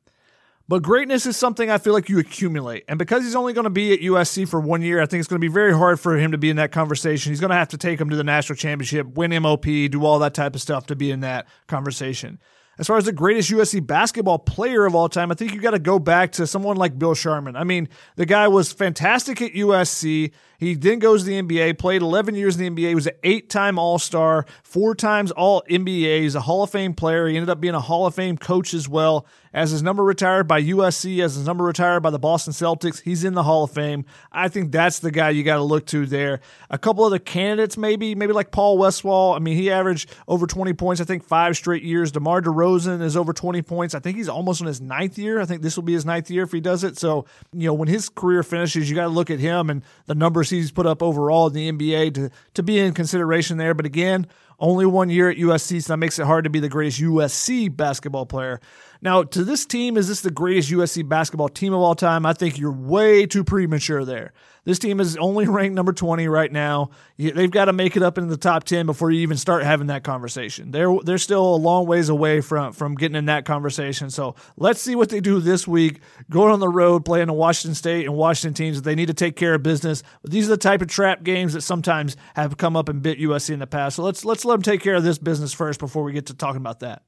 But 0.69 0.85
greatness 0.85 1.27
is 1.27 1.37
something 1.37 1.69
I 1.69 1.79
feel 1.79 1.93
like 1.93 2.09
you 2.09 2.21
accumulate. 2.21 2.85
And 2.87 3.01
because 3.01 3.25
he's 3.25 3.35
only 3.35 3.55
going 3.55 3.65
to 3.65 3.71
be 3.71 3.93
at 3.93 3.99
USC 3.99 4.49
for 4.49 4.61
one 4.61 4.81
year, 4.81 5.03
I 5.03 5.07
think 5.07 5.19
it's 5.19 5.29
going 5.29 5.41
to 5.41 5.45
be 5.45 5.53
very 5.53 5.77
hard 5.77 5.99
for 5.99 6.17
him 6.17 6.31
to 6.31 6.39
be 6.39 6.51
in 6.51 6.57
that 6.59 6.71
conversation. 6.71 7.33
He's 7.33 7.41
going 7.41 7.51
to 7.51 7.57
have 7.57 7.71
to 7.71 7.79
take 7.79 8.01
him 8.01 8.11
to 8.11 8.17
the 8.17 8.23
national 8.23 8.55
championship, 8.59 9.09
win 9.09 9.33
MOP, 9.43 9.65
do 9.65 10.05
all 10.05 10.21
that 10.21 10.35
type 10.35 10.55
of 10.55 10.61
stuff 10.61 10.87
to 10.87 10.95
be 10.95 11.11
in 11.11 11.19
that 11.21 11.49
conversation 11.67 12.39
as 12.79 12.87
far 12.87 12.97
as 12.97 13.05
the 13.05 13.13
greatest 13.13 13.51
USC 13.51 13.87
basketball 13.87 14.39
player 14.39 14.87
of 14.87 14.95
all 14.95 15.09
time, 15.09 15.31
I 15.31 15.35
think 15.35 15.53
you 15.53 15.61
got 15.61 15.73
to 15.73 15.79
go 15.79 15.99
back 15.99 16.33
to 16.33 16.47
someone 16.47 16.77
like 16.77 16.99
Bill 16.99 17.15
Sharman. 17.15 17.55
I 17.55 17.65
mean, 17.65 17.89
the 18.17 18.27
guy 18.27 18.49
was 18.49 18.73
fantastic 18.73 19.43
at 19.43 19.53
USC. 19.53 20.33
He 20.63 20.75
then 20.75 21.01
goes 21.01 21.25
to 21.25 21.29
the 21.29 21.43
NBA, 21.43 21.77
played 21.77 22.03
11 22.03 22.37
years 22.37 22.57
in 22.57 22.73
the 22.73 22.85
NBA. 22.85 22.95
Was 22.95 23.09
an 23.09 23.15
eight 23.25 23.51
time 23.51 23.81
All 23.81 23.99
Star, 23.99 24.47
four 24.63 24.95
times 24.95 25.33
All 25.33 25.65
NBA. 25.69 26.21
He's 26.21 26.37
a 26.37 26.41
Hall 26.41 26.63
of 26.63 26.71
Fame 26.71 26.95
player. 26.95 27.27
He 27.27 27.37
ended 27.37 27.51
up 27.51 27.61
being 27.61 27.75
a 27.75 27.81
Hall 27.81 28.07
of 28.07 28.15
Fame 28.15 28.39
coach 28.39 28.73
as 28.73 28.89
well. 28.89 29.27
As 29.55 29.71
his 29.71 29.83
number 29.83 30.03
retired 30.03 30.49
by 30.49 30.63
USC, 30.63 31.23
as 31.23 31.35
his 31.35 31.45
number 31.45 31.65
retired 31.65 32.01
by 32.01 32.09
the 32.09 32.19
Boston 32.19 32.55
Celtics, 32.55 33.03
he's 33.03 33.23
in 33.23 33.35
the 33.35 33.43
Hall 33.43 33.65
of 33.65 33.71
Fame. 33.71 34.07
I 34.31 34.49
think 34.49 34.73
that's 34.73 35.01
the 35.01 35.11
guy 35.11 35.29
you 35.29 35.43
got 35.43 35.57
to 35.57 35.63
look 35.63 35.85
to 35.87 36.07
there. 36.07 36.41
A 36.71 36.79
couple 36.79 37.05
other 37.05 37.19
candidates, 37.19 37.77
maybe, 37.77 38.15
maybe 38.15 38.33
like 38.33 38.51
Paul 38.51 38.79
Westphal. 38.79 39.35
I 39.35 39.41
mean, 39.41 39.59
he 39.59 39.71
averaged 39.71 40.15
over 40.27 40.47
20 40.47 40.73
points, 40.73 41.03
I 41.03 41.05
think, 41.05 41.23
five 41.23 41.55
straight 41.57 41.83
years. 41.83 42.13
DeMar 42.13 42.41
DeRozan 42.41 43.03
is 43.03 43.15
over 43.15 43.35
20 43.35 43.61
points. 43.61 43.95
I 43.95 43.99
think 43.99 44.17
he's 44.17 44.29
almost 44.29 44.63
in 44.63 44.69
his 44.69 44.81
ninth 44.81 45.19
year. 45.19 45.39
I 45.39 45.45
think 45.45 45.61
this 45.61 45.77
will 45.77 45.83
be 45.83 45.93
his 45.93 46.07
ninth 46.07 46.31
year 46.31 46.45
if 46.45 46.53
he 46.53 46.61
does 46.61 46.83
it. 46.83 46.97
So, 46.97 47.27
you 47.53 47.67
know, 47.67 47.75
when 47.75 47.89
his 47.89 48.09
career 48.09 48.43
finishes, 48.43 48.89
you 48.89 48.97
got 48.97 49.03
to 49.03 49.09
look 49.09 49.29
at 49.29 49.39
him 49.39 49.69
and 49.69 49.83
the 50.07 50.15
numbers 50.15 50.49
he's 50.59 50.71
put 50.71 50.87
up 50.87 51.03
overall 51.03 51.49
in 51.49 51.53
the 51.53 51.73
NBA 51.73 52.15
to, 52.15 52.31
to 52.55 52.63
be 52.63 52.79
in 52.79 52.95
consideration 52.95 53.59
there. 53.59 53.75
But 53.75 53.87
again, 53.87 54.27
only 54.61 54.87
one 54.87 55.11
year 55.11 55.29
at 55.29 55.37
USC, 55.37 55.83
so 55.83 55.93
that 55.93 55.97
makes 55.97 56.19
it 56.19 56.27
hard 56.27 56.45
to 56.45 56.51
be 56.51 56.61
the 56.61 56.69
greatest 56.69 57.01
USC 57.01 57.75
basketball 57.77 58.27
player. 58.27 58.61
Now, 59.05 59.25
to 59.25 59.43
this 59.43 59.67
team, 59.67 59.97
is 59.97 60.07
this 60.07 60.21
the 60.21 60.31
greatest 60.31 60.71
USC 60.71 61.09
basketball 61.09 61.49
team 61.49 61.75
of 61.75 61.81
all 61.81 61.97
time? 61.97 62.25
I 62.25 62.35
think 62.35 62.57
you're 62.57 62.71
way 62.71 63.27
too 63.27 63.43
premature 63.43 64.05
there. 64.05 64.33
This 64.65 64.79
team 64.79 65.01
is 65.01 65.17
only 65.17 65.45
ranked 65.49 65.75
number 65.75 65.93
20 65.93 66.29
right 66.29 66.53
now. 66.53 66.91
They've 67.19 67.51
got 67.51 67.65
to 67.65 67.73
make 67.73 67.97
it 67.97 68.05
up 68.05 68.17
into 68.17 68.31
the 68.31 68.37
top 68.37 68.63
10 68.63 68.87
before 68.87 69.11
you 69.11 69.19
even 69.23 69.37
start 69.37 69.65
having 69.65 69.89
that 69.89 70.05
conversation. 70.05 70.71
They're 70.71 70.97
they're 71.03 71.19
still 71.19 71.55
a 71.55 71.57
long 71.57 71.87
ways 71.87 72.11
away 72.11 72.43
from 72.43 72.73
from 72.73 72.95
getting 72.95 73.17
in 73.17 73.25
that 73.25 73.45
conversation. 73.45 74.09
So 74.09 74.37
let's 74.57 74.81
see 74.81 74.95
what 74.95 75.09
they 75.09 75.19
do 75.19 75.41
this 75.41 75.67
week. 75.67 76.01
Going 76.31 76.53
on 76.53 76.61
the 76.61 76.69
road, 76.69 77.05
playing 77.05 77.27
the 77.27 77.33
Washington 77.33 77.75
State 77.75 78.07
and 78.07 78.15
Washington 78.15 78.55
teams 78.55 78.77
that 78.77 78.85
they 78.85 78.95
need 78.95 79.07
to 79.07 79.15
take 79.15 79.35
care 79.35 79.55
of 79.55 79.65
business. 79.65 80.05
But 80.23 80.31
these 80.31 80.47
are 80.47 80.51
the 80.51 80.57
type 80.57 80.81
of 80.81 80.87
trap 80.87 81.25
games 81.25 81.55
that 81.55 81.63
sometimes 81.63 82.17
have 82.37 82.57
come 82.57 82.77
up 82.77 82.89
and 82.89 83.03
bit 83.03 83.19
USC 83.19 83.51
in 83.51 83.59
the 83.59 83.67
past. 83.67 83.97
So 83.97 84.05
let's 84.05 84.25
let's 84.25 84.45
let 84.45 84.55
them 84.55 84.63
take 84.63 84.81
care 84.81 84.95
of 84.95 85.03
this 85.03 85.19
business 85.19 85.53
first 85.53 85.81
before 85.81 86.05
we 86.05 86.13
get 86.13 86.27
to 86.27 86.35
talking 86.35 86.59
about 86.59 86.79
that. 86.81 87.03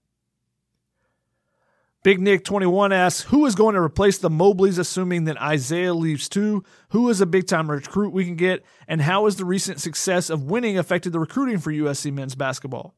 Big 2.05 2.21
Nick 2.21 2.45
21 2.45 2.93
asks, 2.93 3.23
who 3.23 3.47
is 3.47 3.55
going 3.55 3.75
to 3.75 3.81
replace 3.81 4.19
the 4.19 4.29
Mobleys, 4.29 4.79
assuming 4.79 5.25
that 5.25 5.41
Isaiah 5.41 5.95
leaves 5.95 6.29
too? 6.29 6.63
Who 6.91 7.09
is 7.09 7.23
a 7.23 7.27
big 7.27 7.47
time 7.47 7.71
recruit 7.71 8.13
we 8.13 8.27
can 8.27 8.37
get? 8.37 8.63
And 8.87 9.01
how 9.01 9.25
has 9.25 9.37
the 9.37 9.47
recent 9.47 9.81
success 9.81 10.29
of 10.29 10.43
winning 10.43 10.77
affected 10.77 11.15
the 11.15 11.19
recruiting 11.19 11.57
for 11.57 11.73
USC 11.73 12.13
men's 12.13 12.35
basketball? 12.35 12.95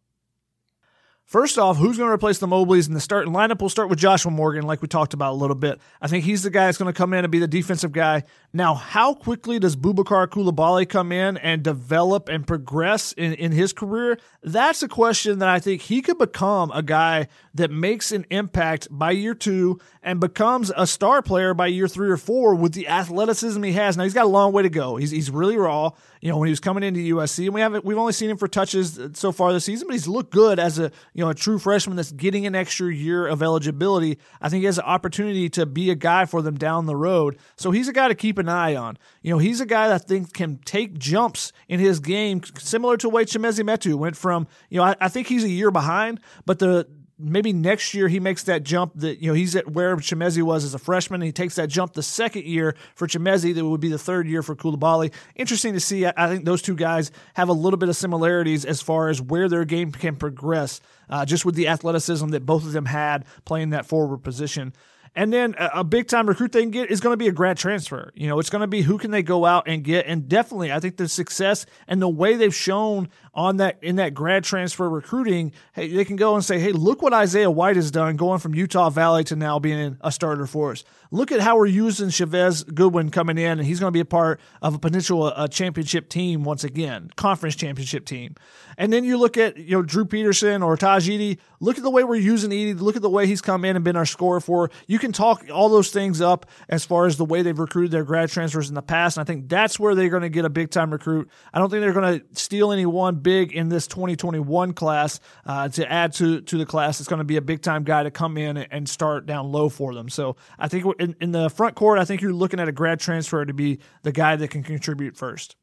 First 1.27 1.59
off, 1.59 1.77
who's 1.77 1.99
going 1.99 2.09
to 2.09 2.15
replace 2.15 2.39
the 2.39 2.47
Mobleys 2.47 2.87
in 2.87 2.95
the 2.95 3.01
starting 3.01 3.33
lineup? 3.33 3.59
We'll 3.59 3.69
start 3.69 3.89
with 3.89 3.99
Joshua 3.99 4.31
Morgan, 4.31 4.63
like 4.63 4.81
we 4.81 4.87
talked 4.87 5.13
about 5.13 5.33
a 5.33 5.35
little 5.35 5.57
bit. 5.57 5.81
I 6.01 6.07
think 6.07 6.23
he's 6.23 6.45
the 6.45 6.51
guy 6.51 6.67
that's 6.67 6.79
going 6.79 6.93
to 6.93 6.97
come 6.97 7.13
in 7.15 7.25
and 7.25 7.33
be 7.33 7.41
the 7.41 7.49
defensive 7.49 7.91
guy. 7.91 8.23
Now, 8.53 8.75
how 8.75 9.13
quickly 9.13 9.59
does 9.59 9.75
Boubacar 9.75 10.29
Coulibaly 10.29 10.89
come 10.89 11.11
in 11.11 11.37
and 11.39 11.65
develop 11.65 12.29
and 12.29 12.47
progress 12.47 13.11
in, 13.11 13.33
in 13.35 13.51
his 13.51 13.73
career? 13.73 14.21
That's 14.45 14.85
a 14.85 14.89
question 14.89 15.41
that 15.41 15.49
I 15.49 15.59
think 15.59 15.83
he 15.83 16.01
could 16.01 16.17
become 16.17 16.71
a 16.71 16.81
guy 16.81 17.27
that 17.55 17.73
makes 17.73 18.13
an 18.13 18.25
impact 18.31 18.87
by 18.89 19.11
year 19.11 19.35
two 19.35 19.81
and 20.05 20.21
becomes 20.21 20.71
a 20.77 20.87
star 20.87 21.23
player 21.23 21.55
by 21.55 21.67
year 21.67 21.89
three 21.89 22.09
or 22.09 22.17
four 22.17 22.55
with 22.55 22.73
the 22.73 22.87
athleticism 22.87 23.61
he 23.65 23.73
has. 23.73 23.97
Now, 23.97 24.05
he's 24.05 24.15
got 24.15 24.27
a 24.27 24.29
long 24.29 24.53
way 24.53 24.63
to 24.63 24.71
go. 24.71 24.95
He's, 24.95 25.11
he's 25.11 25.29
really 25.29 25.57
raw 25.57 25.91
you 26.21 26.31
know, 26.31 26.39
when 26.39 26.47
he 26.47 26.51
was 26.51 26.61
coming 26.61 26.83
into 26.83 27.01
USC, 27.15 27.47
and 27.47 27.55
we 27.55 27.61
haven't 27.61 27.85
we've 27.85 27.99
only 27.99 28.13
seen 28.13 28.31
him 28.31 28.37
for 28.37 28.49
touches 28.49 28.99
so 29.15 29.33
far 29.33 29.53
this 29.53 29.65
season, 29.65 29.89
but 29.89 29.95
he's 29.95 30.09
looked 30.09 30.33
good 30.33 30.59
as 30.59 30.79
a 30.79 30.91
you 31.13 31.25
know 31.25 31.31
a 31.31 31.35
true 31.35 31.59
freshman 31.59 31.97
that's 31.97 32.13
getting 32.13 32.47
an 32.47 32.55
extra 32.55 32.93
year 32.93 33.27
of 33.27 33.43
eligibility. 33.43 34.19
I 34.41 34.49
think 34.49 34.61
he 34.61 34.67
has 34.67 34.79
an 34.79 34.85
opportunity 34.85 35.49
to 35.51 35.67
be 35.67 35.91
a 35.91 35.95
guy 35.95 36.25
for 36.25 36.43
them 36.43 36.57
down 36.57 36.87
the 36.87 36.97
road. 36.97 37.39
So 37.57 37.71
he's 37.71 37.89
a 37.89 37.93
guy 37.93 38.09
to 38.09 38.15
keep 38.15 38.39
an 38.39 38.49
eye 38.49 38.75
on. 38.77 38.99
You 39.23 39.33
know, 39.33 39.39
he's 39.39 39.61
a 39.61 39.67
guy 39.67 39.89
that 39.89 39.95
I 39.95 39.99
think 39.99 40.33
can 40.33 40.59
take 40.65 40.99
jumps 40.99 41.53
in 41.69 41.81
his 41.81 42.01
game, 42.01 42.43
similar 42.59 42.97
to 42.99 43.09
way 43.09 43.25
Chimezie 43.25 43.65
Metu 43.65 43.97
went 43.97 44.17
from. 44.17 44.47
You 44.71 44.79
know, 44.79 44.85
I, 44.85 44.97
I 45.01 45.09
think 45.09 45.27
he's 45.27 45.45
a 45.45 45.49
year 45.49 45.71
behind, 45.71 46.21
but 46.45 46.59
the 46.59 46.89
maybe 47.19 47.53
next 47.53 47.95
year 47.95 48.09
he 48.09 48.21
makes 48.21 48.43
that 48.45 48.63
jump 48.63 48.93
that 48.97 49.21
you 49.23 49.29
know 49.29 49.35
he's 49.35 49.57
at 49.57 49.71
where 49.71 49.97
Chimezie 49.97 50.43
was 50.43 50.65
as 50.65 50.75
a 50.75 50.79
freshman 50.79 51.23
and 51.23 51.27
he 51.27 51.33
takes 51.33 51.55
that 51.55 51.69
jump 51.69 51.95
the 51.95 52.03
second 52.03 52.45
year 52.45 52.75
for 52.95 53.07
Chimezie 53.07 53.55
that 53.55 53.65
would 53.65 53.81
be 53.81 53.89
the 53.89 53.99
third 53.99 54.27
year 54.29 54.43
for 54.43 54.55
Coulibaly. 54.55 55.13
Interesting 55.35 55.73
to 55.73 55.81
see. 55.81 56.07
I 56.07 56.29
think 56.29 56.45
those 56.45 56.63
two 56.63 56.75
guys 56.75 57.11
have 57.35 57.49
a 57.49 57.55
little 57.55 57.79
bit 57.79 57.89
of 57.89 57.97
similarities 57.97 58.65
as 58.65 58.83
far 58.83 59.09
as 59.09 59.23
where 59.23 59.49
their 59.49 59.65
game 59.65 59.93
can 59.93 60.17
progress, 60.17 60.81
uh, 61.09 61.25
just 61.25 61.45
with 61.45 61.55
the 61.55 61.69
athleticism 61.69 62.29
that 62.29 62.45
both 62.45 62.65
of 62.65 62.73
them 62.73 62.87
had 62.87 63.25
playing 63.45 63.71
that 63.71 63.87
forward 63.87 64.19
position. 64.19 64.73
And 65.17 65.33
then 65.33 65.55
a, 65.59 65.83
big 65.83 66.09
time 66.09 66.29
recruit 66.29 66.53
they 66.53 66.61
can 66.61 66.71
get 66.71 66.91
is 66.91 67.01
going 67.01 67.15
to 67.15 67.17
be 67.17 67.27
a 67.27 67.33
grad 67.33 67.57
transfer. 67.57 68.13
You 68.15 68.29
know, 68.29 68.39
it's 68.39 68.51
going 68.51 68.61
to 68.61 68.67
be 68.67 68.83
who 68.83 68.99
can 68.99 69.11
they 69.11 69.23
go 69.23 69.47
out 69.47 69.67
and 69.67 69.83
get. 69.83 70.05
And 70.07 70.29
definitely, 70.29 70.71
I 70.71 70.79
think 70.79 70.99
the 70.99 71.09
success 71.09 71.65
and 71.89 72.03
the 72.03 72.09
way 72.09 72.37
they've 72.37 72.55
shown 72.55 73.09
on 73.37 73.59
that 73.59 73.79
in 73.83 73.97
that 73.97 74.15
grad 74.15 74.43
transfer 74.43 74.89
recruiting, 74.89 75.53
hey, 75.75 75.89
they 75.89 76.05
can 76.05 76.17
go 76.17 76.35
and 76.35 76.45
say, 76.45 76.59
hey, 76.59 76.73
look 76.73 77.03
what 77.03 77.13
Isaiah 77.13 77.51
White 77.51 77.77
has 77.77 77.91
done 77.91 78.17
going 78.17 78.39
from 78.41 78.55
Utah 78.55 78.89
Valley 78.89 79.23
to 79.25 79.37
now 79.37 79.59
being 79.59 79.99
a 80.01 80.11
starter 80.11 80.47
for 80.47 80.73
us. 80.73 80.85
Look 81.11 81.31
at 81.31 81.41
how 81.41 81.57
we're 81.57 81.67
using 81.67 82.09
Chavez 82.09 82.65
Goodwin 82.65 83.11
coming 83.11 83.37
in, 83.39 83.59
and 83.59 83.67
he's 83.67 83.79
going 83.79 83.89
to 83.89 83.97
be 83.97 84.01
a 84.01 84.07
part 84.07 84.41
of 84.63 84.75
a 84.75 84.79
potential 84.79 85.47
championship 85.49 86.09
team 86.09 86.43
once 86.43 86.65
again, 86.65 87.11
conference 87.17 87.55
championship 87.55 88.07
team. 88.07 88.35
And 88.79 88.93
then 88.93 89.05
you 89.05 89.19
look 89.19 89.37
at 89.37 89.57
you 89.57 89.77
know 89.77 89.83
Drew 89.83 90.05
Peterson 90.05 90.63
or 90.63 90.77
Tahj 90.77 91.09
Eaddy. 91.09 91.39
Look 91.61 91.77
at 91.77 91.85
the 91.85 91.91
way 91.91 92.05
we're 92.05 92.17
using 92.17 92.51
Eaddy. 92.51 92.79
Look 92.79 92.97
at 92.97 93.03
the 93.03 93.11
way 93.11 93.27
he's 93.27 93.41
come 93.41 93.65
in 93.65 93.77
and 93.77 93.85
been 93.85 93.97
our 93.97 94.07
scorer 94.07 94.41
for. 94.41 94.71
You 94.87 94.99
can 94.99 95.13
talk 95.13 95.45
all 95.53 95.69
those 95.69 95.91
things 95.91 96.21
up 96.21 96.47
as 96.69 96.85
far 96.85 97.07
as 97.07 97.17
the 97.17 97.25
way 97.25 97.43
they've 97.43 97.59
recruited 97.59 97.91
their 97.91 98.05
grad 98.05 98.31
transfers 98.31 98.69
in 98.69 98.75
the 98.75 98.83
past. 98.83 99.17
And 99.17 99.23
I 99.23 99.27
think 99.27 99.49
that's 99.49 99.79
where 99.79 99.95
they're 99.95 100.09
going 100.09 100.23
to 100.23 100.29
get 100.29 100.45
a 100.45 100.51
big 100.51 100.71
time 100.71 100.91
recruit. 100.91 101.31
I 101.53 101.59
don't 101.59 101.71
think 101.71 101.81
they're 101.83 101.93
going 101.93 102.21
to 102.21 102.27
steal 102.33 102.73
anyone 102.73 103.17
big 103.27 103.53
in 103.53 103.69
this 103.69 103.89
2021 103.89 104.73
class 104.73 105.19
uh, 105.47 105.69
to 105.69 105.91
add 105.91 106.13
to 106.13 106.41
to 106.43 106.57
the 106.57 106.65
class. 106.65 107.01
It's 107.01 107.09
going 107.09 107.19
to 107.19 107.25
be 107.25 107.37
a 107.37 107.43
big 107.43 107.61
time 107.61 107.83
guy 107.83 108.05
to 108.05 108.11
come 108.13 108.39
in 108.39 108.57
and 108.57 108.89
start 108.89 109.27
down 109.27 109.51
low 109.51 109.69
for 109.69 109.93
them. 109.95 110.09
So 110.09 110.37
I 110.61 110.69
think 110.69 110.87
in, 111.01 111.17
in 111.21 111.33
the 111.33 111.51
front 111.51 111.75
court, 111.75 111.99
I 111.99 112.05
think 112.05 112.23
you're 112.23 112.33
looking 112.33 112.61
at 112.61 112.69
a 112.69 112.73
grad 112.73 113.01
transfer 113.01 113.45
to 113.45 113.53
be 113.53 113.81
the 114.05 114.13
guy 114.13 114.37
that 114.37 114.51
can 114.51 114.63
contribute 114.63 115.17
first. 115.17 115.57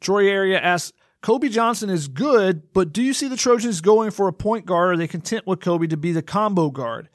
Troy 0.00 0.28
Area 0.28 0.60
asks, 0.60 0.92
Kobe 1.20 1.48
Johnson 1.48 1.90
is 1.90 2.08
good, 2.08 2.72
but 2.72 2.92
do 2.92 3.00
you 3.00 3.12
see 3.12 3.28
the 3.28 3.36
Trojans 3.36 3.80
going 3.80 4.10
for 4.10 4.26
a 4.26 4.32
point 4.32 4.66
guard? 4.66 4.88
Or 4.88 4.92
are 4.94 4.96
they 4.96 5.06
content 5.06 5.46
with 5.46 5.60
Kobe 5.60 5.86
to 5.86 5.96
be 5.96 6.10
the 6.10 6.22
combo 6.22 6.70
guard? 6.70 7.08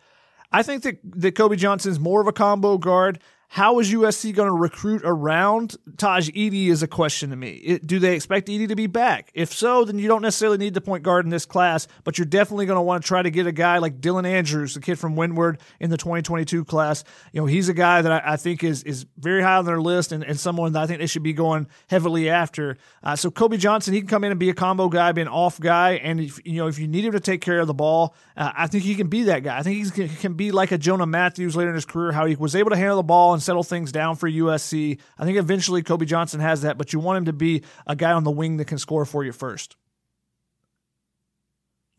I 0.53 0.63
think 0.63 0.83
that, 0.83 0.99
that 1.03 1.35
Kobe 1.35 1.57
Johnson 1.57 1.91
is 1.91 1.99
more 1.99 2.21
of 2.21 2.27
a 2.27 2.31
combo 2.31 2.77
guard. 2.77 3.19
How 3.49 3.79
is 3.79 3.91
USC 3.91 4.35
going 4.35 4.47
to 4.47 4.53
recruit 4.53 5.01
around 5.05 5.77
Tahj 5.95 6.31
Eaddy 6.33 6.67
is 6.67 6.83
a 6.83 6.87
question 6.87 7.29
to 7.29 7.35
me. 7.35 7.51
It, 7.51 7.87
do 7.87 7.97
they 7.97 8.13
expect 8.13 8.49
Eaddy 8.49 8.67
to 8.67 8.75
be 8.75 8.87
back? 8.87 9.31
If 9.33 9.53
so, 9.53 9.85
then 9.85 9.97
you 9.97 10.07
don't 10.07 10.21
necessarily 10.21 10.57
need 10.57 10.73
the 10.73 10.81
point 10.81 11.01
guard 11.01 11.25
in 11.25 11.31
this 11.31 11.45
class, 11.45 11.87
but 12.03 12.17
you're 12.17 12.25
definitely 12.25 12.65
going 12.65 12.75
to 12.75 12.81
want 12.81 13.03
to 13.03 13.07
try 13.07 13.21
to 13.21 13.31
get 13.31 13.47
a 13.47 13.53
guy 13.53 13.77
like 13.77 14.01
Dylan 14.01 14.27
Andrews, 14.27 14.73
the 14.73 14.81
kid 14.81 14.99
from 14.99 15.15
Windward 15.15 15.59
in 15.79 15.89
the 15.89 15.97
2022 15.97 16.65
class. 16.65 17.05
You 17.31 17.41
know, 17.41 17.47
he's 17.47 17.69
a 17.69 17.73
guy 17.73 18.01
that 18.01 18.11
I, 18.11 18.33
I 18.33 18.35
think 18.35 18.63
is 18.63 18.83
is 18.83 19.05
very 19.17 19.41
high 19.41 19.55
on 19.55 19.65
their 19.65 19.81
list 19.81 20.11
and, 20.11 20.23
and 20.23 20.37
someone 20.37 20.73
that 20.73 20.83
I 20.83 20.85
think 20.85 20.99
they 20.99 21.07
should 21.07 21.23
be 21.23 21.33
going 21.33 21.67
heavily 21.89 22.29
after. 22.29 22.77
Uh, 23.01 23.15
so 23.15 23.31
Kobe 23.31 23.57
Johnson, 23.57 23.93
he 23.93 24.01
can 24.01 24.09
come 24.09 24.25
in 24.25 24.31
and 24.31 24.39
be 24.39 24.49
a 24.49 24.53
combo 24.53 24.89
guy, 24.89 25.13
be 25.13 25.21
an 25.21 25.29
off 25.29 25.59
guy, 25.59 25.93
and 25.93 26.19
if, 26.19 26.39
you 26.45 26.57
know 26.57 26.67
if 26.67 26.77
you 26.77 26.87
need 26.87 27.05
him 27.05 27.13
to 27.13 27.19
take 27.19 27.41
care 27.41 27.59
of 27.59 27.67
the 27.67 27.73
ball, 27.73 28.13
uh, 28.35 28.51
I 28.55 28.67
think 28.67 28.83
he 28.83 28.93
can 28.93 29.07
be 29.07 29.23
that 29.23 29.43
guy. 29.43 29.57
I 29.57 29.63
think 29.63 29.95
he 29.95 30.07
can 30.09 30.33
be 30.33 30.51
like 30.51 30.71
a 30.73 30.77
Jonah 30.77 31.07
Mathews 31.07 31.55
later 31.55 31.69
in 31.69 31.75
his 31.75 31.85
career, 31.85 32.11
how 32.11 32.25
he 32.25 32.35
was 32.35 32.55
able 32.55 32.71
to 32.71 32.77
handle 32.77 32.97
the 32.97 33.03
ball 33.03 33.36
and 33.37 33.43
settle 33.43 33.63
things 33.63 33.91
down 33.91 34.15
for 34.15 34.29
USC. 34.29 34.99
I 35.17 35.25
think 35.25 35.37
eventually 35.37 35.83
Kobe 35.83 36.05
Johnson 36.05 36.39
has 36.39 36.63
that, 36.63 36.77
but 36.77 36.91
you 36.91 36.99
want 36.99 37.19
him 37.19 37.25
to 37.25 37.33
be 37.33 37.63
a 37.85 37.95
guy 37.95 38.11
on 38.11 38.23
the 38.23 38.31
wing 38.31 38.57
that 38.57 38.65
can 38.65 38.77
score 38.77 39.05
for 39.05 39.23
you 39.23 39.31
first. 39.31 39.75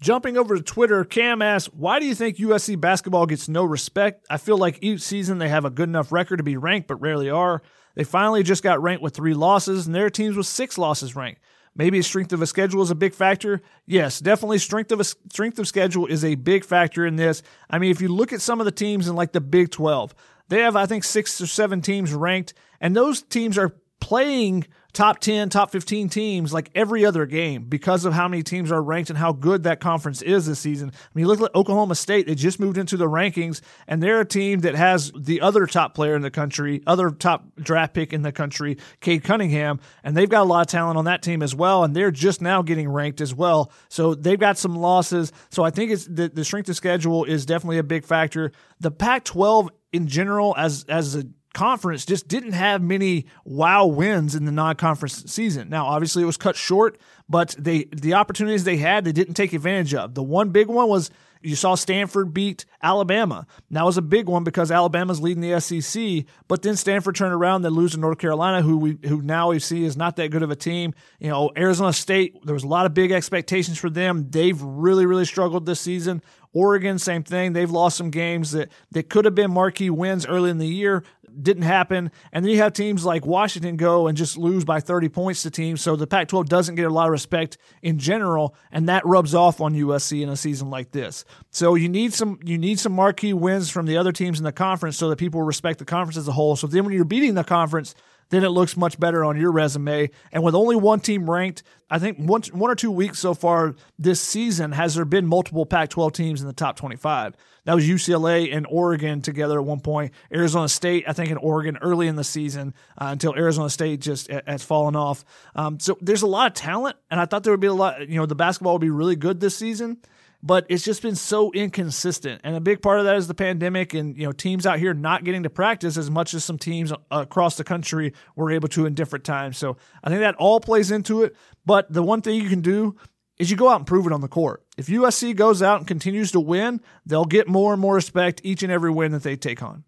Jumping 0.00 0.36
over 0.36 0.56
to 0.56 0.62
Twitter, 0.62 1.04
Cam 1.04 1.42
asks, 1.42 1.72
Why 1.72 1.98
do 1.98 2.06
you 2.06 2.14
think 2.14 2.36
USC 2.36 2.80
basketball 2.80 3.26
gets 3.26 3.48
no 3.48 3.64
respect? 3.64 4.26
I 4.30 4.36
feel 4.36 4.58
like 4.58 4.78
each 4.80 5.00
season 5.00 5.38
they 5.38 5.48
have 5.48 5.64
a 5.64 5.70
good 5.70 5.88
enough 5.88 6.12
record 6.12 6.36
to 6.36 6.44
be 6.44 6.56
ranked, 6.56 6.86
but 6.86 7.00
rarely 7.00 7.30
are. 7.30 7.62
They 7.94 8.04
finally 8.04 8.44
just 8.44 8.62
got 8.62 8.82
ranked 8.82 9.02
with 9.02 9.14
three 9.14 9.34
losses, 9.34 9.86
and 9.86 9.94
their 9.94 10.10
teams 10.10 10.36
with 10.36 10.46
six 10.46 10.78
losses 10.78 11.16
ranked. 11.16 11.40
Maybe 11.74 12.02
strength 12.02 12.32
of 12.32 12.42
a 12.42 12.46
schedule 12.46 12.82
is 12.82 12.90
a 12.90 12.96
big 12.96 13.14
factor. 13.14 13.62
Yes, 13.86 14.18
definitely 14.18 14.58
strength 14.58 14.90
of 14.90 15.00
a 15.00 15.04
strength 15.04 15.58
of 15.60 15.68
schedule 15.68 16.06
is 16.06 16.24
a 16.24 16.34
big 16.34 16.64
factor 16.64 17.06
in 17.06 17.16
this. 17.16 17.42
I 17.70 17.78
mean, 17.78 17.92
if 17.92 18.00
you 18.00 18.08
look 18.08 18.32
at 18.32 18.40
some 18.40 18.60
of 18.60 18.66
the 18.66 18.72
teams 18.72 19.06
in 19.06 19.14
like 19.14 19.32
the 19.32 19.40
Big 19.40 19.70
12, 19.70 20.12
they 20.48 20.60
have 20.60 20.76
I 20.76 20.86
think 20.86 21.04
6 21.04 21.40
or 21.40 21.46
7 21.46 21.80
teams 21.80 22.12
ranked 22.12 22.54
and 22.80 22.94
those 22.96 23.22
teams 23.22 23.58
are 23.58 23.74
playing 24.00 24.66
top 24.92 25.20
10, 25.20 25.50
top 25.50 25.70
15 25.70 26.08
teams 26.08 26.52
like 26.52 26.70
every 26.74 27.04
other 27.04 27.26
game 27.26 27.64
because 27.64 28.04
of 28.04 28.12
how 28.12 28.26
many 28.26 28.42
teams 28.42 28.72
are 28.72 28.82
ranked 28.82 29.10
and 29.10 29.18
how 29.18 29.32
good 29.32 29.62
that 29.64 29.80
conference 29.80 30.22
is 30.22 30.46
this 30.46 30.58
season. 30.58 30.90
I 30.92 31.08
mean, 31.14 31.26
look 31.26 31.40
at 31.40 31.54
Oklahoma 31.54 31.94
State, 31.94 32.26
they 32.26 32.34
just 32.34 32.58
moved 32.58 32.78
into 32.78 32.96
the 32.96 33.06
rankings 33.06 33.60
and 33.86 34.02
they're 34.02 34.20
a 34.20 34.24
team 34.24 34.60
that 34.60 34.74
has 34.74 35.12
the 35.16 35.40
other 35.40 35.66
top 35.66 35.94
player 35.94 36.16
in 36.16 36.22
the 36.22 36.30
country, 36.30 36.82
other 36.86 37.10
top 37.10 37.44
draft 37.60 37.94
pick 37.94 38.12
in 38.12 38.22
the 38.22 38.32
country, 38.32 38.78
Cade 39.00 39.24
Cunningham, 39.24 39.78
and 40.02 40.16
they've 40.16 40.28
got 40.28 40.42
a 40.42 40.48
lot 40.48 40.62
of 40.62 40.66
talent 40.66 40.98
on 40.98 41.04
that 41.04 41.22
team 41.22 41.42
as 41.42 41.54
well. 41.54 41.84
And 41.84 41.94
they're 41.94 42.10
just 42.10 42.40
now 42.40 42.62
getting 42.62 42.88
ranked 42.88 43.20
as 43.20 43.34
well. 43.34 43.70
So 43.88 44.14
they've 44.14 44.40
got 44.40 44.58
some 44.58 44.74
losses. 44.74 45.32
So 45.50 45.62
I 45.64 45.70
think 45.70 45.92
it's 45.92 46.06
the, 46.06 46.28
the 46.28 46.44
strength 46.44 46.68
of 46.70 46.76
schedule 46.76 47.24
is 47.24 47.46
definitely 47.46 47.78
a 47.78 47.84
big 47.84 48.04
factor. 48.04 48.52
The 48.80 48.90
Pac 48.90 49.24
12 49.24 49.70
in 49.92 50.06
general 50.06 50.54
as 50.56 50.84
as 50.88 51.16
a 51.16 51.24
conference 51.54 52.04
just 52.04 52.28
didn't 52.28 52.52
have 52.52 52.80
many 52.82 53.26
wow 53.44 53.86
wins 53.86 54.34
in 54.34 54.44
the 54.44 54.52
non-conference 54.52 55.24
season. 55.26 55.68
Now, 55.68 55.86
obviously, 55.86 56.22
it 56.22 56.26
was 56.26 56.36
cut 56.36 56.56
short, 56.56 57.00
but 57.28 57.54
they 57.58 57.84
the 57.84 58.14
opportunities 58.14 58.64
they 58.64 58.76
had, 58.76 59.04
they 59.04 59.12
didn't 59.12 59.34
take 59.34 59.52
advantage 59.52 59.94
of. 59.94 60.14
The 60.14 60.22
one 60.22 60.50
big 60.50 60.68
one 60.68 60.88
was 60.88 61.10
you 61.40 61.54
saw 61.54 61.74
Stanford 61.74 62.34
beat 62.34 62.64
Alabama. 62.82 63.46
That 63.70 63.84
was 63.84 63.96
a 63.96 64.02
big 64.02 64.28
one 64.28 64.44
because 64.44 64.70
Alabama's 64.70 65.20
leading 65.20 65.40
the 65.40 65.60
SEC, 65.60 66.24
but 66.48 66.62
then 66.62 66.76
Stanford 66.76 67.14
turned 67.14 67.32
around, 67.32 67.62
they 67.62 67.68
lose 67.68 67.92
to 67.92 67.98
North 67.98 68.18
Carolina, 68.18 68.62
who 68.62 68.76
we 68.76 68.98
who 69.04 69.22
now 69.22 69.50
we 69.50 69.58
see 69.58 69.84
is 69.84 69.96
not 69.96 70.16
that 70.16 70.30
good 70.30 70.42
of 70.42 70.50
a 70.50 70.56
team. 70.56 70.94
You 71.20 71.28
know, 71.28 71.50
Arizona 71.56 71.92
State, 71.92 72.44
there 72.44 72.54
was 72.54 72.64
a 72.64 72.68
lot 72.68 72.86
of 72.86 72.94
big 72.94 73.12
expectations 73.12 73.78
for 73.78 73.90
them. 73.90 74.30
They've 74.30 74.60
really, 74.60 75.06
really 75.06 75.24
struggled 75.24 75.66
this 75.66 75.80
season. 75.80 76.22
Oregon, 76.52 76.98
same 76.98 77.22
thing. 77.22 77.52
They've 77.52 77.70
lost 77.70 77.96
some 77.96 78.10
games 78.10 78.52
that, 78.52 78.70
that 78.92 79.08
could 79.08 79.24
have 79.24 79.34
been 79.34 79.52
marquee 79.52 79.90
wins 79.90 80.26
early 80.26 80.50
in 80.50 80.58
the 80.58 80.66
year. 80.66 81.04
Didn't 81.40 81.62
happen. 81.62 82.10
And 82.32 82.44
then 82.44 82.50
you 82.50 82.58
have 82.58 82.72
teams 82.72 83.04
like 83.04 83.24
Washington 83.26 83.76
go 83.76 84.08
and 84.08 84.16
just 84.16 84.36
lose 84.36 84.64
by 84.64 84.80
30 84.80 85.08
points 85.10 85.42
to 85.42 85.50
teams. 85.50 85.80
So 85.80 85.94
the 85.94 86.06
Pac 86.06 86.28
12 86.28 86.48
doesn't 86.48 86.74
get 86.74 86.86
a 86.86 86.90
lot 86.90 87.06
of 87.06 87.12
respect 87.12 87.58
in 87.82 87.98
general. 87.98 88.56
And 88.72 88.88
that 88.88 89.06
rubs 89.06 89.34
off 89.34 89.60
on 89.60 89.74
USC 89.74 90.22
in 90.22 90.30
a 90.30 90.36
season 90.36 90.70
like 90.70 90.90
this. 90.90 91.24
So 91.50 91.74
you 91.74 91.88
need 91.88 92.12
some 92.12 92.40
you 92.44 92.58
need 92.58 92.80
some 92.80 92.92
marquee 92.92 93.34
wins 93.34 93.70
from 93.70 93.86
the 93.86 93.98
other 93.98 94.10
teams 94.10 94.38
in 94.38 94.44
the 94.44 94.52
conference 94.52 94.96
so 94.96 95.10
that 95.10 95.16
people 95.16 95.42
respect 95.42 95.78
the 95.78 95.84
conference 95.84 96.16
as 96.16 96.26
a 96.26 96.32
whole. 96.32 96.56
So 96.56 96.66
then 96.66 96.84
when 96.84 96.94
you're 96.94 97.04
beating 97.04 97.34
the 97.34 97.44
conference, 97.44 97.94
then 98.30 98.44
it 98.44 98.50
looks 98.50 98.76
much 98.76 98.98
better 99.00 99.24
on 99.24 99.38
your 99.38 99.50
resume. 99.50 100.10
And 100.32 100.42
with 100.42 100.54
only 100.54 100.76
one 100.76 101.00
team 101.00 101.28
ranked, 101.28 101.62
I 101.90 101.98
think 101.98 102.18
one, 102.18 102.42
one 102.52 102.70
or 102.70 102.74
two 102.74 102.90
weeks 102.90 103.18
so 103.18 103.34
far 103.34 103.74
this 103.98 104.20
season, 104.20 104.72
has 104.72 104.94
there 104.94 105.04
been 105.04 105.26
multiple 105.26 105.64
Pac 105.64 105.90
12 105.90 106.12
teams 106.12 106.40
in 106.40 106.46
the 106.46 106.52
top 106.52 106.76
25? 106.76 107.34
That 107.64 107.74
was 107.74 107.86
UCLA 107.86 108.54
and 108.54 108.66
Oregon 108.68 109.20
together 109.20 109.58
at 109.58 109.64
one 109.64 109.80
point. 109.80 110.12
Arizona 110.32 110.68
State, 110.68 111.04
I 111.06 111.12
think, 111.12 111.30
in 111.30 111.36
Oregon 111.36 111.78
early 111.80 112.06
in 112.06 112.16
the 112.16 112.24
season 112.24 112.74
uh, 112.98 113.08
until 113.10 113.34
Arizona 113.34 113.70
State 113.70 114.00
just 114.00 114.30
has 114.46 114.62
fallen 114.62 114.96
off. 114.96 115.24
Um, 115.54 115.78
so 115.78 115.98
there's 116.00 116.22
a 116.22 116.26
lot 116.26 116.46
of 116.46 116.54
talent, 116.54 116.96
and 117.10 117.20
I 117.20 117.26
thought 117.26 117.44
there 117.44 117.52
would 117.52 117.60
be 117.60 117.66
a 117.66 117.74
lot, 117.74 118.08
you 118.08 118.16
know, 118.16 118.26
the 118.26 118.34
basketball 118.34 118.74
would 118.74 118.80
be 118.80 118.90
really 118.90 119.16
good 119.16 119.40
this 119.40 119.56
season 119.56 119.98
but 120.42 120.66
it's 120.68 120.84
just 120.84 121.02
been 121.02 121.16
so 121.16 121.50
inconsistent. 121.52 122.40
And 122.44 122.54
a 122.54 122.60
big 122.60 122.80
part 122.80 123.00
of 123.00 123.06
that 123.06 123.16
is 123.16 123.26
the 123.26 123.34
pandemic 123.34 123.94
and 123.94 124.16
you 124.16 124.24
know 124.24 124.32
teams 124.32 124.66
out 124.66 124.78
here 124.78 124.94
not 124.94 125.24
getting 125.24 125.42
to 125.42 125.50
practice 125.50 125.96
as 125.96 126.10
much 126.10 126.34
as 126.34 126.44
some 126.44 126.58
teams 126.58 126.92
uh, 126.92 126.96
across 127.10 127.56
the 127.56 127.64
country 127.64 128.12
were 128.36 128.50
able 128.50 128.68
to 128.68 128.86
in 128.86 128.94
different 128.94 129.24
times. 129.24 129.58
So 129.58 129.76
I 130.02 130.10
think 130.10 130.20
that 130.20 130.36
all 130.36 130.60
plays 130.60 130.90
into 130.90 131.22
it. 131.22 131.34
But 131.66 131.92
the 131.92 132.02
one 132.02 132.22
thing 132.22 132.40
you 132.40 132.48
can 132.48 132.60
do 132.60 132.96
is 133.38 133.50
you 133.50 133.56
go 133.56 133.68
out 133.68 133.76
and 133.76 133.86
prove 133.86 134.06
it 134.06 134.12
on 134.12 134.20
the 134.20 134.28
court. 134.28 134.64
If 134.76 134.86
USC 134.86 135.34
goes 135.34 135.62
out 135.62 135.78
and 135.78 135.86
continues 135.86 136.32
to 136.32 136.40
win, 136.40 136.80
they'll 137.06 137.24
get 137.24 137.48
more 137.48 137.72
and 137.72 137.80
more 137.80 137.94
respect 137.94 138.40
each 138.44 138.62
and 138.62 138.72
every 138.72 138.90
win 138.90 139.12
that 139.12 139.22
they 139.22 139.36
take 139.36 139.62
on. 139.62 139.84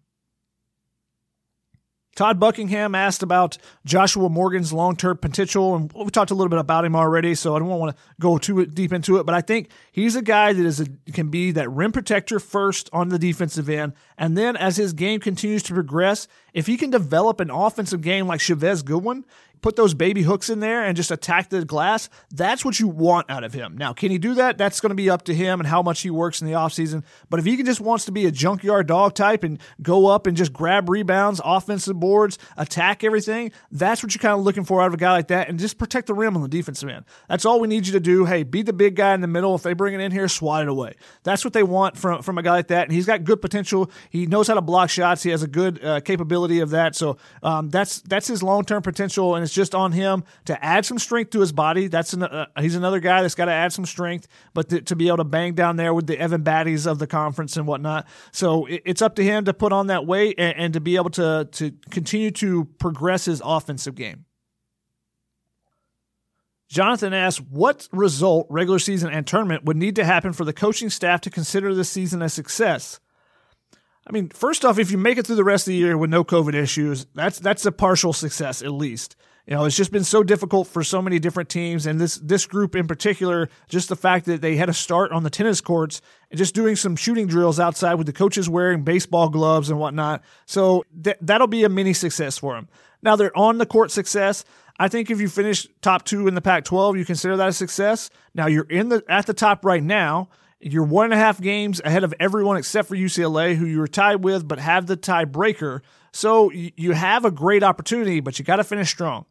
Todd 2.15 2.39
Buckingham 2.39 2.93
asked 2.93 3.23
about 3.23 3.57
Joshua 3.85 4.29
Morgan's 4.29 4.73
long 4.73 4.95
term 4.97 5.17
potential, 5.17 5.75
and 5.75 5.91
we 5.93 6.09
talked 6.09 6.31
a 6.31 6.35
little 6.35 6.49
bit 6.49 6.59
about 6.59 6.83
him 6.83 6.95
already, 6.95 7.35
so 7.35 7.55
I 7.55 7.59
don't 7.59 7.69
want 7.69 7.95
to 7.95 8.03
go 8.19 8.37
too 8.37 8.65
deep 8.65 8.91
into 8.91 9.17
it. 9.17 9.25
But 9.25 9.33
I 9.33 9.41
think 9.41 9.69
he's 9.91 10.15
a 10.15 10.21
guy 10.21 10.51
that 10.51 10.65
is 10.65 10.81
a, 10.81 10.87
can 11.13 11.29
be 11.29 11.51
that 11.51 11.69
rim 11.71 11.91
protector 11.91 12.39
first 12.39 12.89
on 12.91 13.09
the 13.09 13.19
defensive 13.19 13.69
end, 13.69 13.93
and 14.21 14.37
then 14.37 14.55
as 14.55 14.77
his 14.77 14.93
game 14.93 15.19
continues 15.19 15.63
to 15.63 15.73
progress, 15.73 16.27
if 16.53 16.67
he 16.67 16.77
can 16.77 16.91
develop 16.91 17.39
an 17.39 17.49
offensive 17.49 18.01
game 18.01 18.27
like 18.27 18.39
Chavez 18.39 18.83
Goodwin, 18.83 19.25
put 19.61 19.75
those 19.75 19.93
baby 19.93 20.23
hooks 20.23 20.49
in 20.49 20.59
there 20.59 20.83
and 20.83 20.95
just 20.97 21.11
attack 21.11 21.49
the 21.49 21.63
glass, 21.65 22.09
that's 22.31 22.65
what 22.65 22.79
you 22.79 22.87
want 22.87 23.29
out 23.29 23.43
of 23.43 23.53
him. 23.53 23.77
Now, 23.77 23.93
can 23.93 24.11
he 24.11 24.17
do 24.17 24.33
that? 24.35 24.57
That's 24.57 24.79
going 24.79 24.89
to 24.89 24.95
be 24.95 25.09
up 25.09 25.23
to 25.23 25.33
him 25.33 25.59
and 25.59 25.67
how 25.67 25.81
much 25.81 26.01
he 26.01 26.09
works 26.09 26.41
in 26.41 26.47
the 26.47 26.53
offseason. 26.53 27.03
But 27.29 27.39
if 27.39 27.45
he 27.45 27.57
can 27.57 27.65
just 27.65 27.81
wants 27.81 28.05
to 28.05 28.11
be 28.11 28.25
a 28.25 28.31
junkyard 28.31 28.87
dog 28.87 29.13
type 29.13 29.43
and 29.43 29.59
go 29.81 30.07
up 30.07 30.27
and 30.27 30.35
just 30.35 30.51
grab 30.51 30.89
rebounds, 30.89 31.41
offensive 31.43 31.99
boards, 31.99 32.37
attack 32.57 33.03
everything, 33.03 33.51
that's 33.71 34.03
what 34.03 34.13
you're 34.13 34.21
kind 34.21 34.37
of 34.37 34.43
looking 34.43 34.63
for 34.63 34.81
out 34.81 34.87
of 34.87 34.93
a 34.93 34.97
guy 34.97 35.11
like 35.11 35.27
that 35.27 35.49
and 35.49 35.59
just 35.59 35.77
protect 35.77 36.07
the 36.07 36.13
rim 36.13 36.35
on 36.35 36.41
the 36.41 36.49
defensive 36.49 36.89
end. 36.89 37.05
That's 37.29 37.45
all 37.45 37.59
we 37.59 37.67
need 37.67 37.87
you 37.87 37.93
to 37.93 37.99
do. 37.99 38.25
Hey, 38.25 38.43
be 38.43 38.61
the 38.63 38.73
big 38.73 38.95
guy 38.95 39.13
in 39.13 39.21
the 39.21 39.27
middle. 39.27 39.55
If 39.55 39.63
they 39.63 39.73
bring 39.73 39.93
it 39.93 40.01
in 40.01 40.11
here, 40.11 40.27
swat 40.27 40.63
it 40.63 40.69
away. 40.69 40.95
That's 41.23 41.45
what 41.45 41.53
they 41.53 41.63
want 41.63 41.97
from, 41.97 42.23
from 42.23 42.37
a 42.37 42.43
guy 42.43 42.51
like 42.51 42.67
that. 42.67 42.87
And 42.87 42.93
he's 42.93 43.05
got 43.05 43.23
good 43.23 43.41
potential. 43.41 43.91
He 44.11 44.25
knows 44.25 44.49
how 44.49 44.55
to 44.55 44.61
block 44.61 44.89
shots. 44.89 45.23
He 45.23 45.29
has 45.29 45.41
a 45.41 45.47
good 45.47 45.83
uh, 45.83 46.01
capability 46.01 46.59
of 46.59 46.71
that. 46.71 46.97
So 46.97 47.17
um, 47.41 47.69
that's 47.69 48.01
that's 48.01 48.27
his 48.27 48.43
long 48.43 48.65
term 48.65 48.83
potential. 48.83 49.35
And 49.35 49.43
it's 49.43 49.53
just 49.53 49.73
on 49.73 49.93
him 49.93 50.25
to 50.45 50.63
add 50.63 50.85
some 50.85 50.99
strength 50.99 51.31
to 51.31 51.39
his 51.39 51.53
body. 51.53 51.87
That's 51.87 52.11
an, 52.11 52.23
uh, 52.23 52.47
he's 52.59 52.75
another 52.75 52.99
guy 52.99 53.21
that's 53.21 53.35
got 53.35 53.45
to 53.45 53.53
add 53.53 53.71
some 53.71 53.85
strength, 53.85 54.27
but 54.53 54.67
to, 54.69 54.81
to, 54.81 54.95
be 54.97 55.07
able 55.07 55.17
to 55.17 55.23
bang 55.23 55.53
down 55.53 55.77
there 55.77 55.93
with 55.93 56.07
the 56.07 56.19
Evan 56.19 56.43
Batteys 56.43 56.85
of 56.85 56.99
the 56.99 57.07
conference 57.07 57.55
and 57.55 57.65
whatnot. 57.65 58.05
So 58.33 58.65
it, 58.65 58.81
it's 58.85 59.01
up 59.01 59.15
to 59.15 59.23
him 59.23 59.45
to 59.45 59.53
put 59.53 59.71
on 59.71 59.87
that 59.87 60.05
weight 60.05 60.35
and, 60.37 60.57
and 60.57 60.73
to 60.73 60.81
be 60.81 60.97
able 60.97 61.11
to 61.11 61.47
to 61.53 61.71
continue 61.89 62.31
to 62.31 62.65
progress 62.79 63.25
his 63.25 63.41
offensive 63.43 63.95
game. 63.95 64.25
Jonathan 66.71 67.13
asks, 67.13 67.41
what 67.41 67.89
result, 67.91 68.47
regular 68.49 68.79
season 68.79 69.11
and 69.11 69.27
tournament, 69.27 69.65
would 69.65 69.75
need 69.75 69.97
to 69.97 70.05
happen 70.05 70.31
for 70.31 70.45
the 70.45 70.53
coaching 70.53 70.89
staff 70.89 71.19
to 71.19 71.29
consider 71.29 71.75
this 71.75 71.89
season 71.89 72.21
a 72.21 72.29
success? 72.29 73.00
I 74.07 74.11
mean, 74.11 74.29
first 74.29 74.65
off, 74.65 74.79
if 74.79 74.91
you 74.91 74.97
make 74.97 75.17
it 75.17 75.27
through 75.27 75.35
the 75.35 75.43
rest 75.43 75.67
of 75.67 75.71
the 75.71 75.77
year 75.77 75.97
with 75.97 76.09
no 76.09 76.23
COVID 76.23 76.53
issues, 76.53 77.05
that's 77.13 77.39
that's 77.39 77.65
a 77.65 77.71
partial 77.71 78.13
success 78.13 78.61
at 78.61 78.71
least. 78.71 79.15
You 79.47 79.55
know, 79.55 79.65
it's 79.65 79.75
just 79.75 79.91
been 79.91 80.03
so 80.03 80.23
difficult 80.23 80.67
for 80.67 80.83
so 80.83 81.01
many 81.01 81.19
different 81.19 81.49
teams, 81.49 81.85
and 81.85 81.99
this 81.99 82.15
this 82.15 82.45
group 82.45 82.75
in 82.75 82.87
particular. 82.87 83.49
Just 83.67 83.89
the 83.89 83.95
fact 83.95 84.25
that 84.25 84.41
they 84.41 84.55
had 84.55 84.67
to 84.67 84.73
start 84.73 85.11
on 85.11 85.23
the 85.23 85.29
tennis 85.29 85.61
courts 85.61 86.01
and 86.29 86.37
just 86.37 86.55
doing 86.55 86.75
some 86.75 86.95
shooting 86.95 87.27
drills 87.27 87.59
outside 87.59 87.95
with 87.95 88.07
the 88.07 88.13
coaches 88.13 88.49
wearing 88.49 88.83
baseball 88.83 89.29
gloves 89.29 89.69
and 89.69 89.79
whatnot. 89.79 90.23
So 90.45 90.83
th- 91.03 91.17
that'll 91.21 91.47
be 91.47 91.63
a 91.63 91.69
mini 91.69 91.93
success 91.93 92.37
for 92.37 92.55
them. 92.55 92.69
Now 93.01 93.15
they're 93.15 93.35
on 93.37 93.57
the 93.57 93.65
court 93.65 93.91
success. 93.91 94.45
I 94.79 94.87
think 94.87 95.11
if 95.11 95.19
you 95.19 95.27
finish 95.27 95.67
top 95.81 96.05
two 96.05 96.27
in 96.27 96.33
the 96.33 96.41
Pac-12, 96.41 96.97
you 96.97 97.05
consider 97.05 97.37
that 97.37 97.49
a 97.49 97.53
success. 97.53 98.09
Now 98.33 98.47
you're 98.47 98.63
in 98.63 98.89
the 98.89 99.03
at 99.07 99.25
the 99.25 99.33
top 99.33 99.65
right 99.65 99.83
now. 99.83 100.29
You're 100.61 100.83
one 100.83 101.05
and 101.05 101.13
a 101.13 101.17
half 101.17 101.41
games 101.41 101.81
ahead 101.83 102.03
of 102.03 102.13
everyone 102.19 102.57
except 102.57 102.87
for 102.87 102.95
UCLA, 102.95 103.55
who 103.55 103.65
you 103.65 103.79
were 103.79 103.87
tied 103.87 104.23
with, 104.23 104.47
but 104.47 104.59
have 104.59 104.85
the 104.85 104.95
tiebreaker. 104.95 105.81
So 106.11 106.51
you 106.51 106.91
have 106.91 107.25
a 107.25 107.31
great 107.31 107.63
opportunity, 107.63 108.19
but 108.19 108.37
you 108.37 108.45
got 108.45 108.57
to 108.57 108.63
finish 108.63 108.89
strong 108.89 109.25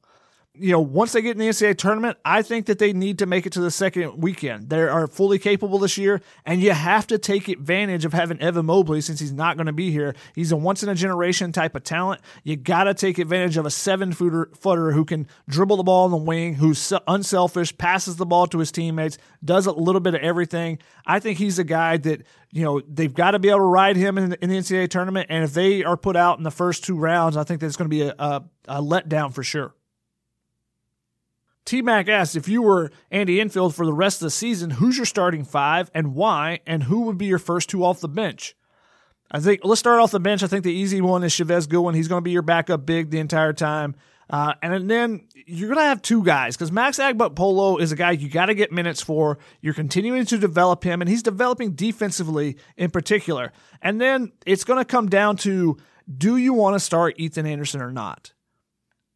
you 0.61 0.73
know, 0.73 0.81
once 0.81 1.13
they 1.13 1.23
get 1.23 1.33
in 1.33 1.39
the 1.39 1.49
NCAA 1.49 1.79
tournament, 1.79 2.19
I 2.23 2.43
think 2.43 2.67
that 2.67 2.79
they 2.79 2.93
need 2.93 3.19
to 3.21 3.27
make 3.27 3.47
it 3.47 3.53
to 3.55 3.61
the 3.61 3.71
second 3.71 4.23
weekend. 4.23 4.69
They 4.69 4.83
are 4.83 5.07
fully 5.07 5.39
capable 5.39 5.79
this 5.79 5.97
year, 5.97 6.21
and 6.45 6.61
you 6.61 6.73
have 6.73 7.07
to 7.07 7.19
take 7.19 7.49
advantage 7.49 8.05
of 8.05 8.13
having 8.13 8.39
Evan 8.41 8.67
Mobley 8.67 9.01
since 9.01 9.21
he's 9.21 9.33
not 9.33 9.57
going 9.57 9.67
to 9.67 9.73
be 9.73 9.91
here. 9.91 10.15
He's 10.35 10.53
a 10.53 10.57
once 10.57 10.83
in 10.83 10.91
a 10.91 10.95
generation 10.95 11.51
type 11.53 11.75
of 11.75 11.83
talent. 11.83 12.21
You 12.45 12.57
got 12.57 12.85
to 12.85 12.95
take 12.95 13.19
advantage 13.19 13.57
of 13.57 13.65
a 13.65 13.71
seven 13.71 14.13
footer, 14.13 14.51
footer 14.55 14.93
who 14.93 15.07
can 15.07 15.27
dribble 15.49 15.79
the 15.79 15.83
ball 15.83 16.05
in 16.05 16.11
the 16.11 16.19
wing, 16.19 16.55
who's 16.55 16.93
unselfish, 17.09 17.77
passes 17.79 18.17
the 18.17 18.27
ball 18.27 18.47
to 18.49 18.59
his 18.59 18.71
teammates, 18.71 19.17
does 19.43 19.67
a 19.67 19.73
little 19.73 20.01
bit 20.01 20.15
of 20.15 20.21
everything. 20.21 20.79
I 21.07 21.21
think 21.21 21.39
he's 21.39 21.59
a 21.59 21.65
guy 21.65 21.97
that 21.97 22.23
you 22.53 22.65
know 22.65 22.81
they've 22.81 23.15
got 23.15 23.31
to 23.31 23.39
be 23.39 23.49
able 23.49 23.61
to 23.61 23.65
ride 23.65 23.97
him 23.97 24.19
in 24.19 24.31
the, 24.31 24.45
in 24.45 24.51
the 24.51 24.57
NCAA 24.57 24.91
tournament, 24.91 25.29
and 25.31 25.43
if 25.43 25.55
they 25.55 25.85
are 25.85 25.97
put 25.97 26.17
out 26.17 26.37
in 26.37 26.45
the 26.45 26.51
first 26.51 26.85
two 26.85 26.99
rounds, 26.99 27.37
I 27.39 27.45
think 27.45 27.61
that's 27.61 27.77
going 27.77 27.89
to 27.89 27.97
be 27.97 28.03
a, 28.03 28.15
a, 28.19 28.45
a 28.69 28.83
letdown 28.83 29.33
for 29.33 29.43
sure. 29.43 29.75
T 31.71 31.83
Mac 31.83 32.09
asks 32.09 32.35
if 32.35 32.49
you 32.49 32.63
were 32.63 32.91
Andy 33.13 33.41
Enfield 33.41 33.77
for 33.77 33.87
the 33.87 33.93
rest 33.93 34.21
of 34.21 34.27
the 34.27 34.31
season, 34.31 34.71
who's 34.71 34.97
your 34.97 35.07
starting 35.07 35.45
five 35.45 35.89
and 35.95 36.17
why, 36.17 36.59
and 36.67 36.83
who 36.83 37.03
would 37.03 37.17
be 37.17 37.27
your 37.27 37.39
first 37.39 37.71
two 37.71 37.85
off 37.85 38.01
the 38.01 38.09
bench? 38.09 38.57
I 39.31 39.39
think 39.39 39.61
let's 39.63 39.79
start 39.79 40.01
off 40.01 40.11
the 40.11 40.19
bench. 40.19 40.43
I 40.43 40.49
think 40.49 40.65
the 40.65 40.73
easy 40.73 41.01
one 41.01 41.23
is 41.23 41.33
Chavez 41.33 41.69
Goodwin. 41.69 41.95
He's 41.95 42.09
going 42.09 42.23
to 42.23 42.25
be 42.25 42.33
your 42.33 42.43
backup 42.43 42.85
big 42.85 43.11
the 43.11 43.21
entire 43.21 43.53
time. 43.53 43.95
Uh, 44.29 44.55
and 44.61 44.91
then 44.91 45.29
you're 45.47 45.69
going 45.69 45.79
to 45.79 45.85
have 45.85 46.03
two 46.03 46.25
guys 46.25 46.57
because 46.57 46.73
Max 46.73 46.99
Agbonkpolo 46.99 47.81
is 47.81 47.93
a 47.93 47.97
guy 47.97 48.11
you 48.11 48.29
got 48.29 48.47
to 48.47 48.55
get 48.55 48.73
minutes 48.73 49.01
for. 49.01 49.39
You're 49.61 49.73
continuing 49.73 50.25
to 50.25 50.39
develop 50.39 50.83
him, 50.83 51.01
and 51.01 51.09
he's 51.09 51.23
developing 51.23 51.75
defensively 51.75 52.57
in 52.77 52.91
particular. 52.91 53.53
And 53.81 54.01
then 54.01 54.33
it's 54.45 54.65
going 54.65 54.81
to 54.81 54.85
come 54.85 55.09
down 55.09 55.37
to 55.37 55.77
do 56.13 56.37
you 56.37 56.53
want 56.53 56.75
to 56.75 56.81
start 56.81 57.15
Ethan 57.19 57.47
Anderson 57.47 57.81
or 57.81 57.93
not? 57.93 58.33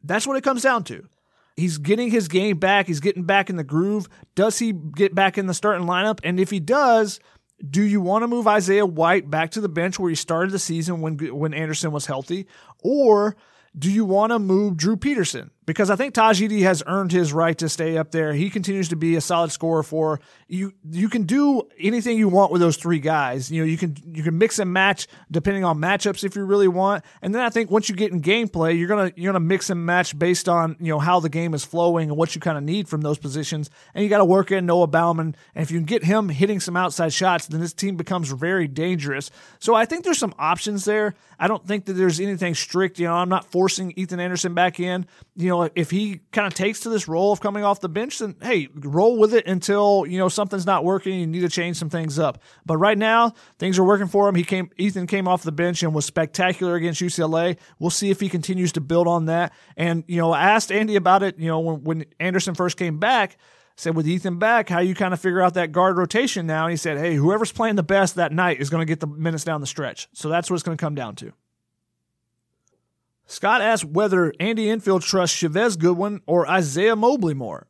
That's 0.05 0.25
what 0.25 0.37
it 0.37 0.45
comes 0.45 0.63
down 0.63 0.85
to. 0.85 1.09
He's 1.57 1.79
getting 1.79 2.11
his 2.11 2.29
game 2.29 2.59
back. 2.59 2.87
He's 2.87 3.01
getting 3.01 3.25
back 3.25 3.49
in 3.49 3.57
the 3.57 3.65
groove. 3.65 4.09
Does 4.35 4.59
he 4.59 4.73
get 4.73 5.15
back 5.15 5.39
in 5.39 5.47
the 5.47 5.55
starting 5.55 5.87
lineup? 5.87 6.19
And 6.25 6.41
if 6.41 6.51
he 6.51 6.59
does, 6.59 7.21
do 7.69 7.83
you 7.83 8.01
want 8.01 8.23
to 8.23 8.29
move 8.29 8.47
Isaiah 8.49 8.87
White 8.87 9.31
back 9.31 9.53
to 9.53 9.61
the 9.61 9.69
bench 9.69 9.99
where 9.99 10.11
he 10.11 10.17
started 10.17 10.51
the 10.51 10.59
season 10.59 11.01
when 11.01 11.17
when 11.17 11.55
Anderson 11.55 11.93
was 11.93 12.07
healthy, 12.07 12.47
or 12.83 13.37
do 13.77 13.91
you 13.91 14.05
want 14.05 14.33
to 14.33 14.39
move 14.39 14.77
Drew 14.77 14.97
Peterson? 14.97 15.51
Because 15.67 15.91
I 15.91 15.97
think 15.97 16.15
Tahj 16.15 16.47
Eaddy 16.47 16.62
has 16.62 16.83
earned 16.87 17.12
his 17.12 17.33
right 17.33 17.57
to 17.59 17.69
stay 17.69 17.97
up 17.97 18.11
there. 18.11 18.33
He 18.33 18.51
continues 18.51 18.89
to 18.91 18.97
be 18.97 19.17
a 19.17 19.21
solid 19.21 19.51
scorer 19.51 19.83
for 19.83 20.21
you. 20.47 20.73
You 20.91 21.09
can 21.09 21.23
do 21.23 21.62
anything 21.79 22.19
you 22.19 22.29
want 22.29 22.53
with 22.53 22.61
those 22.61 22.77
three 22.77 22.99
guys. 22.99 23.51
You 23.51 23.62
know, 23.62 23.67
you 23.67 23.79
can 23.79 23.97
you 24.12 24.23
can 24.23 24.37
mix 24.37 24.59
and 24.59 24.73
match 24.73 25.07
depending 25.31 25.65
on 25.65 25.79
matchups 25.79 26.25
if 26.25 26.37
you 26.37 26.45
really 26.45 26.69
want. 26.69 27.05
And 27.23 27.35
then 27.35 27.43
I 27.43 27.51
think 27.51 27.71
once 27.71 27.89
you 27.89 27.95
get 27.95 28.12
in 28.12 28.21
gameplay, 28.21 28.79
you're 28.79 28.89
gonna 28.89 29.12
you're 29.17 29.33
gonna 29.33 29.45
mix 29.45 29.71
and 29.71 29.85
match 29.85 30.19
based 30.19 30.49
on 30.49 30.77
you 30.81 30.93
know 30.93 30.99
how 30.99 31.21
the 31.21 31.29
game 31.29 31.55
is 31.55 31.65
flowing 31.65 32.11
and 32.11 32.19
what 32.19 32.35
you 32.35 32.41
kind 32.41 32.59
of 32.59 32.65
need 32.65 32.89
from 32.89 33.01
those 33.01 33.19
positions. 33.19 33.71
And 33.95 34.05
you 34.05 34.11
got 34.11 34.19
to 34.19 34.25
work 34.25 34.53
in 34.53 34.67
Noah 34.67 34.87
Baumann. 34.87 35.35
And 35.55 35.62
if 35.62 35.71
you 35.71 35.79
can 35.79 35.87
get 35.87 36.05
him 36.05 36.29
hitting 36.29 36.61
some 36.61 36.77
outside 36.77 37.12
shots, 37.12 37.47
then 37.47 37.61
this 37.61 37.73
team 37.73 37.97
becomes 37.97 38.31
very 38.31 38.69
dangerous. 38.69 39.31
So 39.59 39.75
I 39.75 39.87
think 39.87 40.05
there's 40.05 40.19
some 40.19 40.35
options 40.39 40.85
there. 40.85 41.15
I 41.39 41.49
don't 41.49 41.67
think 41.67 41.87
that 41.87 41.95
there's 41.95 42.21
anything 42.21 42.55
strict. 42.55 42.99
You 42.99 43.07
know, 43.07 43.15
I'm 43.15 43.29
not 43.29 43.45
forcing 43.51 43.93
Ethan 43.97 44.21
Anderson 44.21 44.55
back 44.55 44.79
in. 44.79 45.07
You 45.37 45.49
know, 45.49 45.54
if 45.63 45.91
he 45.91 46.21
kind 46.33 46.47
of 46.47 46.55
takes 46.55 46.81
to 46.81 46.89
this 46.89 47.09
role 47.09 47.33
of 47.33 47.41
coming 47.41 47.65
off 47.65 47.81
the 47.81 47.89
bench, 47.89 48.19
then 48.19 48.37
hey, 48.43 48.69
roll 48.75 49.19
with 49.19 49.35
it 49.35 49.47
until 49.47 50.05
you 50.07 50.19
know 50.19 50.29
something's 50.29 50.67
not 50.67 50.85
working. 50.85 51.19
You 51.19 51.27
need 51.27 51.41
to 51.41 51.49
change 51.49 51.77
some 51.77 51.91
things 51.91 52.19
up. 52.19 52.43
But 52.67 52.77
right 52.77 52.99
now, 52.99 53.35
things 53.59 53.79
are 53.79 53.85
working 53.85 54.07
for 54.07 54.29
him. 54.29 54.35
He 54.35 54.45
came, 54.45 54.71
Ethan 54.77 55.07
came 55.07 55.27
off 55.29 55.43
the 55.43 55.53
bench 55.53 55.83
and 55.83 55.95
was 55.95 56.05
spectacular 56.05 56.75
against 56.75 57.01
UCLA. 57.01 57.59
We'll 57.79 57.91
see 57.91 58.11
if 58.11 58.21
he 58.21 58.29
continues 58.29 58.73
to 58.73 58.81
build 58.81 59.09
on 59.09 59.27
that. 59.27 59.53
And 59.77 60.05
you 60.07 60.19
know, 60.19 60.33
I 60.33 60.43
asked 60.43 60.71
Andy 60.71 60.97
about 60.97 61.23
it. 61.23 61.39
You 61.39 61.49
know, 61.49 61.61
when, 61.61 61.85
when 61.85 62.05
Anderson 62.21 62.55
first 62.55 62.77
came 62.77 62.99
back 62.99 63.39
said 63.77 63.97
with 63.97 64.07
Ethan 64.07 64.39
back, 64.39 64.69
how 64.69 64.79
you 64.79 64.95
kind 64.95 65.13
of 65.13 65.21
figure 65.21 65.43
out 65.43 65.55
that 65.55 65.73
guard 65.73 65.97
rotation 65.97 66.47
now. 66.47 66.65
And 66.65 66.71
he 66.71 66.77
said, 66.77 66.97
hey, 66.97 67.17
whoever's 67.17 67.51
playing 67.51 67.77
the 67.77 67.83
best 67.83 68.15
that 68.15 68.33
night 68.33 68.61
is 68.61 68.71
going 68.71 68.83
to 68.83 68.87
get 68.87 69.01
the 69.01 69.07
minutes 69.07 69.45
down 69.45 69.61
the 69.61 69.67
stretch. 69.67 70.09
So 70.13 70.29
that's 70.29 70.49
what 70.49 70.55
it's 70.55 70.63
going 70.63 70.79
to 70.79 70.83
come 70.83 70.95
down 70.95 71.17
to. 71.17 71.33
Scott 73.27 73.62
asked 73.62 73.85
whether 73.85 74.33
Andy 74.39 74.68
Enfield 74.68 75.03
trusts 75.03 75.37
Chavez 75.37 75.77
Goodwin 75.77 76.20
or 76.27 76.49
Isaiah 76.49 76.97
Mobley 76.97 77.35
more. 77.35 77.66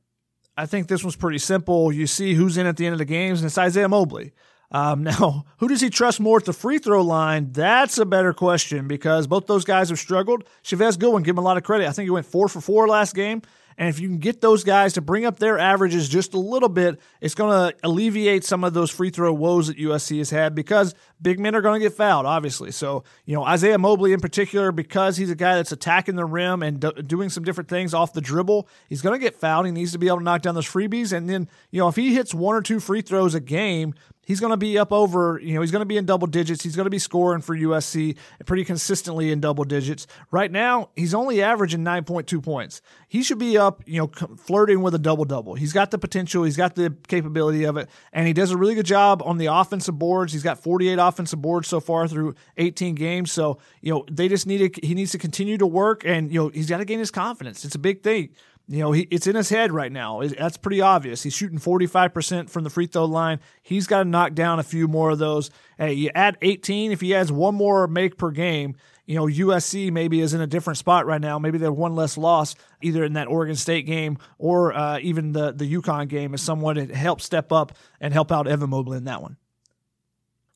I 0.56 0.66
think 0.66 0.88
this 0.88 1.02
one's 1.02 1.16
pretty 1.16 1.38
simple. 1.38 1.92
You 1.92 2.06
see 2.06 2.34
who's 2.34 2.56
in 2.56 2.66
at 2.66 2.76
the 2.76 2.86
end 2.86 2.92
of 2.92 2.98
the 2.98 3.04
games, 3.04 3.40
and 3.40 3.46
it's 3.46 3.58
Isaiah 3.58 3.88
Mobley. 3.88 4.32
Um, 4.70 5.02
now, 5.04 5.44
who 5.58 5.68
does 5.68 5.80
he 5.80 5.90
trust 5.90 6.20
more 6.20 6.38
at 6.38 6.44
the 6.44 6.52
free 6.52 6.78
throw 6.78 7.02
line? 7.02 7.52
That's 7.52 7.98
a 7.98 8.06
better 8.06 8.32
question 8.32 8.88
because 8.88 9.26
both 9.26 9.46
those 9.46 9.64
guys 9.64 9.88
have 9.88 9.98
struggled. 9.98 10.44
Chavez 10.62 10.96
Goodwin, 10.96 11.22
give 11.22 11.34
him 11.34 11.38
a 11.38 11.46
lot 11.46 11.56
of 11.56 11.62
credit. 11.62 11.88
I 11.88 11.92
think 11.92 12.06
he 12.06 12.10
went 12.10 12.26
four 12.26 12.48
for 12.48 12.60
four 12.60 12.88
last 12.88 13.14
game. 13.14 13.42
And 13.76 13.88
if 13.88 13.98
you 13.98 14.08
can 14.08 14.18
get 14.18 14.40
those 14.40 14.64
guys 14.64 14.92
to 14.94 15.00
bring 15.00 15.24
up 15.24 15.38
their 15.38 15.58
averages 15.58 16.08
just 16.08 16.34
a 16.34 16.38
little 16.38 16.68
bit, 16.68 17.00
it's 17.20 17.34
going 17.34 17.50
to 17.50 17.76
alleviate 17.82 18.44
some 18.44 18.64
of 18.64 18.74
those 18.74 18.90
free 18.90 19.10
throw 19.10 19.32
woes 19.32 19.66
that 19.66 19.76
USC 19.76 20.18
has 20.18 20.30
had 20.30 20.54
because 20.54 20.94
big 21.20 21.40
men 21.40 21.54
are 21.54 21.60
going 21.60 21.80
to 21.80 21.84
get 21.84 21.96
fouled, 21.96 22.26
obviously. 22.26 22.70
So, 22.70 23.04
you 23.24 23.34
know, 23.34 23.44
Isaiah 23.44 23.78
Mobley 23.78 24.12
in 24.12 24.20
particular, 24.20 24.72
because 24.72 25.16
he's 25.16 25.30
a 25.30 25.34
guy 25.34 25.56
that's 25.56 25.72
attacking 25.72 26.16
the 26.16 26.24
rim 26.24 26.62
and 26.62 26.80
do- 26.80 26.92
doing 26.92 27.30
some 27.30 27.44
different 27.44 27.68
things 27.68 27.94
off 27.94 28.12
the 28.12 28.20
dribble, 28.20 28.68
he's 28.88 29.02
going 29.02 29.18
to 29.18 29.24
get 29.24 29.36
fouled. 29.36 29.66
He 29.66 29.72
needs 29.72 29.92
to 29.92 29.98
be 29.98 30.06
able 30.06 30.18
to 30.18 30.24
knock 30.24 30.42
down 30.42 30.54
those 30.54 30.68
freebies. 30.68 31.12
And 31.12 31.28
then, 31.28 31.48
you 31.70 31.80
know, 31.80 31.88
if 31.88 31.96
he 31.96 32.14
hits 32.14 32.34
one 32.34 32.54
or 32.54 32.62
two 32.62 32.80
free 32.80 33.02
throws 33.02 33.34
a 33.34 33.40
game, 33.40 33.94
he's 34.26 34.40
going 34.40 34.50
to 34.50 34.56
be 34.56 34.78
up 34.78 34.92
over, 34.92 35.40
you 35.42 35.54
know, 35.54 35.60
he's 35.60 35.70
going 35.70 35.80
to 35.80 35.86
be 35.86 35.96
in 35.96 36.06
double 36.06 36.26
digits. 36.26 36.62
He's 36.62 36.76
going 36.76 36.86
to 36.86 36.90
be 36.90 36.98
scoring 36.98 37.40
for 37.40 37.56
USC 37.56 38.16
pretty 38.46 38.64
consistently 38.64 39.30
in 39.30 39.40
double 39.40 39.64
digits. 39.64 40.06
Right 40.30 40.50
now, 40.50 40.90
he's 40.96 41.14
only 41.14 41.42
averaging 41.42 41.80
9.2 41.80 42.42
points. 42.42 42.80
He 43.08 43.22
should 43.22 43.38
be 43.38 43.56
up, 43.64 43.82
you 43.86 44.00
know, 44.00 44.36
flirting 44.36 44.82
with 44.82 44.94
a 44.94 44.98
double 44.98 45.24
double. 45.24 45.54
He's 45.54 45.72
got 45.72 45.90
the 45.90 45.98
potential, 45.98 46.44
he's 46.44 46.56
got 46.56 46.74
the 46.74 46.94
capability 47.08 47.64
of 47.64 47.76
it, 47.76 47.88
and 48.12 48.26
he 48.26 48.32
does 48.32 48.50
a 48.50 48.56
really 48.56 48.74
good 48.74 48.86
job 48.86 49.22
on 49.24 49.38
the 49.38 49.46
offensive 49.46 49.98
boards. 49.98 50.32
He's 50.32 50.42
got 50.42 50.58
48 50.58 50.98
offensive 50.98 51.40
boards 51.40 51.68
so 51.68 51.80
far 51.80 52.06
through 52.06 52.34
18 52.56 52.94
games. 52.94 53.32
So, 53.32 53.58
you 53.80 53.92
know, 53.92 54.04
they 54.10 54.28
just 54.28 54.46
need 54.46 54.74
to, 54.74 54.86
he 54.86 54.94
needs 54.94 55.12
to 55.12 55.18
continue 55.18 55.58
to 55.58 55.66
work 55.66 56.04
and, 56.04 56.32
you 56.32 56.40
know, 56.40 56.48
he's 56.48 56.68
got 56.68 56.78
to 56.78 56.84
gain 56.84 56.98
his 56.98 57.10
confidence. 57.10 57.64
It's 57.64 57.74
a 57.74 57.80
big 57.80 58.02
thing 58.02 58.30
you 58.66 58.78
know, 58.78 58.92
he, 58.92 59.06
it's 59.10 59.26
in 59.26 59.36
his 59.36 59.50
head 59.50 59.72
right 59.72 59.92
now. 59.92 60.20
It, 60.20 60.38
that's 60.38 60.56
pretty 60.56 60.80
obvious. 60.80 61.22
He's 61.22 61.34
shooting 61.34 61.58
45% 61.58 62.48
from 62.48 62.64
the 62.64 62.70
free 62.70 62.86
throw 62.86 63.04
line. 63.04 63.40
He's 63.62 63.86
got 63.86 63.98
to 63.98 64.08
knock 64.08 64.34
down 64.34 64.58
a 64.58 64.62
few 64.62 64.88
more 64.88 65.10
of 65.10 65.18
those. 65.18 65.50
Hey, 65.78 65.92
you 65.92 66.10
add 66.14 66.38
18, 66.40 66.92
if 66.92 67.00
he 67.00 67.14
adds 67.14 67.30
one 67.30 67.54
more 67.54 67.86
make 67.86 68.16
per 68.16 68.30
game, 68.30 68.76
you 69.06 69.16
know, 69.16 69.26
USC 69.26 69.92
maybe 69.92 70.20
is 70.20 70.34
in 70.34 70.40
a 70.40 70.46
different 70.46 70.78
spot 70.78 71.06
right 71.06 71.20
now. 71.20 71.38
Maybe 71.38 71.58
they're 71.58 71.72
one 71.72 71.94
less 71.94 72.16
loss 72.16 72.54
either 72.80 73.04
in 73.04 73.14
that 73.14 73.28
Oregon 73.28 73.56
State 73.56 73.86
game 73.86 74.18
or 74.38 74.72
uh, 74.72 74.98
even 75.00 75.32
the, 75.32 75.52
the 75.52 75.70
UConn 75.70 76.08
game 76.08 76.32
as 76.34 76.40
someone 76.40 76.76
to 76.76 76.86
help 76.94 77.20
step 77.20 77.52
up 77.52 77.72
and 78.00 78.14
help 78.14 78.32
out 78.32 78.48
Evan 78.48 78.70
Mobley 78.70 78.96
in 78.96 79.04
that 79.04 79.20
one. 79.20 79.36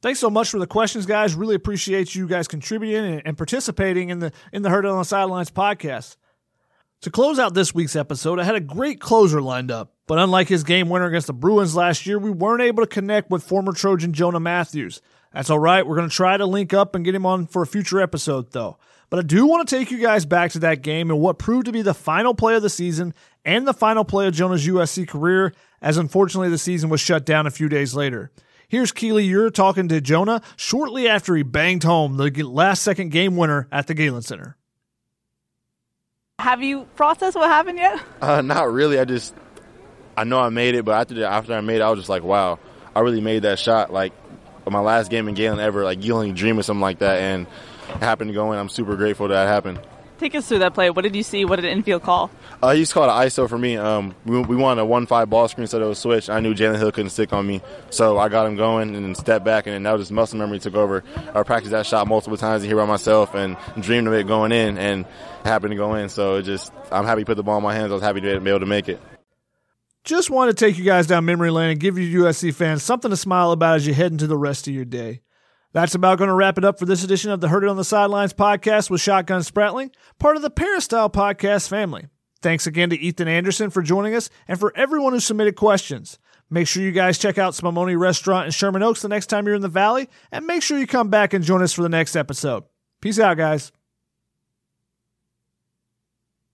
Thanks 0.00 0.20
so 0.20 0.30
much 0.30 0.50
for 0.50 0.58
the 0.58 0.66
questions, 0.66 1.06
guys. 1.06 1.34
Really 1.34 1.56
appreciate 1.56 2.14
you 2.14 2.28
guys 2.28 2.46
contributing 2.46 3.14
and, 3.14 3.22
and 3.26 3.36
participating 3.36 4.10
in 4.10 4.20
the 4.20 4.32
in 4.52 4.62
the 4.62 4.68
It 4.68 4.86
on 4.86 4.98
the 4.98 5.04
Sidelines 5.04 5.50
podcast. 5.50 6.16
To 7.02 7.10
close 7.10 7.38
out 7.38 7.54
this 7.54 7.74
week's 7.74 7.96
episode, 7.96 8.40
I 8.40 8.44
had 8.44 8.54
a 8.54 8.60
great 8.60 9.00
closer 9.00 9.40
lined 9.40 9.70
up, 9.70 9.94
but 10.06 10.18
unlike 10.18 10.48
his 10.48 10.64
game 10.64 10.88
winner 10.88 11.06
against 11.06 11.26
the 11.28 11.32
Bruins 11.32 11.76
last 11.76 12.06
year, 12.06 12.18
we 12.18 12.30
weren't 12.30 12.62
able 12.62 12.82
to 12.82 12.88
connect 12.88 13.30
with 13.30 13.44
former 13.44 13.72
Trojan 13.72 14.12
Jonah 14.12 14.40
Mathews. 14.40 15.00
That's 15.32 15.50
all 15.50 15.58
right. 15.58 15.86
We're 15.86 15.96
going 15.96 16.08
to 16.08 16.14
try 16.14 16.36
to 16.36 16.46
link 16.46 16.72
up 16.72 16.94
and 16.94 17.04
get 17.04 17.14
him 17.14 17.26
on 17.26 17.46
for 17.46 17.62
a 17.62 17.66
future 17.66 18.00
episode, 18.00 18.52
though. 18.52 18.78
But 19.10 19.20
I 19.20 19.22
do 19.22 19.46
want 19.46 19.66
to 19.66 19.76
take 19.76 19.90
you 19.90 19.98
guys 19.98 20.26
back 20.26 20.52
to 20.52 20.58
that 20.60 20.82
game 20.82 21.10
and 21.10 21.20
what 21.20 21.38
proved 21.38 21.66
to 21.66 21.72
be 21.72 21.82
the 21.82 21.94
final 21.94 22.34
play 22.34 22.56
of 22.56 22.62
the 22.62 22.70
season 22.70 23.14
and 23.44 23.66
the 23.66 23.72
final 23.72 24.04
play 24.04 24.26
of 24.26 24.34
Jonah's 24.34 24.66
USC 24.66 25.08
career, 25.08 25.54
as 25.80 25.96
unfortunately 25.96 26.50
the 26.50 26.58
season 26.58 26.90
was 26.90 27.00
shut 27.00 27.24
down 27.24 27.46
a 27.46 27.50
few 27.50 27.68
days 27.68 27.94
later. 27.94 28.30
Here's 28.68 28.92
Keely, 28.92 29.24
you're 29.24 29.48
talking 29.48 29.88
to 29.88 30.00
Jonah 30.02 30.42
shortly 30.56 31.08
after 31.08 31.34
he 31.34 31.42
banged 31.42 31.84
home 31.84 32.18
the 32.18 32.30
last 32.42 32.82
second 32.82 33.10
game 33.10 33.34
winner 33.34 33.66
at 33.72 33.86
the 33.86 33.94
Galen 33.94 34.20
Center. 34.20 34.58
Have 36.38 36.62
you 36.62 36.84
processed 36.94 37.34
what 37.34 37.48
happened 37.48 37.78
yet? 37.78 38.00
Uh, 38.20 38.42
not 38.42 38.70
really. 38.70 38.98
I 38.98 39.06
just 39.06 39.34
I 40.18 40.24
know 40.24 40.38
I 40.38 40.50
made 40.50 40.74
it, 40.74 40.84
but 40.84 41.00
after 41.00 41.14
the, 41.14 41.26
after 41.26 41.54
I 41.54 41.60
made 41.62 41.76
it, 41.76 41.82
I 41.82 41.90
was 41.90 42.00
just 42.00 42.08
like, 42.08 42.22
wow, 42.22 42.58
I 42.94 43.00
really 43.00 43.20
made 43.20 43.42
that 43.42 43.58
shot. 43.58 43.92
Like 43.92 44.12
my 44.72 44.80
last 44.80 45.10
game 45.10 45.28
in 45.28 45.34
Galen 45.34 45.60
ever, 45.60 45.84
like 45.84 46.04
you 46.04 46.14
only 46.14 46.32
dream 46.32 46.58
of 46.58 46.64
something 46.64 46.80
like 46.80 46.98
that, 46.98 47.18
and 47.18 47.46
it 47.88 47.96
happened 48.02 48.28
to 48.28 48.34
go 48.34 48.52
in. 48.52 48.58
I'm 48.58 48.68
super 48.68 48.96
grateful 48.96 49.28
that 49.28 49.46
happened. 49.46 49.80
Take 50.18 50.34
us 50.34 50.48
through 50.48 50.58
that 50.58 50.74
play. 50.74 50.90
What 50.90 51.02
did 51.02 51.14
you 51.14 51.22
see? 51.22 51.44
What 51.44 51.56
did 51.56 51.64
Andy 51.64 51.78
Enfield 51.78 52.02
call? 52.02 52.28
Uh, 52.60 52.72
he 52.72 52.80
just 52.80 52.92
called 52.92 53.08
an 53.08 53.28
ISO 53.28 53.48
for 53.48 53.56
me. 53.56 53.76
Um, 53.76 54.16
we, 54.26 54.40
we 54.40 54.56
wanted 54.56 54.80
a 54.80 54.84
one-five 54.84 55.30
ball 55.30 55.46
screen, 55.46 55.68
so 55.68 55.80
it 55.80 55.86
was 55.86 56.00
switch. 56.00 56.28
I 56.28 56.40
knew 56.40 56.54
Jalen 56.54 56.76
Hill 56.76 56.90
couldn't 56.90 57.10
stick 57.10 57.32
on 57.32 57.46
me, 57.46 57.62
so 57.90 58.18
I 58.18 58.28
got 58.28 58.44
him 58.48 58.56
going 58.56 58.96
and 58.96 59.04
then 59.04 59.14
stepped 59.14 59.44
back, 59.44 59.66
and 59.66 59.74
then 59.74 59.84
that 59.84 59.92
was 59.92 60.02
just 60.02 60.12
muscle 60.12 60.36
memory 60.36 60.58
took 60.58 60.74
over. 60.74 61.04
I 61.34 61.44
practiced 61.44 61.70
that 61.70 61.86
shot 61.86 62.08
multiple 62.08 62.36
times 62.36 62.64
here 62.64 62.74
by 62.74 62.84
myself 62.84 63.34
and 63.36 63.56
dreamed 63.80 64.08
of 64.08 64.14
it 64.14 64.26
going 64.26 64.50
in, 64.50 64.76
and 64.76 65.04
it 65.04 65.46
happened 65.46 65.70
to 65.70 65.76
go 65.76 65.94
in. 65.94 66.08
So 66.08 66.36
it 66.36 66.42
just, 66.42 66.72
I'm 66.90 67.04
happy 67.04 67.22
to 67.22 67.26
put 67.26 67.36
the 67.36 67.44
ball 67.44 67.58
in 67.58 67.62
my 67.62 67.74
hands. 67.74 67.92
I 67.92 67.94
was 67.94 68.02
happy 68.02 68.20
to 68.20 68.40
be 68.40 68.50
able 68.50 68.60
to 68.60 68.66
make 68.66 68.88
it. 68.88 69.00
Just 70.08 70.30
want 70.30 70.48
to 70.48 70.54
take 70.54 70.78
you 70.78 70.84
guys 70.84 71.06
down 71.06 71.26
memory 71.26 71.50
lane 71.50 71.68
and 71.68 71.78
give 71.78 71.98
you 71.98 72.22
USC 72.22 72.54
fans 72.54 72.82
something 72.82 73.10
to 73.10 73.16
smile 73.16 73.52
about 73.52 73.76
as 73.76 73.86
you 73.86 73.92
head 73.92 74.10
into 74.10 74.26
the 74.26 74.38
rest 74.38 74.66
of 74.66 74.72
your 74.72 74.86
day. 74.86 75.20
That's 75.74 75.94
about 75.94 76.16
going 76.16 76.28
to 76.28 76.34
wrap 76.34 76.56
it 76.56 76.64
up 76.64 76.78
for 76.78 76.86
this 76.86 77.04
edition 77.04 77.30
of 77.30 77.42
the 77.42 77.48
Heard 77.48 77.62
It 77.62 77.68
on 77.68 77.76
the 77.76 77.84
Sidelines 77.84 78.32
podcast 78.32 78.88
with 78.88 79.02
Shotgun 79.02 79.42
Spratling, 79.42 79.90
part 80.18 80.36
of 80.36 80.40
the 80.40 80.48
Peristyle 80.48 81.10
podcast 81.10 81.68
family. 81.68 82.06
Thanks 82.40 82.66
again 82.66 82.88
to 82.88 82.98
Ethan 82.98 83.28
Anderson 83.28 83.68
for 83.68 83.82
joining 83.82 84.14
us 84.14 84.30
and 84.48 84.58
for 84.58 84.74
everyone 84.74 85.12
who 85.12 85.20
submitted 85.20 85.56
questions. 85.56 86.18
Make 86.48 86.68
sure 86.68 86.82
you 86.82 86.92
guys 86.92 87.18
check 87.18 87.36
out 87.36 87.52
Spumoni 87.52 88.00
Restaurant 88.00 88.46
in 88.46 88.52
Sherman 88.52 88.82
Oaks 88.82 89.02
the 89.02 89.08
next 89.10 89.26
time 89.26 89.44
you're 89.44 89.56
in 89.56 89.60
the 89.60 89.68
Valley, 89.68 90.08
and 90.32 90.46
make 90.46 90.62
sure 90.62 90.78
you 90.78 90.86
come 90.86 91.10
back 91.10 91.34
and 91.34 91.44
join 91.44 91.60
us 91.60 91.74
for 91.74 91.82
the 91.82 91.88
next 91.90 92.16
episode. 92.16 92.64
Peace 93.02 93.20
out, 93.20 93.36
guys. 93.36 93.72